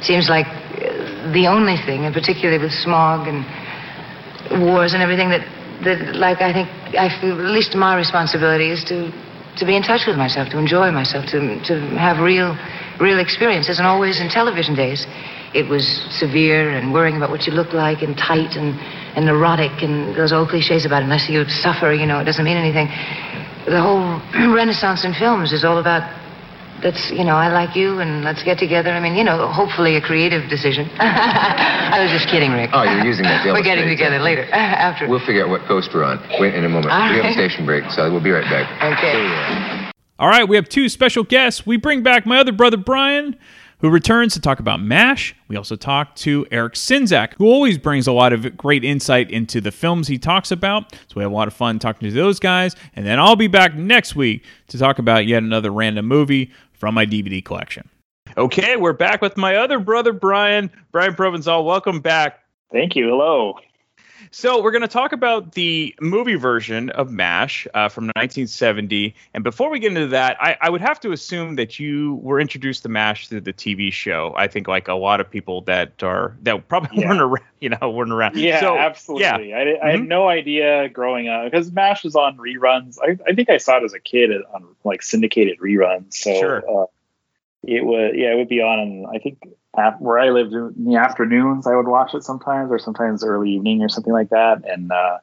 [0.01, 3.45] seems like uh, the only thing, and particularly with smog and
[4.63, 5.41] wars and everything that,
[5.83, 9.11] that like I think I feel at least my responsibility is to
[9.57, 12.57] to be in touch with myself, to enjoy myself, to to have real
[12.99, 13.79] real experiences.
[13.79, 15.05] And always in television days,
[15.53, 18.79] it was severe and worrying about what you look like and tight and
[19.15, 22.57] and neurotic and those old cliches about unless you suffer, you know, it doesn't mean
[22.57, 22.87] anything.
[23.65, 24.19] The whole
[24.53, 26.22] renaissance in films is all about
[26.83, 28.91] let's, you know, I like you and let's get together.
[28.91, 30.89] I mean, you know, hopefully a creative decision.
[30.99, 32.71] I was just kidding, Rick.
[32.73, 35.07] Oh, you're using that We're getting illustrate together later, after.
[35.07, 36.19] We'll figure out what coast we're on.
[36.39, 36.91] Wait in a moment.
[36.91, 38.99] All we have a station break, so we'll be right back.
[38.99, 39.91] Okay.
[40.19, 41.65] All right, we have two special guests.
[41.65, 43.35] We bring back my other brother, Brian,
[43.79, 45.35] who returns to talk about MASH.
[45.49, 49.59] We also talk to Eric Sinzak, who always brings a lot of great insight into
[49.59, 50.93] the films he talks about.
[50.93, 52.75] So we have a lot of fun talking to those guys.
[52.95, 56.95] And then I'll be back next week to talk about yet another random movie from
[56.95, 57.89] my DVD collection.
[58.37, 60.71] Okay, we're back with my other brother, Brian.
[60.91, 62.39] Brian Provenzal, welcome back.
[62.71, 63.09] Thank you.
[63.09, 63.55] Hello.
[64.35, 69.13] So we're going to talk about the movie version of MASH uh, from 1970.
[69.35, 72.39] And before we get into that, I, I would have to assume that you were
[72.39, 74.33] introduced to MASH through the TV show.
[74.35, 77.09] I think like a lot of people that are that probably Yeah.
[77.09, 78.35] weren't around, you know, weren't around.
[78.35, 79.49] Yeah, So, absolutely.
[79.49, 79.55] Yeah.
[79.57, 80.07] I, I had Mhm.
[80.07, 82.97] no idea growing up because MASH was on reruns.
[83.03, 86.15] I, I think I saw it as a kid on like syndicated reruns.
[86.15, 86.57] So Sure.
[86.83, 86.85] uh,
[87.61, 89.05] it was yeah, it would be on.
[89.15, 89.37] I think
[89.99, 93.81] where I lived in the afternoons, I would watch it sometimes, or sometimes early evening
[93.83, 94.63] or something like that.
[94.67, 95.19] And uh,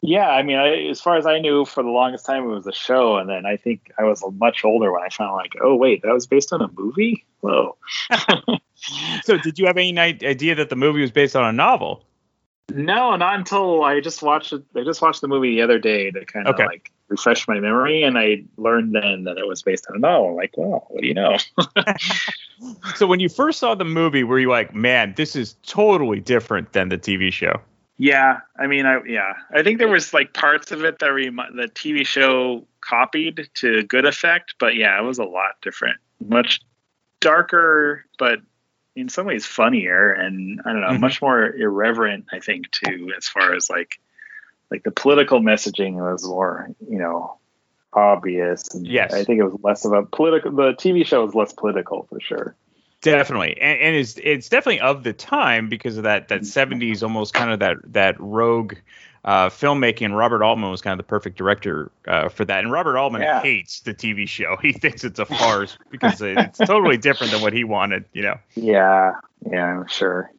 [0.00, 2.66] yeah, I mean, I, as far as I knew, for the longest time, it was
[2.66, 3.16] a show.
[3.18, 6.12] And then I think I was much older when I found like, oh wait, that
[6.12, 7.24] was based on a movie.
[7.40, 7.76] Whoa.
[9.22, 12.04] So did you have any idea that the movie was based on a novel?
[12.70, 14.64] No, not until I just watched it.
[14.74, 16.64] I just watched the movie the other day to kind of Okay.
[16.64, 20.34] like refresh my memory, and I learned then that it was based on a novel.
[20.34, 21.36] Like, well, what do you know?
[22.94, 26.72] So when you first saw the movie, were you like, man, this is totally different
[26.72, 27.60] than the TV show?
[27.98, 31.52] yeah, I mean, I yeah, I think there was like parts of it that remi-
[31.54, 36.60] the TV show copied to good effect, but yeah, it was a lot different, much
[37.20, 38.40] darker, but
[38.96, 41.00] in some ways funnier, and I don't know, Mhm.
[41.00, 42.26] much more irreverent.
[42.32, 44.00] I think too, as far as like
[44.72, 47.36] like the political messaging was more, you know,
[47.92, 48.74] obvious.
[48.74, 49.12] And Yes.
[49.12, 50.50] I think it was less of a political.
[50.50, 52.56] The TV show was less political for sure.
[53.02, 57.34] Definitely, and, and it's it's definitely of the time because of that that seventies almost
[57.34, 58.74] kind of that that rogue
[59.24, 60.16] uh, filmmaking.
[60.16, 62.62] Robert Altman was kind of the perfect director uh, for that.
[62.62, 63.42] And Robert Altman Yeah.
[63.42, 64.56] hates the TV show.
[64.62, 68.04] He thinks it's a farce because it's totally different than what he wanted.
[68.12, 68.38] You know.
[68.54, 69.14] Yeah,
[69.50, 70.30] yeah, I'm sure.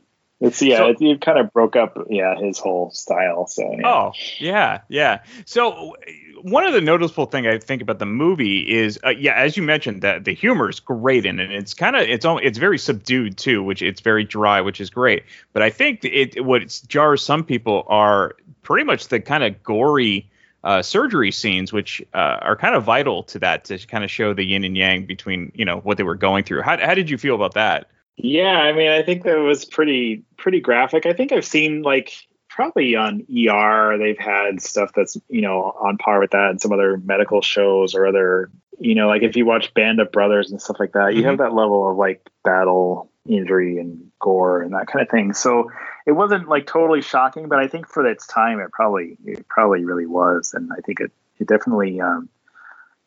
[0.44, 3.48] It's yeah, So- it, it kind of broke up yeah his whole style.
[3.48, 3.88] So yeah.
[3.88, 5.20] Oh, yeah, yeah.
[5.46, 5.96] So
[6.42, 9.64] one of the noticeable thing I think about the movie is, uh, yeah, as you
[9.64, 11.50] mentioned, that the humor is great in it.
[11.50, 15.24] It's kind of it's it's very subdued too, which it's very dry, which is great.
[15.54, 20.30] But I think it what jars some people are pretty much the kind of gory.
[20.66, 24.34] Uh, surgery scenes, which uh, are kind of vital to that, to kind of show
[24.34, 26.62] the yin and yang between, you know, what they were going through.
[26.62, 27.90] How, how did you feel about that?
[28.18, 31.06] Yeah, I mean, I think that was pretty pretty graphic.
[31.06, 32.14] I think I've seen like
[32.48, 36.72] probably on ER they've had stuff that's you know on par with that, and some
[36.72, 40.62] other medical shows or other you know like if you watch Band of Brothers and
[40.62, 44.88] stuff like that, you have that level of like battle injury and gore and that
[44.88, 45.34] kind of thing.
[45.34, 45.72] So
[46.06, 49.86] it wasn't like totally shocking, but I think for its time it probably it probably
[49.86, 52.30] really was, and I think it it definitely um,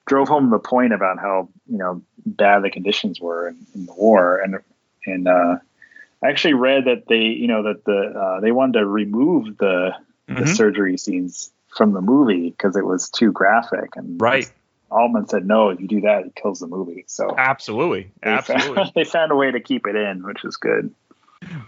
[0.06, 3.92] drove home the point about how you know bad the conditions were in, in the
[3.92, 4.56] war and
[5.06, 5.56] and uh,
[6.22, 9.92] I actually read that they you know that the uh, they wanted to remove the
[10.28, 10.48] the Mhm.
[10.48, 14.50] surgery scenes from the movie because it was too graphic and Right.
[14.90, 18.76] Altman said no if you do that it kills the movie so Absolutely, they absolutely.
[18.76, 20.92] found, they found a way to keep it in which is good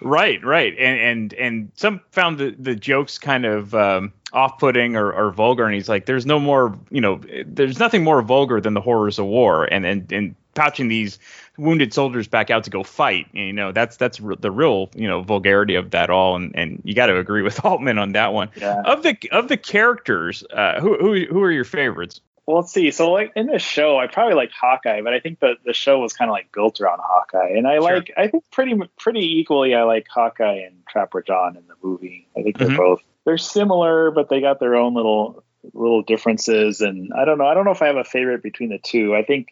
[0.00, 5.12] Right, right, and and and some found the the jokes kind of um, off-putting or,
[5.12, 8.74] or vulgar, and he's like, "There's no more, you know, there's nothing more vulgar than
[8.74, 11.18] the horrors of war," and and and pouching these
[11.56, 13.26] wounded soldiers back out to go fight.
[13.34, 16.54] And, you know, that's that's r- the real, you know, vulgarity of that all, and
[16.54, 18.50] and you got to agree with Altman on that one.
[18.56, 18.82] Yeah.
[18.84, 22.20] Of the of the characters, uh, who who who are your favorites?
[22.46, 22.90] Well, let's see.
[22.92, 25.98] So, like in the show, I probably like Hawkeye, but I think the the show
[26.00, 29.74] was kind of like built around Hawkeye, and I like I think pretty pretty equally.
[29.74, 32.26] I like Hawkeye and Trapper John in the movie.
[32.36, 32.76] I think they're Mhm.
[32.78, 35.44] both they're similar, but they got their own little
[35.74, 36.80] little differences.
[36.80, 37.46] And I don't know.
[37.46, 39.14] I don't know if I have a favorite between the two.
[39.14, 39.48] I think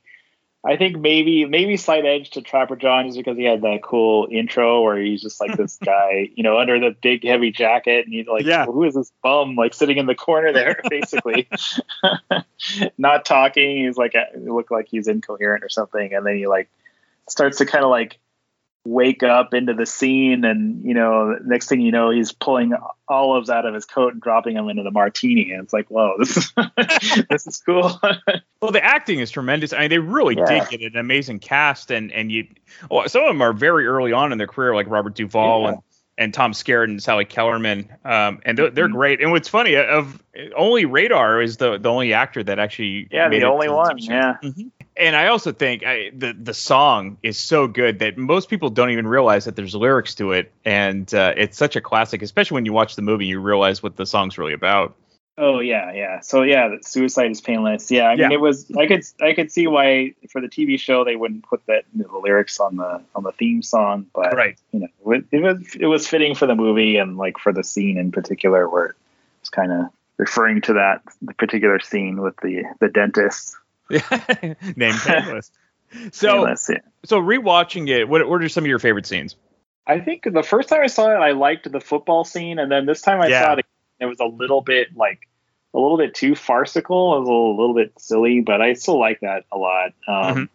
[0.66, 4.26] I think maybe maybe slight edge to Trapper John just because he had that cool
[4.30, 8.12] intro where he's just like this guy, you know, under the big heavy jacket, and
[8.12, 8.66] he's like, Yeah.
[8.66, 11.48] who is this bum like sitting in the corner there, basically,
[12.98, 13.84] not talking.
[13.86, 16.68] He's like, uh, it looked like he's incoherent or something, and then he like
[17.28, 18.18] starts to kind of like
[18.86, 22.72] wake up into the scene and you know next thing you know he's pulling
[23.08, 26.14] olives out of his coat and dropping them into the martini and it's like whoa
[26.18, 26.52] this is
[27.28, 28.00] this is cool
[28.62, 29.72] Well, the acting is tremendous.
[29.74, 30.64] I mean, they really Yeah.
[30.66, 32.46] did get an amazing cast, and and you,
[32.90, 35.68] well, some of them are very early on in their career, like Robert Duvall Yeah.
[35.68, 35.78] and
[36.18, 38.74] and Tom Skerritt and Sally Kellerman, um, and they're, Mm-hmm.
[38.74, 39.20] they're great.
[39.20, 40.20] And what's funny, of
[40.56, 43.74] only Radar is the the only actor that actually yeah made the it only to
[43.74, 44.06] one TV
[44.42, 44.64] show.
[44.98, 48.90] And I also think I, the the song is so good that most people don't
[48.90, 52.64] even realize that there's lyrics to it, and uh, it's such a classic, especially when
[52.64, 54.94] you watch the movie, you realize what the song's really about.
[55.38, 56.20] Oh yeah, yeah.
[56.20, 57.90] So yeah, suicide is painless.
[57.90, 58.36] Yeah, I mean Yeah.
[58.36, 58.70] it was.
[58.74, 62.02] I could I could see why for the TV show they wouldn't put that you
[62.04, 64.56] know, the lyrics on the on the theme song, but Right.
[64.72, 67.62] you know it, it was it was fitting for the movie and like for the
[67.64, 68.96] scene in particular where
[69.42, 69.86] it's kind of
[70.16, 71.02] referring to that
[71.36, 73.56] particular scene with the the dentist.
[74.76, 75.50] Named Painless.
[76.12, 76.78] So Painless, yeah.
[77.04, 79.36] so rewatching it, what what are some of your favorite scenes?
[79.86, 82.86] I think the first time I saw it, I liked the football scene, and then
[82.86, 83.42] this time I Yeah.
[83.42, 83.66] saw it,
[84.00, 85.20] it was a little bit like
[85.74, 87.16] a little bit too farcical.
[87.16, 89.92] It was a little, little bit silly, but I still like that a lot.
[90.08, 90.48] Um, Mhm.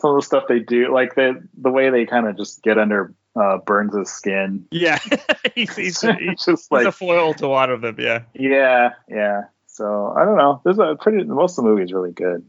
[0.00, 2.76] Some of the stuff they do, like the the way they kind of just get
[2.76, 4.66] under uh, Burns' skin.
[4.72, 4.98] Yeah,
[5.54, 7.96] he's, he's, he's just like a foil to a lot of them.
[8.00, 9.42] Yeah, yeah, yeah.
[9.68, 10.60] So I don't know.
[10.64, 12.44] There's a pretty most of the movie is really good.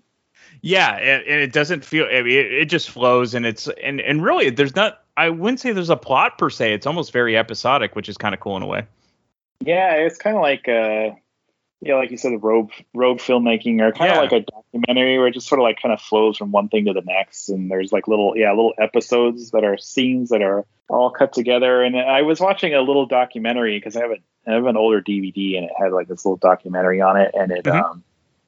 [0.63, 2.05] Yeah, and, and it doesn't feel.
[2.05, 5.01] I mean, it, it just flows, and it's and and really, there's not.
[5.17, 6.73] I wouldn't say there's a plot per se.
[6.73, 8.87] It's almost very episodic, which is kind of cool in a way.
[9.59, 11.11] Yeah, it's kind of like uh
[11.81, 14.21] yeah, like you said, rogue rogue filmmaking, or kind of Yeah.
[14.21, 16.85] like a documentary where it just sort of like kind of flows from one thing
[16.85, 20.65] to the next, and there's like little yeah little episodes that are scenes that are
[20.87, 21.83] all cut together.
[21.83, 24.17] And I was watching a little documentary because I have a
[24.47, 27.51] I have an older DVD and it had like this little documentary on it, and
[27.51, 27.83] it Mhm.
[27.83, 28.03] um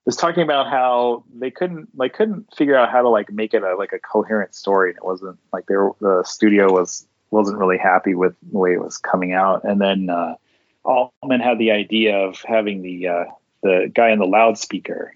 [0.05, 3.63] was talking about how they couldn't like couldn't figure out how to like make it
[3.63, 7.57] a like a coherent story, and it wasn't like they were, the studio was wasn't
[7.57, 10.09] really happy with the way it was coming out, and then.
[10.09, 10.35] uh
[10.85, 13.25] Altman had the idea of having the uh,
[13.63, 15.13] the guy in the loudspeaker,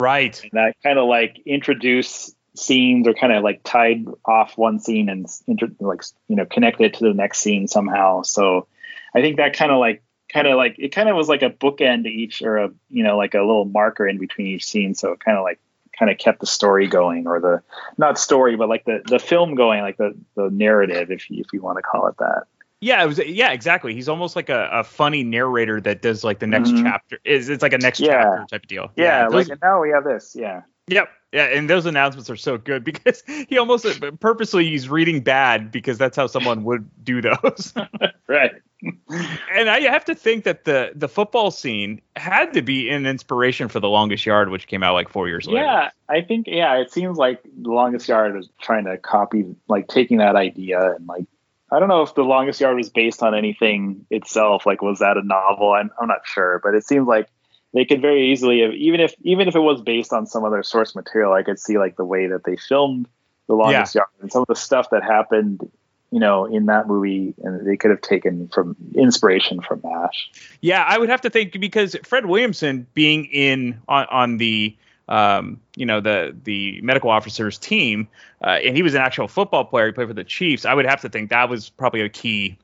[0.00, 0.40] right?
[0.42, 5.08] And that kind of like introduce scenes or kind of like tied off one scene
[5.08, 8.22] and inter- like you know connect it to the next scene somehow.
[8.22, 8.68] So
[9.14, 10.02] I think that kind of like
[10.32, 13.02] kind of like it kind of was like a bookend to each or a you
[13.02, 14.94] know like a little marker in between each scene.
[14.94, 15.58] So it kind of like
[15.98, 17.60] kind of kept the story going or the
[17.96, 21.52] not story but like the the film going like the the narrative if you, if
[21.52, 22.44] you want to call it that.
[22.80, 23.18] Yeah, it was.
[23.18, 23.92] Yeah, exactly.
[23.92, 26.84] He's almost like a, a funny narrator that does like the next Mhm.
[26.84, 27.18] chapter.
[27.24, 28.22] Is it's like a next Yeah.
[28.22, 28.92] chapter type of deal.
[28.94, 30.36] Yeah, those- like and now we have this.
[30.38, 30.62] Yeah.
[30.86, 31.08] Yep.
[31.32, 35.70] Yeah, and those announcements are so good because he almost uh, purposely he's reading bad
[35.70, 37.74] because that's how someone would do those.
[38.26, 38.52] right.
[39.52, 43.68] and I have to think that the the football scene had to be an inspiration
[43.68, 45.64] for The Longest Yard, which came out like four years later.
[45.64, 49.88] Yeah, I think yeah, it seems like the longest yard was trying to copy like
[49.88, 51.26] taking that idea and like
[51.70, 54.64] I don't know if the longest yard was based on anything itself.
[54.64, 55.72] Like was that a novel?
[55.72, 57.28] I'm I'm not sure, but it seems like
[57.74, 60.62] they could very easily have even if even if it was based on some other
[60.62, 63.08] source material, I could see like the way that they filmed
[63.46, 65.68] the longest yard and some of the stuff that happened,
[66.10, 70.30] you know, in that movie and they could have taken from inspiration from MASH.
[70.60, 74.76] Yeah, I would have to think because Fred Williamson being in on, on the
[75.08, 78.08] um, you know the the medical officer's team,
[78.42, 79.86] uh, and he was an actual football player.
[79.86, 80.64] He played for the Chiefs.
[80.64, 82.58] I would have to think that was probably a key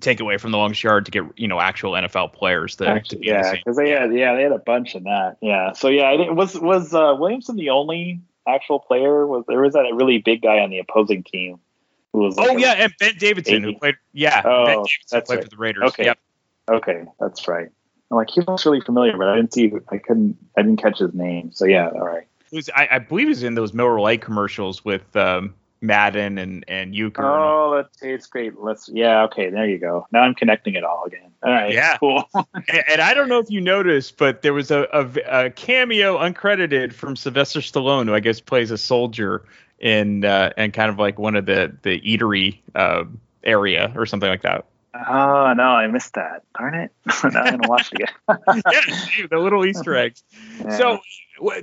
[0.00, 3.26] takeaway from the longest yard to get you know actual NFL players to Actually, be
[3.26, 5.36] yeah, because they had yeah they had a bunch in that.
[5.40, 9.26] Yeah, so yeah, I think was was uh, Williamson the only actual player?
[9.26, 11.58] Was there was that a really big guy on the opposing team
[12.12, 12.36] who was?
[12.36, 15.44] like Oh yeah, and Ben Davidson who played yeah Oh, Ben Davidson played right.
[15.44, 15.82] for the Raiders.
[15.88, 16.18] Okay, Yep.
[16.70, 17.68] okay, that's right.
[18.10, 19.72] I'm like he looks really familiar, but I didn't see.
[19.90, 20.36] I couldn't.
[20.56, 21.52] I didn't catch his name.
[21.52, 22.26] So yeah, all right.
[22.52, 25.54] Was, I, I believe he's in those Miller Lite commercials with um,
[25.84, 27.22] Madden and and Uecker.
[27.22, 28.58] Oh, that's it's great.
[28.58, 29.24] Let's yeah.
[29.24, 30.06] Okay, there you go.
[30.10, 31.30] Now I'm connecting it all again.
[31.42, 31.72] All right.
[31.72, 31.98] Yeah.
[31.98, 32.24] Cool.
[32.34, 36.18] and, and I don't know if you noticed, but there was a, a, a cameo
[36.18, 39.44] uncredited from Sylvester Stallone, who I guess plays a soldier
[39.78, 43.04] in uh, and kind of like one of the the eatery uh,
[43.42, 44.64] area or something like that.
[44.94, 46.44] Oh no, I missed that.
[46.56, 46.92] Darn it.
[47.24, 48.62] now I'm gonna watch it again.
[48.72, 50.22] yeah, the little Easter eggs.
[50.60, 51.00] So w-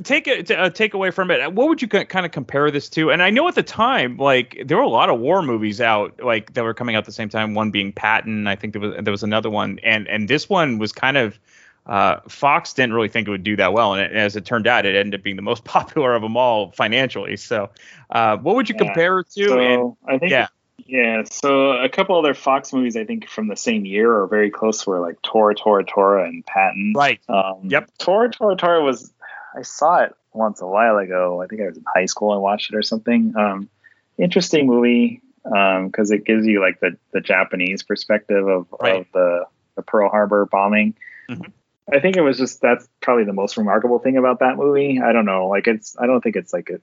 [0.04, 1.54] take it to, uh, take away from it.
[1.54, 3.12] What would you kind of compare this to?
[3.12, 6.22] And I know at the time, like there were a lot of war movies out,
[6.22, 7.54] like that were coming out at the same time.
[7.54, 10.78] One being Patton, I think there was there was another one, and and this one
[10.78, 11.40] was kind of
[11.88, 14.68] uh, Fox didn't really think it would do that well, and it, as it turned
[14.68, 17.38] out, it ended up being the most popular of them all financially.
[17.38, 17.70] So,
[18.10, 18.86] uh, what would you Yeah.
[18.86, 19.48] compare it to?
[19.48, 20.48] So, and I think yeah,
[20.86, 24.52] Yeah, so a couple other Fox movies I think from the same year or very
[24.52, 26.94] close were like Tora Tora Tora and Patton.
[26.96, 27.20] Right.
[27.30, 27.90] Um, yep.
[27.98, 29.12] Tora Tora Tora was
[29.56, 31.42] I saw it once a while ago.
[31.42, 33.34] I think I was in high school and watched it or something.
[33.36, 33.70] Um,
[34.18, 39.46] interesting movie because it gives you like the, the Japanese perspective of, of the,
[39.76, 40.96] the Pearl Harbor bombing.
[41.92, 45.02] I think it was just that's probably the most remarkable thing about that movie.
[45.02, 46.82] I don't know, like it's I don't think it's like it.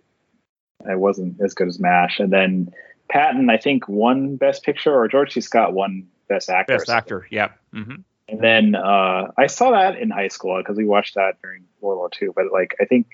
[0.89, 2.73] It wasn't as good as Mash, and then
[3.09, 5.40] Patton I think won Best Picture or George C.
[5.40, 6.78] Scott won Best Actor.
[6.78, 7.27] best actor.
[7.31, 7.51] Yeah.
[7.73, 7.97] hmm
[8.29, 11.99] And then uh, I saw that in high school because we watched that during World
[11.99, 12.29] War II.
[12.35, 13.07] But like, I think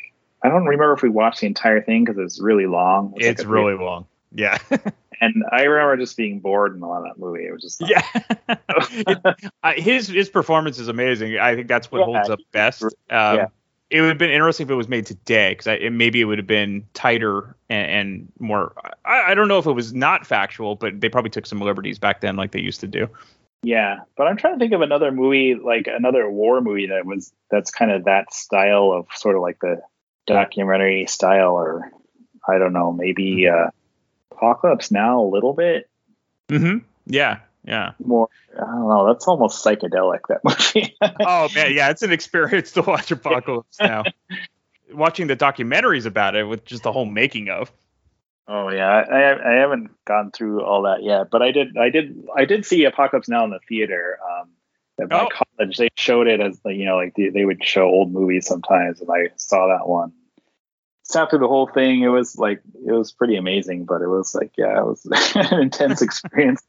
[0.42, 3.12] I don't remember if we watched the entire thing because it's really long.
[3.12, 4.06] It was like It's really three- long.
[4.32, 4.58] Yeah.
[5.20, 7.46] And I remember just being bored in a lot of that movie.
[7.46, 8.02] It was just yeah.
[9.62, 11.38] uh, his his performance is amazing.
[11.38, 12.04] I think that's what Yeah.
[12.06, 12.82] holds up best.
[12.82, 13.46] Um, Yeah.
[13.90, 16.38] It would have been interesting if it was made today because it, maybe it would
[16.38, 18.74] have been tighter and, and more.
[19.04, 21.98] I, I don't know if it was not factual, but they probably took some liberties
[21.98, 23.08] back then, like they used to do.
[23.64, 27.32] Yeah, but I'm trying to think of another movie, like another war movie that was
[27.50, 29.80] that's kind of that style of sort of like the
[30.26, 31.90] documentary style, or
[32.48, 33.70] I don't know, maybe uh,
[34.32, 35.88] Apocalypse Now a little bit
[36.48, 36.78] Mm-hmm.
[37.06, 37.38] Yeah.
[37.64, 37.92] Yeah.
[38.04, 38.28] more.
[38.54, 39.06] I don't know.
[39.06, 40.20] That's almost psychedelic.
[40.28, 40.94] That movie.
[41.20, 44.04] oh man, yeah, it's an experience to watch Apocalypse Now.
[44.92, 47.72] Watching the documentaries about it with just the whole making of.
[48.46, 52.26] Oh yeah, I, I haven't gone through all that yet, but I did I did
[52.36, 54.18] I did see Apocalypse Now in the theater.
[54.22, 54.50] Um,
[55.00, 57.84] at my college, they showed it as like, you know like they, they would show
[57.84, 60.12] old movies sometimes, and I saw that one.
[61.04, 62.02] Sat through the whole thing.
[62.02, 65.60] It was like it was pretty amazing, but it was like yeah, it was an
[65.60, 66.62] intense experience.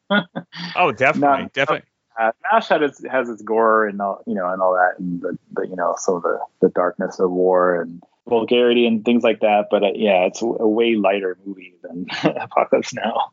[0.76, 1.88] Oh, definitely, definitely.
[2.18, 5.22] Uh, Mash had its, has its gore and all, you know, and all that, and
[5.22, 9.24] the, the you know, some of the, the darkness of war and vulgarity and things
[9.24, 9.68] like that.
[9.70, 13.32] But uh, yeah, it's a, a way lighter movie than Apocalypse Now.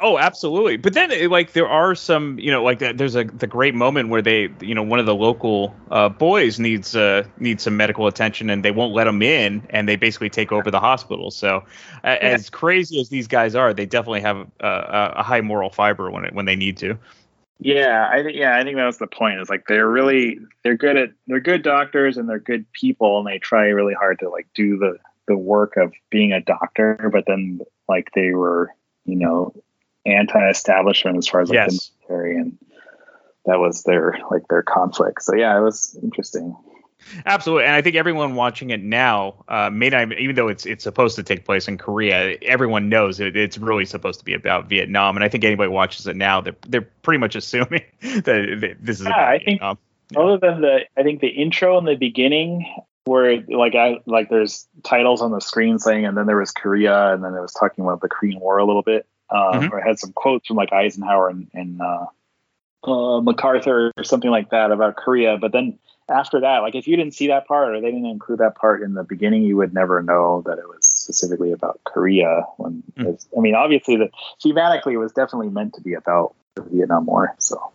[0.00, 0.76] Oh, absolutely.
[0.76, 2.78] But then, like, there are some, you know, like.
[2.78, 6.58] There's a the great moment where they, you know, one of the local uh, boys
[6.58, 10.30] needs uh needs some medical attention, and they won't let him in, and they basically
[10.30, 11.30] take over the hospital.
[11.30, 11.64] So,
[12.04, 15.70] a as crazy as these guys are, they definitely have a, a, a high moral
[15.70, 16.98] fiber when it when they need to.
[17.60, 19.40] Yeah, I think yeah, I think that was the point.
[19.40, 23.26] Is like they're really they're good at they're good doctors and they're good people, and
[23.26, 27.24] they try really hard to like do the the work of being a doctor, but
[27.26, 28.70] then like they were
[29.04, 29.52] you know
[30.06, 31.90] anti-establishment as far as like Yes.
[32.08, 32.56] the military, and
[33.46, 35.22] that was their like their conflict.
[35.22, 36.56] So yeah, it was interesting.
[37.26, 40.84] Absolutely, and I think everyone watching it now uh, may not, even though it's it's
[40.84, 44.68] supposed to take place in Korea, everyone knows it, it's really supposed to be about
[44.68, 45.16] Vietnam.
[45.16, 49.06] And I think anybody watches it now, they're they're pretty much assuming that, this is
[49.06, 49.78] Yeah, about I think Vietnam.
[50.16, 52.64] other than the I think the intro in the beginning
[53.04, 57.12] where like I like there's titles on the screen saying and then there was Korea
[57.14, 59.06] and then it was talking about the Korean War a little bit.
[59.30, 59.70] Um, Mhm.
[59.72, 62.06] or it had some quotes from like Eisenhower and, and uh,
[62.84, 65.36] uh, MacArthur or something like that about Korea.
[65.36, 65.78] But then
[66.10, 68.82] after that, like if you didn't see that part or they didn't include that part
[68.82, 72.44] in the beginning, you would never know that it was specifically about Korea.
[72.56, 73.06] When hmm.
[73.06, 74.10] it's, I mean, obviously, the
[74.44, 77.34] thematically it was definitely meant to be about the Vietnam War.
[77.38, 77.72] So.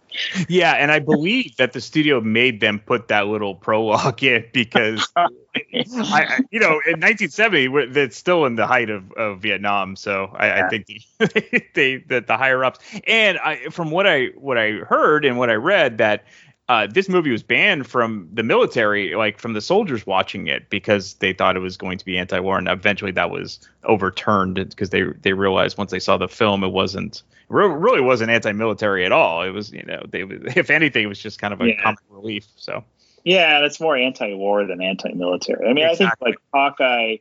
[0.48, 5.08] Yeah, and I believe that the studio made them put that little prologue in because,
[5.16, 9.96] I, you know, in 1970, we're- that's still in the height of, of Vietnam.
[9.96, 14.28] So I, I think the, they that the higher ups and I, from what I
[14.36, 16.26] what I heard and what I read that.
[16.69, 21.15] Uh, this movie was banned from the military, like from the soldiers watching it, because
[21.15, 25.03] they thought it was going to be anti-war, and eventually that was overturned because they
[25.22, 29.44] they realized once they saw the film, it wasn't re- really wasn't anti-military at all.
[29.44, 31.84] It was, you know, they if anything, it was just kind of a Yeah.
[31.84, 32.48] comic relief.
[32.56, 32.84] So
[33.26, 35.68] Yeah, that's more anti-war than anti-military.
[35.69, 37.18] I mean, I think like Hawkeye,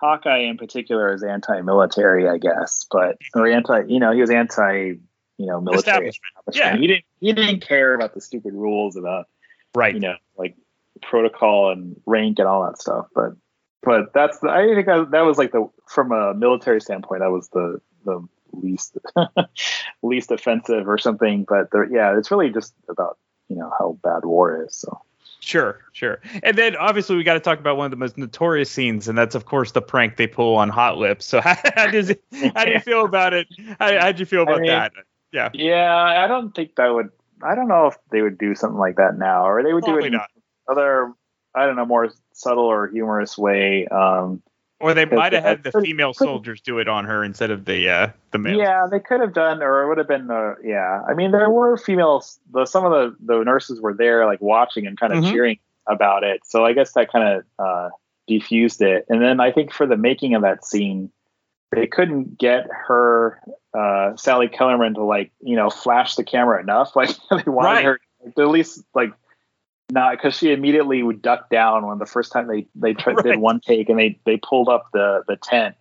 [0.00, 4.94] Hawkeye in particular is anti-military, I guess, but or anti, you know, he was anti,
[5.38, 6.08] you know, military.
[6.08, 6.32] Establishment.
[6.48, 6.80] establishment.
[6.80, 7.04] He didn't.
[7.20, 9.26] He didn't care about the stupid rules about,
[9.74, 9.94] right?
[9.94, 10.56] You know, like
[11.02, 13.06] protocol and rank and all that stuff.
[13.14, 13.32] But,
[13.82, 17.30] but that's the, I think that, that was like the from a military standpoint, that
[17.30, 18.96] was the the least
[20.02, 21.44] least offensive or something.
[21.44, 23.18] But there, yeah, it's really just about
[23.48, 24.74] you know how bad war is.
[24.76, 25.00] So.
[25.40, 26.20] Sure, sure.
[26.42, 29.16] And then obviously we got to talk about one of the most notorious scenes, and
[29.16, 31.26] that's of course the prank they pull on Hot Lips.
[31.26, 33.46] So how, how does it, how do you feel about it?
[33.78, 34.92] How how'd you feel about mean, that?
[35.36, 35.50] Yeah.
[35.52, 37.10] Yeah, I don't think that would.
[37.42, 40.02] I don't know if they would do something like that now, or they would Probably
[40.02, 40.30] do it in not.
[40.70, 41.12] other,
[41.54, 43.86] I don't know, more subtle or humorous way.
[43.88, 44.42] Um,
[44.80, 47.66] Or they might have had the pretty- female soldiers do it on her instead of
[47.66, 48.56] the uh, the male.
[48.56, 50.30] yeah, they could have done, or it would have been.
[50.30, 52.40] Uh, yeah, I mean, there were females.
[52.52, 55.30] The some of the the nurses were there, like watching and kind of Mhm.
[55.32, 56.40] cheering about it.
[56.46, 57.90] So I guess that kind of uh,
[58.30, 59.04] defused it.
[59.10, 61.10] And then I think for the making of that scene,
[61.70, 63.40] they couldn't get her
[63.76, 66.92] uh, Sally Kellerman to like you know flash the camera enough.
[66.96, 67.84] Like they wanted Right.
[67.84, 68.00] her
[68.36, 69.12] to at least like
[69.90, 73.36] not because she immediately would duck down when the first time they they tried, did
[73.38, 75.76] one take and they they pulled up the the tent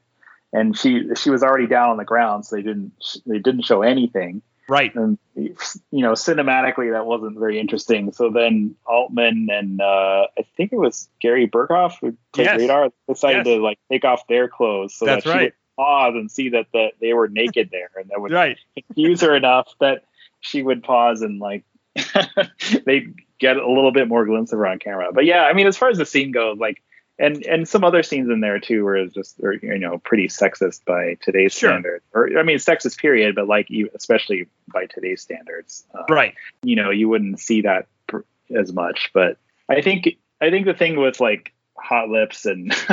[0.54, 2.92] and she she was already down on the ground so they didn't
[3.26, 5.56] they didn't show anything right and you
[5.92, 11.10] know cinematically that wasn't very interesting so then altman and uh i think it was
[11.20, 12.60] gary burghoff who took Yes.
[12.60, 13.56] radar decided Yes.
[13.56, 15.54] to like take off their clothes so That's that she right.
[15.76, 18.58] Pause and see that the, they were naked there and that would Right.
[18.88, 20.04] confuse her enough that
[20.42, 21.64] she would pause and like
[22.86, 23.08] they
[23.40, 25.12] get a little bit more glimpse of her on camera.
[25.14, 26.82] But yeah, I mean, as far as the scene goes, like,
[27.18, 30.28] and and some other scenes in there too, where it's just are, you know pretty
[30.28, 31.70] sexist by today's Sure.
[31.72, 36.34] standards, or I mean, sexist period, but like you, especially by today's standards, uh, Right.
[36.64, 38.20] You know, you wouldn't see that pr-
[38.54, 39.12] as much.
[39.14, 39.38] But
[39.70, 40.10] I think
[40.42, 41.54] I think the thing with like
[41.86, 42.72] Hot Lips and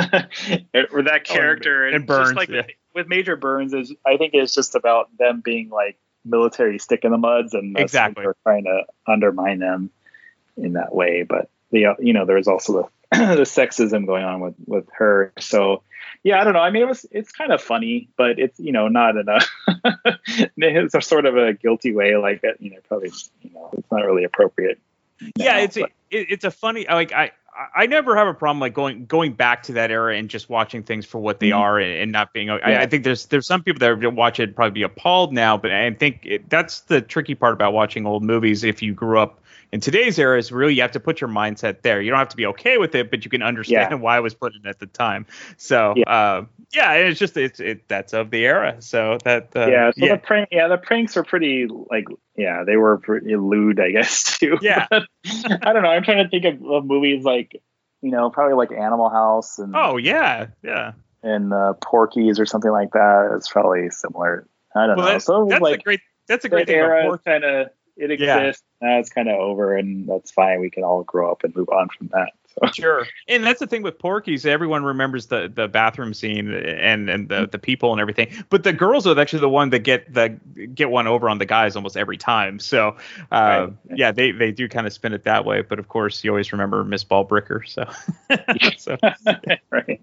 [0.91, 2.63] or that oh, character and just Burns, like yeah.
[2.93, 7.11] with Major Burns is I think it's just about them being like military stick in
[7.11, 8.25] the muds and Exactly.
[8.43, 9.89] trying to undermine them
[10.57, 11.23] in that way.
[11.23, 15.33] But the you know there's also the the sexism going on with with her.
[15.39, 15.83] So
[16.23, 16.59] yeah, I don't know.
[16.59, 19.39] I mean, it was it's kind of funny, but it's you know not in a
[20.57, 22.15] it's a sort of a guilty way.
[22.15, 23.11] Like you know probably
[23.41, 24.79] you know it's not really appropriate.
[25.35, 27.31] yeah, it's a, it, it's a funny like I
[27.75, 30.83] I never have a problem like going going back to that era and just watching
[30.83, 31.59] things for what they Mhm.
[31.59, 32.49] are and, and not being.
[32.49, 32.81] I, Yeah.
[32.81, 35.91] I think there's there's some people that watch it probably be appalled now, but I
[35.91, 38.63] think it, that's the tricky part about watching old movies.
[38.63, 39.39] If you grew up
[39.73, 41.99] in today's era, is really you have to put your mindset there.
[41.99, 43.97] You don't have to be okay with it, but you can understand Yeah.
[43.99, 45.25] why it was put in at the time.
[45.57, 46.45] So yeah, uh,
[46.75, 48.75] yeah it's just it's it that's of the era.
[48.81, 50.15] So that uh, yeah, so yeah.
[50.15, 52.05] the prank, yeah, the pranks are pretty like,
[52.37, 54.59] yeah, they were pretty lewd, I guess, too.
[54.61, 54.85] Yeah.
[54.91, 55.89] I don't know.
[55.89, 57.59] I'm trying to think of, of movies like,
[58.03, 60.91] you know, probably like Animal House and oh yeah, yeah.
[61.23, 63.31] and uh, Porky's or something like that.
[63.35, 64.47] It's probably similar.
[64.75, 65.11] I don't Well, know.
[65.13, 68.39] that's, so that's like a great that's a great era kind of it Yeah.
[68.39, 68.63] exists.
[68.81, 70.59] Now it's kind of over, and that's fine.
[70.59, 72.31] We can all grow up and move on from that.
[72.59, 73.07] So Sure.
[73.27, 74.45] And that's the thing with Porky's.
[74.45, 78.27] Everyone remembers the, the bathroom scene and, and the, the people and everything.
[78.49, 80.29] But the girls are actually the one that get the
[80.73, 82.59] get one over on the guys almost every time.
[82.59, 82.95] So
[83.31, 85.61] uh, yeah, they, they do kind of spin it that way.
[85.61, 87.67] But of course, you always remember Miss Balbricker.
[87.67, 87.85] So
[88.77, 88.97] so
[89.71, 90.01] right.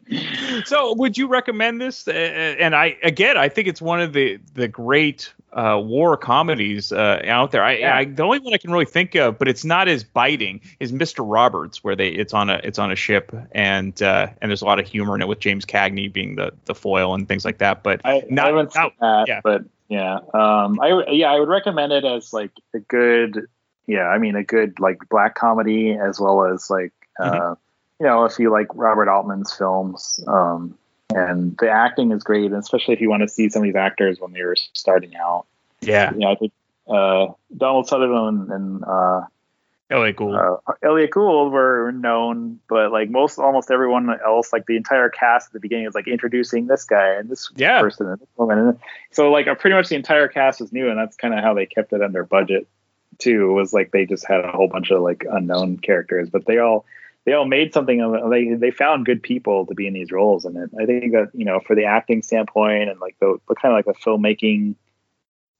[0.67, 2.09] so would you recommend this?
[2.09, 7.23] And I again, I think it's one of the the great uh, war comedies uh,
[7.27, 7.63] out there.
[7.63, 7.97] I, Yeah.
[7.97, 10.93] I the only one I can really think of, but it's not as biting, is
[10.93, 14.63] Mister Roberts, where they it's on a it's on a ship and uh, and there's
[14.63, 17.45] a lot of humor in it with James Cagney being the the foil and things
[17.45, 17.83] like that.
[17.83, 19.41] But I, not, I haven't seen that, yeah.
[19.43, 23.47] but yeah, um, I yeah, I would recommend it as like a good,
[23.87, 27.53] yeah, I mean a good like black comedy as well as like, uh, Mm-hmm.
[27.99, 30.79] you know, if you like Robert Altman's films, um,
[31.15, 33.77] and the acting is great, and especially if you want to see some of these
[33.77, 35.47] actors when they were starting out.
[35.81, 36.53] yeah, Yeah, I think
[36.89, 39.23] uh, Donald Sutherland and uh,
[39.91, 40.35] Elliott Gould.
[40.37, 45.49] uh, Elliott Gould were known, but like most, almost everyone else, like the entire cast
[45.49, 47.81] at the beginning was like introducing this guy and this Yeah.
[47.81, 48.59] person and this woman.
[48.59, 48.79] And
[49.11, 51.55] so like uh, pretty much the entire cast was new, and that's kind of how
[51.55, 52.69] they kept it under budget
[53.19, 53.53] too.
[53.53, 56.85] Was like they just had a whole bunch of like unknown characters, but they all
[57.27, 58.31] they all made something of.
[58.31, 61.45] They they found good people to be in these roles, and I think that you
[61.45, 64.75] know for the acting standpoint and like the, the kind of like the filmmaking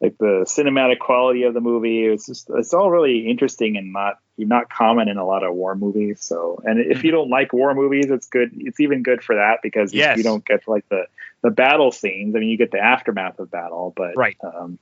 [0.01, 2.07] like the cinematic quality of the movie.
[2.07, 5.75] It's just it's all really interesting and not not common in a lot of war
[5.77, 6.23] movies.
[6.23, 8.53] So, and if you don't like war movies, it's good.
[8.57, 10.17] It's even good for that because Yes.
[10.17, 11.05] you don't get like the
[11.43, 12.35] the battle scenes.
[12.35, 14.37] I mean, you get the aftermath of battle, but Right.
[14.43, 14.79] Um,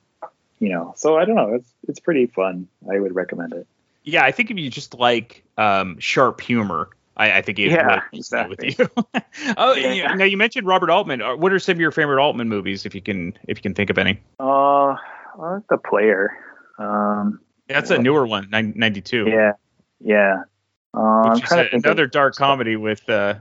[0.60, 1.54] you know, so I don't know.
[1.54, 2.68] It's it's pretty fun.
[2.90, 3.66] I would recommend it.
[4.08, 8.00] Yeah, I think if you just like um, sharp humor, I, I think it Yeah,
[8.12, 8.88] will stay with you.
[9.58, 9.92] oh, Yeah.
[10.12, 11.20] you- now you mentioned Robert Altman.
[11.20, 13.74] Uh, What are some of your favorite Altman movies, if you can if you can
[13.74, 14.20] think of any?
[14.40, 16.30] Uh, I the player.
[16.78, 19.26] Um, That's a newer one, 92.
[19.28, 19.52] yeah,
[20.00, 20.42] yeah.
[20.94, 23.34] Uh, which is trying a- to another of dark comedy with uh,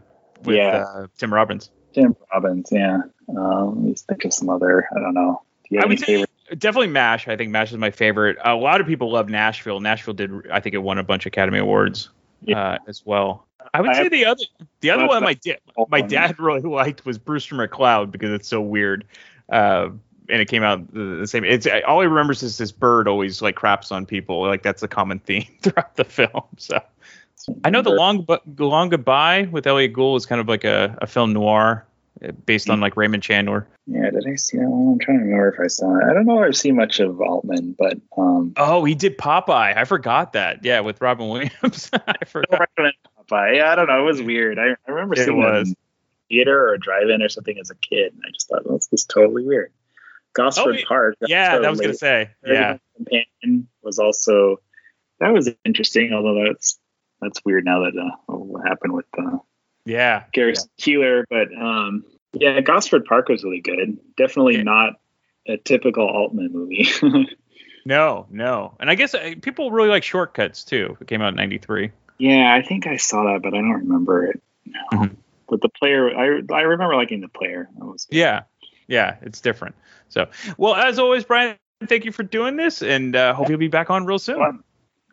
[0.43, 0.83] with Yeah.
[0.85, 1.69] uh, Tim Robbins.
[1.93, 2.69] Tim Robbins.
[2.71, 2.97] Yeah.
[3.29, 4.87] Um, let me think of some other.
[4.95, 5.41] I don't know.
[5.69, 6.26] Do you I have would any favorite?
[6.49, 7.27] Definitely Mash.
[7.27, 8.37] I think Mash is my favorite.
[8.43, 9.79] a lot of people love Nashville.
[9.79, 10.31] Nashville did.
[10.51, 12.09] I think it won a bunch of Academy Awards
[12.53, 13.45] uh, as well.
[13.73, 14.43] I would I say the other
[14.79, 15.59] the other one my dad
[15.89, 19.05] my dad really liked was Brewster McCloud because it's so weird.
[19.49, 19.89] Uh,
[20.29, 21.43] and it came out the, the same.
[21.43, 24.45] It's all he remembers is this bird always like craps on people.
[24.45, 26.43] Like that's a common theme throughout the film.
[26.57, 26.81] So
[27.63, 30.97] I know the long but long goodbye with Elliott Gould is kind of like a,
[31.01, 31.85] a film noir uh,
[32.45, 33.67] based on like Raymond Chandler.
[33.85, 34.93] Yeah, did I see that one?
[34.93, 36.03] I'm trying to remember if I saw it.
[36.09, 39.77] I don't know if I've seen much of Altman, but um, Oh, he did Popeye.
[39.77, 40.63] I forgot that.
[40.63, 41.89] Yeah, with Robin Williams.
[41.93, 42.69] I I forgot.
[42.77, 42.93] don't.
[43.31, 43.99] I don't know.
[44.01, 44.57] It was weird.
[44.59, 45.67] I, I remember It seeing was.
[45.69, 45.75] it in
[46.37, 49.05] theater or drive-in or something as a kid, and I just thought, well, this is
[49.05, 49.71] totally weird.
[50.33, 51.15] Gosford Oh, Park.
[51.21, 52.29] Yeah, so that was gonna say.
[52.45, 52.77] Yeah.
[52.95, 54.59] Companion was also
[55.19, 56.13] that was interesting.
[56.13, 56.79] Although that's
[57.21, 59.37] that's weird now that uh, what happened with uh,
[59.87, 60.23] Yeah.
[60.33, 62.03] Gary Keeler, but um,
[62.33, 63.97] yeah, Gosford Park was really good.
[64.17, 64.93] Definitely not
[65.47, 66.87] a typical Altman movie.
[67.87, 68.75] No, no.
[68.81, 70.97] And I guess uh, people really like shortcuts too.
[70.99, 71.91] It came out in 93.
[72.17, 74.41] yeah, I think I saw that, but I don't remember it.
[74.91, 75.15] Mm-hmm.
[75.47, 77.69] But the player, I I remember liking the player.
[77.77, 78.41] That was Yeah.
[78.89, 79.75] Yeah, it's different.
[80.09, 80.27] So,
[80.57, 81.55] well, as always, Brian,
[81.85, 84.41] thank you for doing this and uh, hope you'll be back on real soon.
[84.41, 84.53] All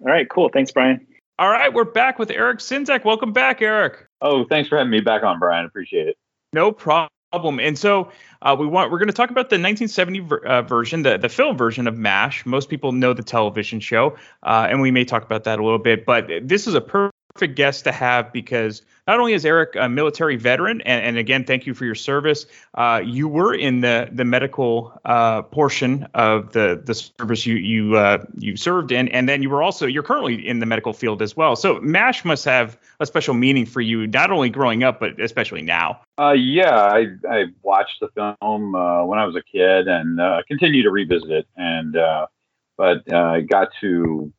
[0.01, 0.49] right, cool.
[0.49, 1.07] Thanks, Brian.
[1.37, 3.05] All right, we're back with Eric Sinzak.
[3.05, 4.07] Welcome back, Eric.
[4.21, 5.67] Oh, thanks for having me back on, Brian.
[5.67, 6.17] Appreciate it.
[6.53, 7.59] No problem.
[7.59, 8.13] And so
[8.43, 11.29] uh, we want we're going to talk about the 1970 ver- uh, version, the the
[11.29, 12.47] film version of MASH.
[12.47, 15.81] Most people know the television show, uh, and we may talk about that a little
[15.81, 16.07] bit.
[16.07, 16.81] But this is a
[17.35, 21.45] perfect guest to have because not only is Eric a military veteran, and, and again,
[21.45, 22.47] thank you for your service.
[22.75, 27.97] Uh, you were in the the medical uh, portion of the the service you you
[27.97, 31.23] uh, you served in, and then you were also you're currently in the medical field
[31.23, 31.57] as well.
[31.57, 35.63] So MASH must have a special meaning for you, not only growing up, but especially
[35.63, 36.01] now.
[36.19, 40.43] Uh, yeah, I, I watched the film uh, when I was a kid and uh,
[40.47, 41.47] continue to revisit it.
[41.57, 41.97] And
[42.77, 44.33] but I got to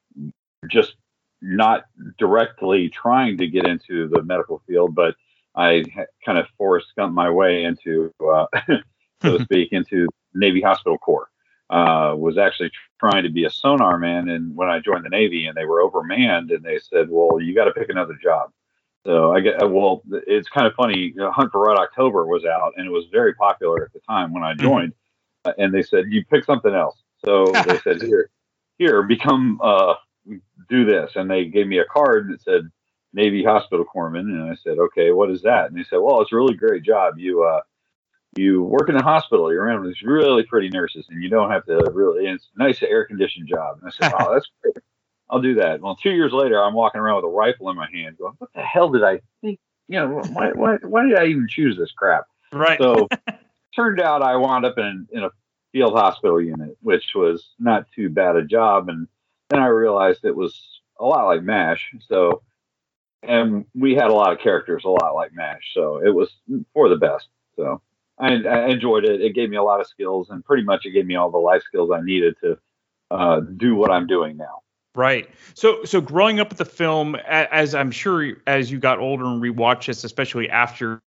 [0.70, 0.96] just
[1.42, 1.86] not
[2.18, 5.16] directly trying to get into the medical field, but
[5.56, 8.46] I ha- kind of forced my way into, uh,
[9.22, 11.30] so to speak, into Navy Hospital Corps.
[11.68, 15.48] Uh, was actually trying to be a sonar man, and when I joined the Navy,
[15.48, 18.52] and they were overmanned, and they said, "Well, you got to pick another job."
[19.04, 20.04] So I get well.
[20.28, 21.12] It's kind of funny.
[21.16, 24.00] You know, Hunt for Red October was out, and it was very popular at the
[24.08, 24.94] time when I joined.
[25.44, 28.30] Uh, and they said, "You pick something else." So they said, "Here,
[28.78, 29.96] here, become uh,
[30.70, 32.70] do this." And they gave me a card that said
[33.14, 36.34] Navy Hospital Corpsman, and I said, "Okay, what is that?" And they said, "Well, it's
[36.34, 37.18] a really great job.
[37.18, 37.62] You uh,
[38.36, 39.52] you work in a hospital.
[39.52, 42.28] You're around these really pretty nurses, and you don't have to really.
[42.28, 44.76] It's a nice air conditioned job." And I said, "Wow, that's great."
[45.30, 45.82] I'll do that.
[45.82, 48.52] Well, two years later, I'm walking around with a rifle in my hand, going, "What
[48.54, 49.60] the hell did I think?
[49.88, 52.78] You know, why, why, why did I even choose this crap?" Right.
[52.80, 53.08] So,
[53.76, 55.30] turned out I wound up in in a
[55.72, 59.08] field hospital unit, which was not too bad a job, and
[59.50, 60.60] then I realized it was
[61.00, 61.94] a lot like Mash.
[62.08, 62.42] So,
[63.24, 65.72] and we had a lot of characters, a lot like Mash.
[65.74, 66.32] So it was
[66.74, 67.28] for the best.
[67.56, 67.82] So
[68.20, 69.22] I, I enjoyed it.
[69.22, 71.38] It gave me a lot of skills, and pretty much it gave me all the
[71.38, 72.58] life skills I needed to
[73.12, 74.62] uh, do what I'm doing now.
[74.96, 75.30] Right.
[75.56, 79.42] So so growing up with the film, as I'm sure as you got older and
[79.42, 81.02] rewatched this, especially after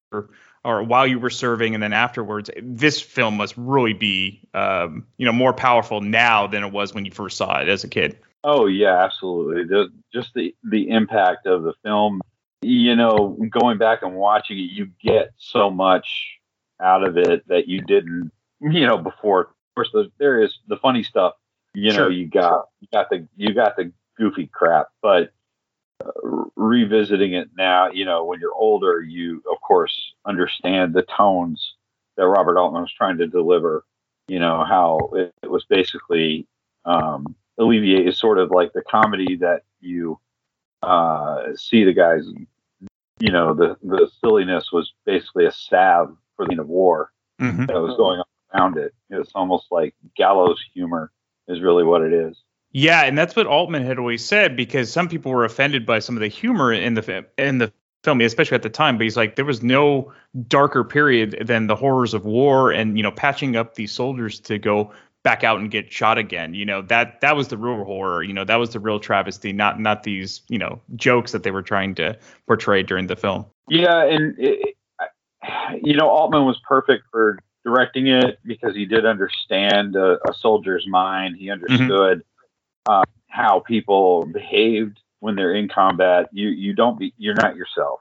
[0.65, 5.27] or while you were serving and then afterwards, this film must really be um, you
[5.27, 8.19] know more powerful now than it was when you first saw it as a kid.
[8.49, 9.65] Oh yeah, absolutely.
[9.65, 12.21] The, just the the impact of the film.
[12.63, 16.39] You know, going back and watching it, you get so much
[16.81, 18.31] out of it that you didn't.
[18.61, 19.41] You know, before.
[19.41, 21.35] Of course, the, there is the funny stuff.
[21.75, 22.11] You know, Sure.
[22.11, 25.33] you got you got the you got the goofy crap, but
[26.05, 26.11] uh,
[26.55, 31.75] revisiting it now, you know, when you're older, you of course understand the tones
[32.17, 33.85] that Robert Altman was trying to deliver.
[34.29, 36.47] You know how it, it was basically
[36.85, 40.19] um, alleviate is sort of like the comedy that you
[40.83, 42.25] uh, see the guys.
[43.19, 47.11] You know, the the silliness was basically a salve for the end of war
[47.41, 47.67] Mhm.
[47.67, 48.25] that was going on
[48.55, 48.93] around it.
[49.11, 51.11] It's almost like gallows humor
[51.49, 52.43] is really what it is.
[52.73, 56.17] Yeah, and that's what Altman had always said because some people were offended by some
[56.17, 57.73] of the humor in the in the
[58.05, 58.99] film, especially at the time.
[58.99, 60.13] But he's like, there was no
[60.49, 64.59] darker period than the horrors of war and you know patching up these soldiers to
[64.59, 64.93] go
[65.27, 66.55] back out and get shot again.
[66.55, 68.23] You know that that was the real horror.
[68.23, 71.51] You know that was the real travesty, not not these you know jokes that they
[71.51, 72.17] were trying to
[72.47, 73.45] portray during the film.
[73.69, 74.77] Yeah, and it,
[75.83, 80.87] you know Altman was perfect for directing it because he did understand a, a soldier's
[80.87, 81.35] mind.
[81.37, 82.23] He understood
[82.87, 86.29] uh, how people behaved when they're in combat.
[86.31, 87.99] You you don't be you're not yourself.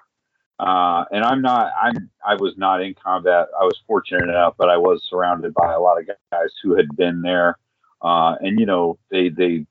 [0.59, 1.71] Uh, and I'm not.
[1.81, 2.09] I'm.
[2.25, 3.47] I was not in combat.
[3.59, 6.87] I was fortunate enough, but I was surrounded by a lot of guys who had
[6.95, 7.57] been there.
[8.01, 9.65] Uh, and you know, they they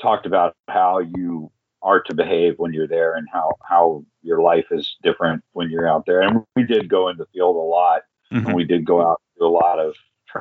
[0.00, 1.50] talked about how you
[1.82, 5.88] are to behave when you're there and how how your life is different when you're
[5.88, 6.22] out there.
[6.22, 8.02] And we did go in the field a lot,
[8.32, 8.46] Mm-hmm.
[8.46, 9.94] and we did go out do a lot of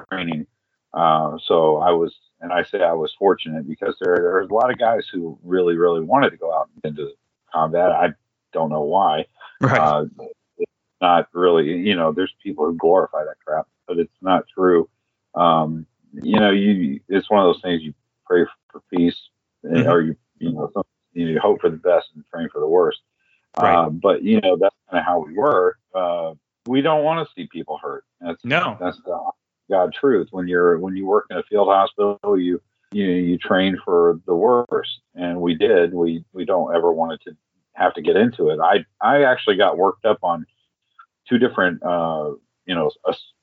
[0.09, 0.47] training.
[0.93, 4.53] Uh, so I was, and I say I was fortunate because there there was a
[4.53, 7.11] lot of guys who really really wanted to go out into
[7.53, 7.91] combat.
[7.91, 8.09] I
[8.53, 9.25] don't know why.
[9.61, 9.80] Right.
[9.80, 10.05] Uh,
[11.01, 14.89] not really, you know, there's people who glorify that crap, but it's not true.
[15.35, 17.93] Um, you know, you it's one of those things you
[18.25, 19.19] pray for peace,
[19.65, 19.91] eh, Mhm.
[19.91, 23.01] or you you know some, you hope for the best and train for the worst.
[23.59, 23.75] Right.
[23.75, 25.77] Uh, but you know that's kind of how we were.
[25.93, 26.34] Uh,
[26.67, 28.05] we don't want to see people hurt.
[28.21, 28.77] That's no.
[28.80, 29.19] That's the
[29.69, 30.27] God truth.
[30.31, 32.61] When you're when you work in a field hospital, you
[32.91, 35.93] you you train for the worst, and we did.
[35.93, 37.35] We we don't ever want it to
[37.73, 38.59] have to get into it.
[38.59, 40.45] I I actually got worked up on
[41.27, 42.31] two different uh,
[42.65, 42.91] you know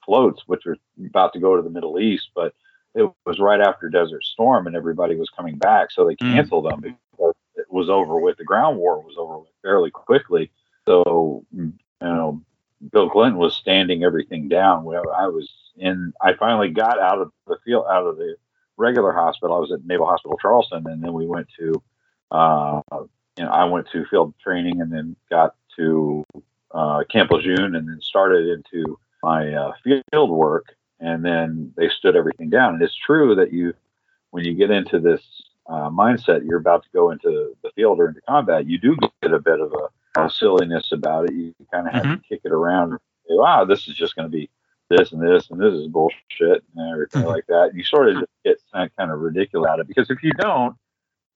[0.04, 0.76] floats, which were
[1.06, 2.54] about to go to the Middle East, but
[2.94, 6.34] it was right after Desert Storm, and everybody was coming back, so they mm.
[6.34, 6.70] canceled mm.
[6.70, 8.36] them because it was over with.
[8.36, 10.50] The ground war was over with fairly quickly.
[10.86, 12.42] So you know,
[12.92, 14.84] Bill Clinton was standing everything down.
[14.84, 16.12] Well, I was in.
[16.20, 18.36] I finally got out of the field, out of the
[18.76, 19.56] regular hospital.
[19.56, 21.82] I was at Naval Hospital Charleston, and then we went to.
[22.30, 22.80] Uh,
[23.40, 26.24] you know, I went to field training, and then got to
[26.72, 29.72] uh, Camp Lejeune, and then started into my uh,
[30.12, 30.66] field work,
[31.00, 32.74] and then they stood everything down.
[32.74, 33.72] And it's true that you,
[34.30, 35.22] when you get into this
[35.70, 39.32] uh, mindset, you're about to go into the field or into combat, you do get
[39.32, 41.32] a bit of a, a silliness about it.
[41.32, 42.14] You kind of have mm-hmm.
[42.16, 42.98] to kick it around.
[43.26, 44.50] Say, wow, this is just going to be
[44.90, 47.30] this and this and this is bullshit and everything mm-hmm.
[47.30, 47.68] like that.
[47.70, 48.60] And you sort of just get
[48.98, 50.76] kind of ridiculous at it because if you don't,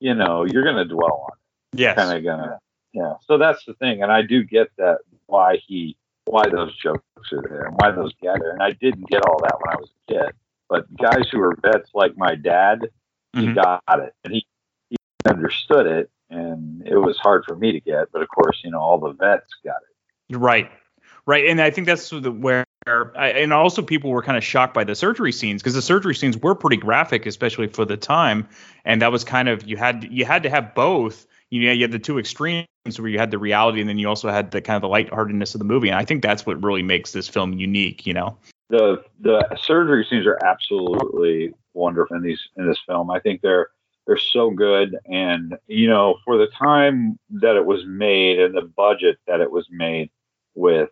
[0.01, 1.44] you know, you're going to dwell on it.
[1.77, 1.97] Yes.
[1.97, 2.59] Kind of gonna,
[2.93, 3.15] yeah.
[3.27, 7.03] So that's the thing, and I do get that why he why those jokes
[7.33, 8.53] are there and why those get there.
[8.53, 10.33] And I didn't get all that when I was a kid.
[10.69, 12.89] But guys who are vets like my dad,
[13.33, 13.55] he mm-hmm.
[13.55, 14.47] got it and he,
[14.89, 14.97] he
[15.29, 16.11] understood it.
[16.31, 18.11] And it was hard for me to get.
[18.13, 20.37] But of course, you know, all the vets got it.
[20.37, 20.71] Right.
[21.27, 21.47] Right.
[21.47, 24.95] And I think that's where I, and also people were kind of shocked by the
[24.95, 28.49] surgery scenes because the surgery scenes were pretty graphic, especially for the time.
[28.85, 31.83] And that was kind of you had you had to have both you know, you
[31.83, 32.67] had the two extremes
[32.97, 35.55] where you had the reality and then you also had the kind of the lightheartedness
[35.55, 35.89] of the movie.
[35.89, 38.37] And I think that's what really makes this film unique, you know.
[38.71, 43.09] The the surgery scenes are absolutely wonderful in these in this film.
[43.09, 43.69] I think they're
[44.05, 48.63] they're so good and you know, for the time that it was made and the
[48.63, 50.11] budget that it was made
[50.57, 50.91] with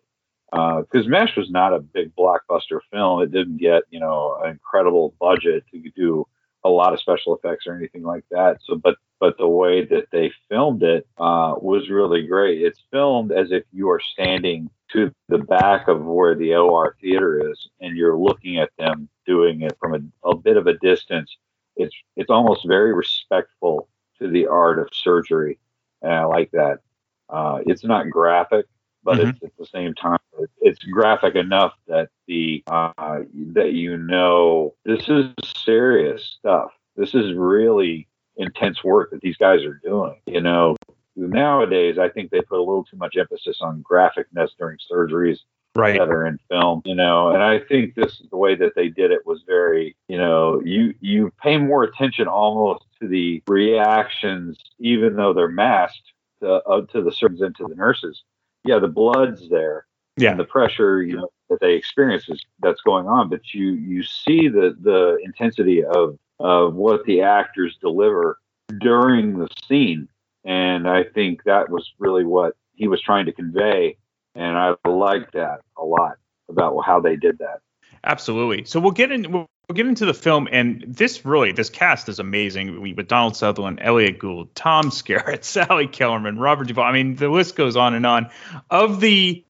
[0.52, 3.20] because uh, Mash was not a big blockbuster film.
[3.22, 6.26] It didn't get, you know, an incredible budget to do
[6.64, 8.58] a lot of special effects or anything like that.
[8.64, 12.60] So, but but the way that they filmed it uh, was really great.
[12.62, 17.50] It's filmed as if you are standing to the back of where the OR theater
[17.50, 21.36] is, and you're looking at them doing it from a, a bit of a distance.
[21.76, 25.58] It's it's almost very respectful to the art of surgery,
[26.02, 26.80] and I like that.
[27.28, 28.66] Uh, it's not graphic,
[29.04, 29.30] but mm-hmm.
[29.30, 30.18] it's at the same time
[30.60, 33.20] it's graphic enough that the uh,
[33.52, 35.26] that you know this is
[35.64, 36.70] serious stuff.
[36.96, 40.20] This is really intense work that these guys are doing.
[40.26, 40.76] You know,
[41.16, 45.40] nowadays I think they put a little too much emphasis on graphicness during surgeries
[45.74, 45.98] right.
[45.98, 46.82] that are in film.
[46.84, 49.96] You know, and I think this the way that they did it was very.
[50.08, 56.12] You know, you you pay more attention almost to the reactions, even though they're masked,
[56.40, 58.22] to, uh, to the surgeons and to the nurses.
[58.64, 59.86] Yeah, the blood's there.
[60.16, 64.02] Yeah, the pressure you know that they experience is that's going on, but you you
[64.02, 68.38] see the the intensity of of what the actors deliver
[68.80, 70.08] during the scene.
[70.44, 73.96] And I think that was really what he was trying to convey.
[74.34, 76.16] And I like that a lot
[76.48, 77.60] about how they did that.
[78.04, 78.64] Absolutely.
[78.64, 79.30] So we'll get in.
[79.32, 82.82] We'll, get into the film, and this really, this cast is amazing.
[82.82, 86.84] We, With Donald Sutherland, Elliott Gould, Tom Skerritt, Sally Kellerman, Robert Duvall.
[86.84, 88.28] I mean, the list goes on and on.
[88.68, 89.42] Of the,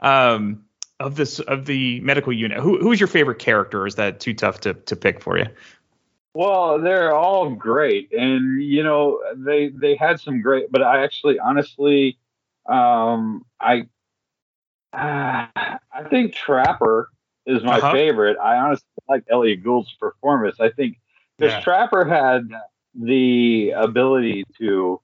[0.00, 0.64] um,
[0.98, 3.86] of this of the medical unit, who who's your favorite character?
[3.86, 5.46] is that too tough to to pick for you?
[6.34, 11.38] Well, they're all great, and you know they they had some great, but I actually,
[11.38, 12.18] honestly,
[12.66, 13.86] um, I
[14.92, 15.46] uh,
[15.92, 17.10] I think Trapper
[17.46, 17.92] is my uh-huh.
[17.92, 18.36] favorite.
[18.38, 20.56] I honestly like Elliott Gould's performance.
[20.60, 20.98] I think
[21.38, 21.60] because yeah.
[21.60, 22.48] Trapper had
[22.94, 25.00] the ability to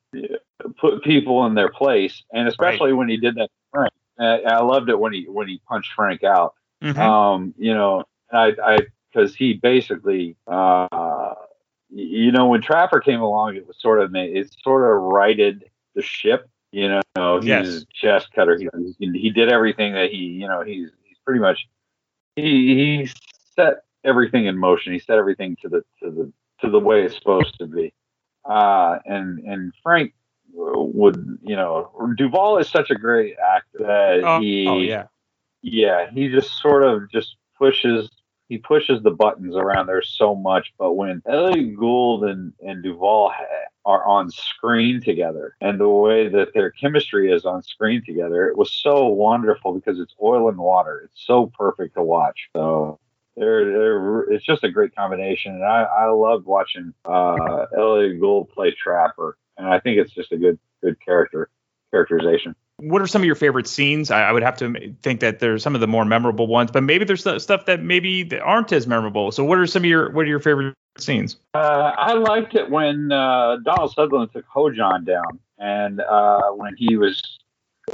[0.78, 2.98] put people in their place, and especially right.
[2.98, 3.50] when he did that.
[3.72, 6.54] Frank, I loved it when he when he punched Frank out.
[6.82, 7.00] Mm-hmm.
[7.00, 8.78] Um, you know, I I
[9.12, 11.34] because he basically, uh,
[11.90, 15.64] you know, when Trapper came along, it was sort of it sort of righted
[15.94, 16.48] the ship.
[16.72, 17.66] You know, he's yes.
[17.68, 18.58] a chest cutter.
[18.58, 18.68] He,
[18.98, 21.66] he did everything that he, you know, he's he's pretty much
[22.36, 23.10] he he
[23.54, 24.92] set everything in motion.
[24.92, 27.92] He set everything to the to the to the way it's supposed to be.
[28.44, 30.12] Uh, and and Frank
[30.52, 35.06] would, you know, Duvall is such a great actor that oh, he, oh yeah,
[35.62, 38.08] yeah, he just sort of just pushes
[38.48, 40.72] he pushes the buttons around there so much.
[40.78, 43.32] But when Elliott Gould and, and Duvall
[43.84, 48.56] are on screen together and the way that their chemistry is on screen together, it
[48.56, 51.02] was so wonderful because it's oil and water.
[51.04, 52.48] It's so perfect to watch.
[52.54, 52.98] So
[53.36, 55.54] they're, they're, it's just a great combination.
[55.54, 59.36] And I, I loved watching uh, Elliott Gould play Trapper.
[59.58, 61.50] And I think it's just a good good character
[61.90, 62.54] characterization.
[62.78, 64.10] What are some of your favorite scenes?
[64.10, 66.82] I, I would have to think that there's some of the more memorable ones, but
[66.82, 69.32] maybe there's st- stuff that maybe that aren't as memorable.
[69.32, 71.36] So what are some of your what are your favorite scenes?
[71.54, 76.98] Uh, I liked it when uh, Donald Sutherland took Ho-Jon down, and uh, when he
[76.98, 77.38] was,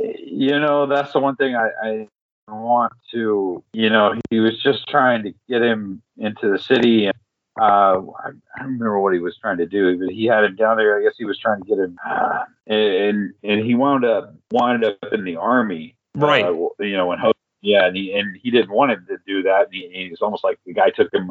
[0.02, 2.09] you know, that's the one thing I, I
[2.48, 7.06] want to, you know, he was just trying to get him into the city.
[7.06, 7.14] And,
[7.60, 10.56] uh, I, I don't remember what he was trying to do, but he had him
[10.56, 10.98] down there.
[10.98, 14.84] I guess he was trying to get him, uh, and and he wound up wound
[14.84, 16.44] up in the army, right?
[16.44, 17.18] Uh, you know, when
[17.60, 19.66] yeah, and he and he didn't want him to do that.
[19.66, 21.28] And he, he was almost like the guy took him,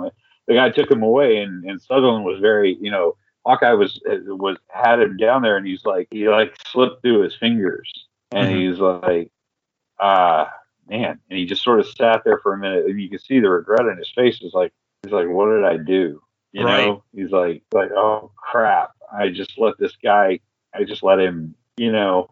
[0.48, 3.16] the guy took him away, and and Sutherland was very, you know,
[3.46, 7.36] Hawkeye was was had him down there, and he's like he like slipped through his
[7.36, 7.92] fingers,
[8.32, 8.72] and Mm-hmm.
[8.72, 9.32] he's like,
[10.00, 10.54] ah
[10.88, 13.40] man, and he just sort of sat there for a minute, and you can see
[13.40, 14.42] the regret in his face.
[14.42, 14.72] Is like
[15.04, 16.22] he's like, what did I do?
[16.52, 16.86] You Right.
[16.86, 20.40] know, he's like like oh crap, I just let this guy,
[20.74, 22.30] I just let him, you know.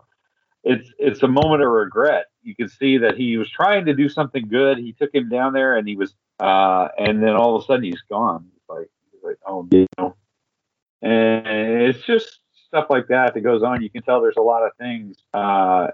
[0.63, 2.25] It's it's a moment of regret.
[2.43, 4.77] You can see that he was trying to do something good.
[4.77, 7.83] He took him down there, and he was, uh, and then all of a sudden
[7.83, 8.49] he's gone.
[8.57, 10.15] It's like he's like, oh, you know,
[11.01, 13.81] and it's just stuff like that that goes on.
[13.81, 15.15] You can tell there's a lot of things.
[15.33, 15.87] Uh,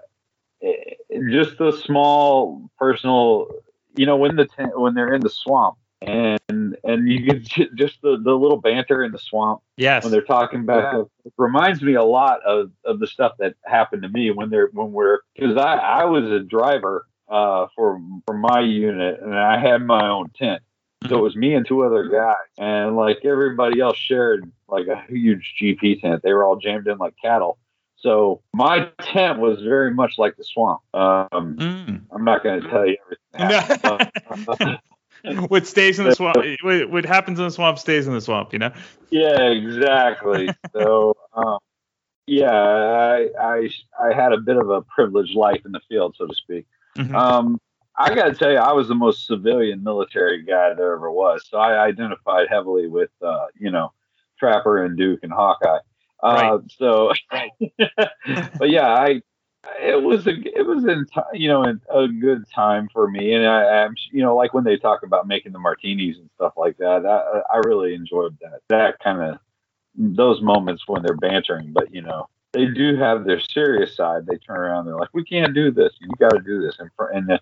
[0.64, 0.96] eh,
[1.30, 3.50] just the small personal,
[3.96, 6.40] you know, when the ten, when they're in the swamp, and
[6.84, 9.62] and you can ju- just the the little banter in the swamp.
[9.78, 10.04] Yes.
[10.04, 11.04] When they're talking back, Yeah.
[11.26, 14.70] it reminds me a lot of, of the stuff that happened to me when they're
[14.74, 19.60] when we're because I I was a driver uh for for my unit and I
[19.60, 20.62] had my own tent.
[21.10, 25.04] So it was me and two other guys, and like everybody else shared like a
[25.08, 26.22] huge GP tent.
[26.24, 27.60] They were all jammed in like cattle.
[27.98, 30.82] So my tent was very much like the swamp.
[30.96, 32.98] Um, I'm not going to tell you
[33.36, 34.78] everything.
[35.26, 38.08] that happened, but- what stays in the swamp, what, what happens in the swamp stays
[38.08, 38.54] in the swamp.
[38.54, 38.72] You know.
[39.12, 40.50] yeah, exactly.
[40.74, 41.60] so um,
[42.28, 43.70] yeah, I, I
[44.04, 46.66] I had a bit of a privileged life in the field, so to speak.
[47.14, 47.60] Um,
[47.98, 51.46] I got to tell you, I was the most civilian military guy there ever was.
[51.50, 53.94] So I identified heavily with, uh, you know,
[54.38, 55.80] Trapper and Duke and Hawkeye.
[56.22, 57.14] Uh, So,
[58.58, 59.22] but yeah, I
[59.80, 63.84] it was a it was in you know a good time for me, and I,
[63.84, 67.06] I'm you know like when they talk about making the martinis and stuff like that.
[67.06, 69.40] I, uh, I really enjoyed that that kind of
[69.96, 71.72] those moments when they're bantering.
[71.74, 74.26] But you know they do have their serious side.
[74.26, 75.94] They turn around, they're like, "We can't do this.
[76.00, 77.40] You got to do this," and and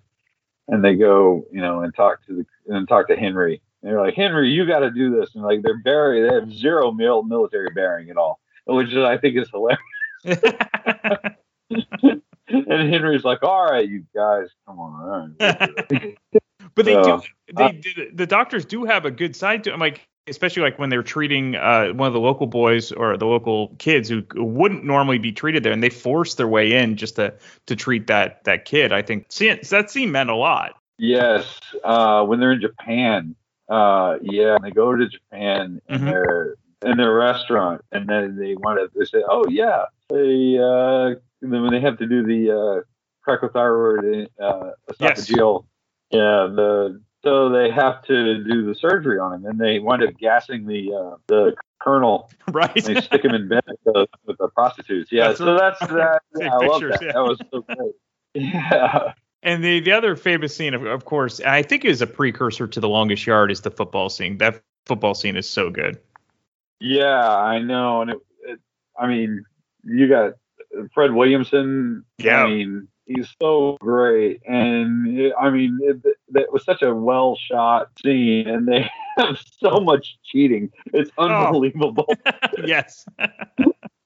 [0.68, 2.36] and they go you know and talk to
[2.68, 3.62] the and talk to Henry.
[3.82, 6.52] And they're like, Henry, you got to do this, and like they're very they have
[6.54, 9.80] zero mil, military bearing at all, which is, I think is hilarious.
[11.70, 16.18] and Henry's like, "All right, you guys, come on." right."
[16.76, 17.56] But they So, do.
[17.56, 20.90] They did, the doctors do have a good side to them, like especially like when
[20.90, 25.18] they're treating uh, one of the local boys or the local kids who wouldn't normally
[25.18, 27.34] be treated there, and they force their way in just to
[27.68, 28.92] to treat that that kid.
[28.92, 30.76] I think see, that scene meant a lot.
[30.98, 33.36] Yes, uh, when they're in Japan,
[33.70, 36.06] uh, yeah, and they go to Japan and Mhm.
[36.06, 41.16] they're in their restaurant, and then they want to they say, "Oh yeah," they uh,
[41.44, 42.82] when they have to do the uh,
[43.30, 45.28] cricothyroid uh, Yes.
[45.30, 45.66] esophageal,
[46.12, 50.16] yeah, the so they have to do the surgery on him, and they wind up
[50.20, 52.74] gassing the uh, the colonel, right?
[52.74, 55.12] They stick him in bed with the, with the prostitutes.
[55.12, 56.22] Yeah, That's so that's that.
[56.38, 57.00] Yeah, I love that.
[57.02, 57.12] yeah.
[57.14, 57.94] That was so great.
[58.36, 59.14] Yeah.
[59.44, 62.80] And the the other famous scene, of, of course, I think is a precursor to
[62.80, 64.38] the longest yard, is the football scene.
[64.40, 66.00] That football scene is so good.
[66.80, 68.18] Yeah, I know, and it,
[68.48, 68.60] it,
[68.98, 69.44] I mean,
[69.84, 70.34] you got
[70.94, 72.04] Fred Williamson.
[72.18, 72.44] Yeah.
[72.44, 76.02] I mean, he's so great, and it, I mean, it,
[76.32, 80.72] that was such a well shot scene, and they have so much cheating.
[80.94, 81.28] It's Oh.
[81.28, 82.08] unbelievable.
[82.66, 83.06] yes.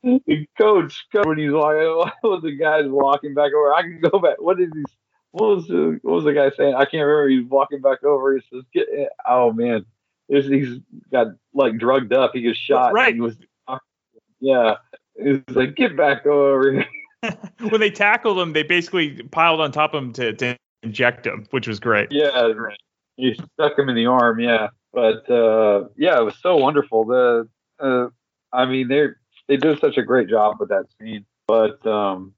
[0.04, 3.74] the coach, when he's like, oh, what was the guys walking back over?
[3.74, 4.38] I can go back.
[4.40, 4.84] What did he?
[5.32, 6.74] What was the what was the guy saying?
[6.74, 7.28] I can't remember.
[7.30, 8.36] He's walking back over.
[8.36, 8.88] He says, "Get
[9.28, 9.86] oh man,
[10.30, 10.80] he's, he's
[11.12, 12.32] got like drugged up.
[12.34, 12.94] He gets shot.
[12.94, 13.16] Right.
[13.18, 13.38] Was
[14.40, 14.76] yeah.
[15.22, 16.86] He's like, get back over here.
[17.70, 21.48] when they tackled him, they basically piled on top of him to, to inject him,
[21.52, 22.10] which was great.
[22.12, 22.52] Yeah,
[23.18, 24.40] you stuck him in the arm.
[24.40, 27.06] Yeah, but uh, yeah, it was so wonderful.
[27.06, 27.50] The
[27.80, 28.08] uh,
[28.54, 29.08] I mean, they
[29.48, 31.26] they did such a great job with that scene.
[31.48, 32.34] But um,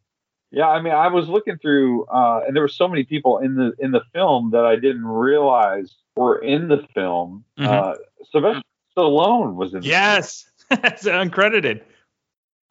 [0.52, 3.56] yeah, I mean, I was looking through, uh, and there were so many people in
[3.56, 7.44] the in the film that I didn't realize were in the film.
[7.58, 7.68] Mhm.
[7.68, 7.96] Uh,
[8.32, 8.62] Sylvester
[8.98, 9.84] Stallone was in.
[9.84, 11.82] Yes, it's uncredited.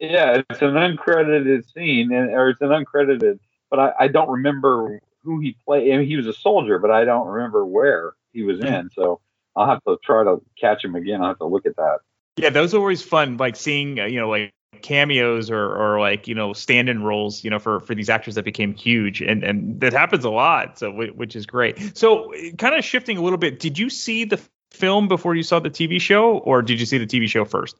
[0.01, 5.01] Yeah, it's an uncredited scene, and or it's an uncredited, but I, I don't remember
[5.25, 5.93] who he played.
[5.93, 8.91] I mean, he was a soldier, but I don't remember where he was in.
[8.95, 9.21] So
[9.57, 11.21] I'll have to try to catch him again.
[11.21, 11.99] I'll have to look at that.
[12.37, 13.37] Yeah, those are always fun.
[13.37, 14.53] Like seeing, uh, you know, like
[14.83, 18.45] cameos or, or like you know stand-in roles you know for for these actors that
[18.45, 22.85] became huge and and that happens a lot so which is great so kind of
[22.85, 26.39] shifting a little bit did you see the film before you saw the tv show
[26.39, 27.77] or did you see the tv show first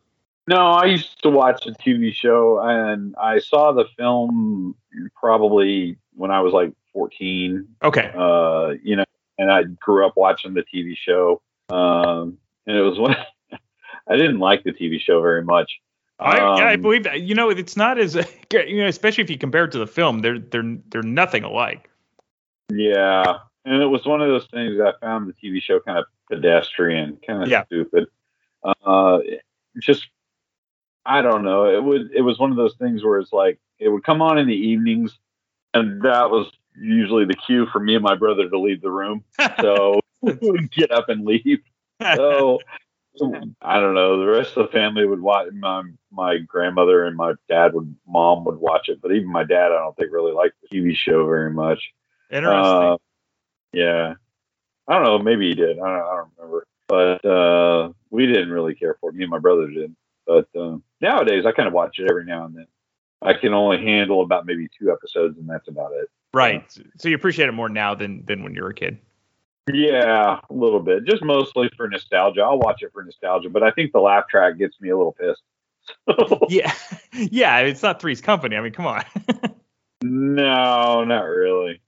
[0.49, 4.75] No, I used to watch the TV show, and I saw the film
[5.15, 7.69] probably when I was like 14.
[7.85, 8.11] Okay.
[8.17, 9.05] Uh, you know,
[9.37, 11.43] and I grew up watching the TV show.
[11.69, 13.15] Um, and it was when
[14.09, 15.71] I didn't like the TV show very much.
[16.19, 17.21] I, yeah, I Um, believe that.
[17.21, 18.15] You know, it's not as
[18.51, 20.21] you know, especially if you compare it to the film.
[20.21, 21.91] They're they're they're nothing alike.
[22.73, 26.07] Yeah, and it was one of those things I found the TV show kind of
[26.31, 27.65] pedestrian, kind of Yeah.
[27.67, 28.07] stupid.
[28.65, 29.19] Uh,
[29.81, 30.09] just
[31.09, 31.75] I don't know.
[31.75, 34.37] It would it was one of those things where it's like it would come on
[34.37, 35.19] in the evenings,
[35.73, 39.25] and that was usually the cue for me and my brother to leave the room.
[39.61, 41.61] So we'd get up and leave.
[42.01, 42.59] So
[43.63, 44.21] I don't know.
[44.21, 45.49] The rest of the family would watch.
[45.55, 45.83] My
[46.13, 49.79] my grandmother and my dad would mom would watch it, but even my dad, I
[49.79, 51.83] don't think really liked the TV show very much.
[52.31, 52.63] Interesting.
[52.63, 52.97] Uh,
[53.73, 54.15] yeah,
[54.87, 55.19] I don't know.
[55.19, 55.79] Maybe he did.
[55.79, 56.67] I don't, I don't remember.
[56.87, 59.17] But uh, we didn't really care for it.
[59.17, 59.95] Me and my brother did.
[60.29, 62.67] But uh, nowadays, I kind of watch it every now and then.
[63.23, 66.09] I can only handle about maybe two episodes, and that's about it.
[66.33, 66.71] Right.
[66.99, 68.99] So you appreciate it more now than than when you were a kid.
[69.73, 71.05] Yeah, a little bit.
[71.05, 72.43] Just mostly for nostalgia.
[72.43, 75.13] I'll watch it for nostalgia, but I think the laugh track gets me a little
[75.13, 75.43] pissed.
[76.49, 76.73] yeah.
[77.13, 77.59] Yeah.
[77.61, 78.57] It's not Three's Company.
[78.57, 79.05] I mean, come on.
[80.01, 81.81] No, not really.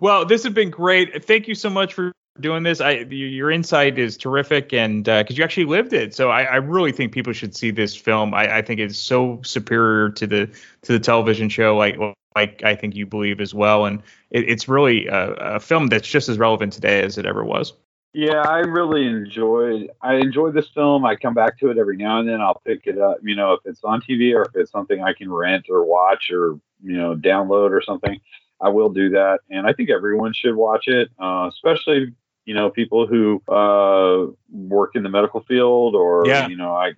[0.00, 1.26] well, this has been great.
[1.26, 2.10] Thank you so much for
[2.40, 2.80] doing this.
[2.80, 6.92] I your insight is terrific, and because you actually lived it, so I, I really
[6.92, 8.34] think people should see this film.
[8.34, 10.46] I, I think it's so superior to the
[10.82, 11.98] to the television show, like
[12.36, 16.08] like I think you believe as well, and it, it's really a, a film that's
[16.08, 17.72] just as relevant today as it ever was.
[18.12, 19.90] Yeah, I really enjoyed.
[20.02, 21.04] I enjoy this film.
[21.04, 22.40] I come back to it every now and then.
[22.40, 23.18] I'll pick it up.
[23.22, 26.30] You know, if it's on TV or if it's something I can rent or watch
[26.32, 28.20] or you know download or something,
[28.60, 29.40] I will do that.
[29.48, 32.12] And I think everyone should watch it, uh, especially
[32.44, 36.48] you know people who uh, work in the medical field or Yeah.
[36.48, 36.92] you know I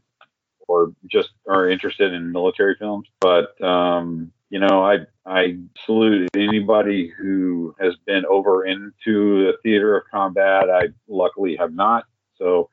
[0.68, 3.08] or just are interested in military films.
[3.20, 9.96] But um, you know, I I salute anybody who has been over into the theater
[9.96, 10.70] of combat.
[10.70, 12.04] I luckily have not,
[12.36, 12.68] so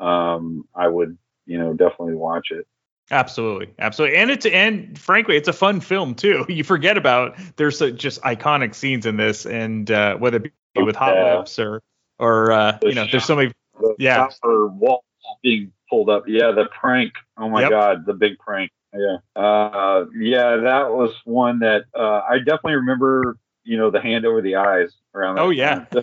[0.00, 1.16] um, I would
[1.46, 2.66] you know definitely watch it.
[3.10, 6.44] Absolutely, absolutely, and it's and frankly, it's a fun film too.
[6.48, 10.82] You forget about there's so, just iconic scenes in this, and uh, whether it be
[10.82, 11.38] with Hot Yeah.
[11.38, 11.82] Lips or
[12.18, 13.52] or uh, you know, there's so many.
[13.80, 14.28] The Yeah.
[14.42, 15.04] shower wall
[15.42, 16.24] being pulled up.
[16.26, 17.12] Yeah, the prank.
[17.36, 17.70] Oh my Yep.
[17.70, 18.70] god, the big prank.
[18.94, 19.16] Yeah.
[19.34, 23.36] Uh, yeah, that was one that uh, I definitely remember.
[23.66, 25.36] You know, the hand over the eyes around.
[25.36, 25.86] That Oh yeah.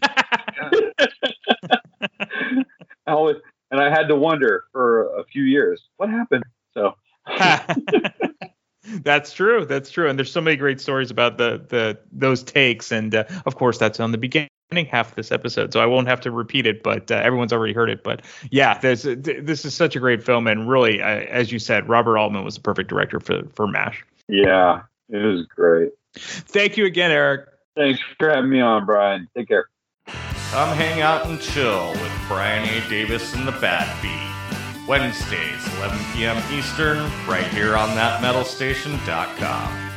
[3.08, 3.38] I always,
[3.70, 6.44] and I had to wonder for a few years what happened.
[6.74, 6.96] So
[9.04, 9.66] that's true.
[9.66, 10.10] That's true.
[10.10, 13.78] And there's so many great stories about the the those takes, and uh, of course,
[13.78, 16.82] that's on the beginning half of this episode, so I won't have to repeat it.
[16.82, 18.04] But uh, everyone's already heard it.
[18.04, 21.60] But yeah, there's, th- this is such a great film, and really, uh, as you
[21.60, 24.04] said, Robert Altman was the perfect director for for Mash.
[24.28, 25.92] yeah, it was great.
[26.16, 27.48] Thank you again, Eric.
[27.76, 29.28] Thanks for having me on, Brian.
[29.36, 29.66] Take care.
[30.06, 32.90] Come hang out and chill with Brian A.
[32.90, 34.88] Davis and the Bad Beat.
[34.88, 36.38] Wednesdays, 11 p.m.
[36.52, 39.91] Eastern, right here on thatmetalstation.com.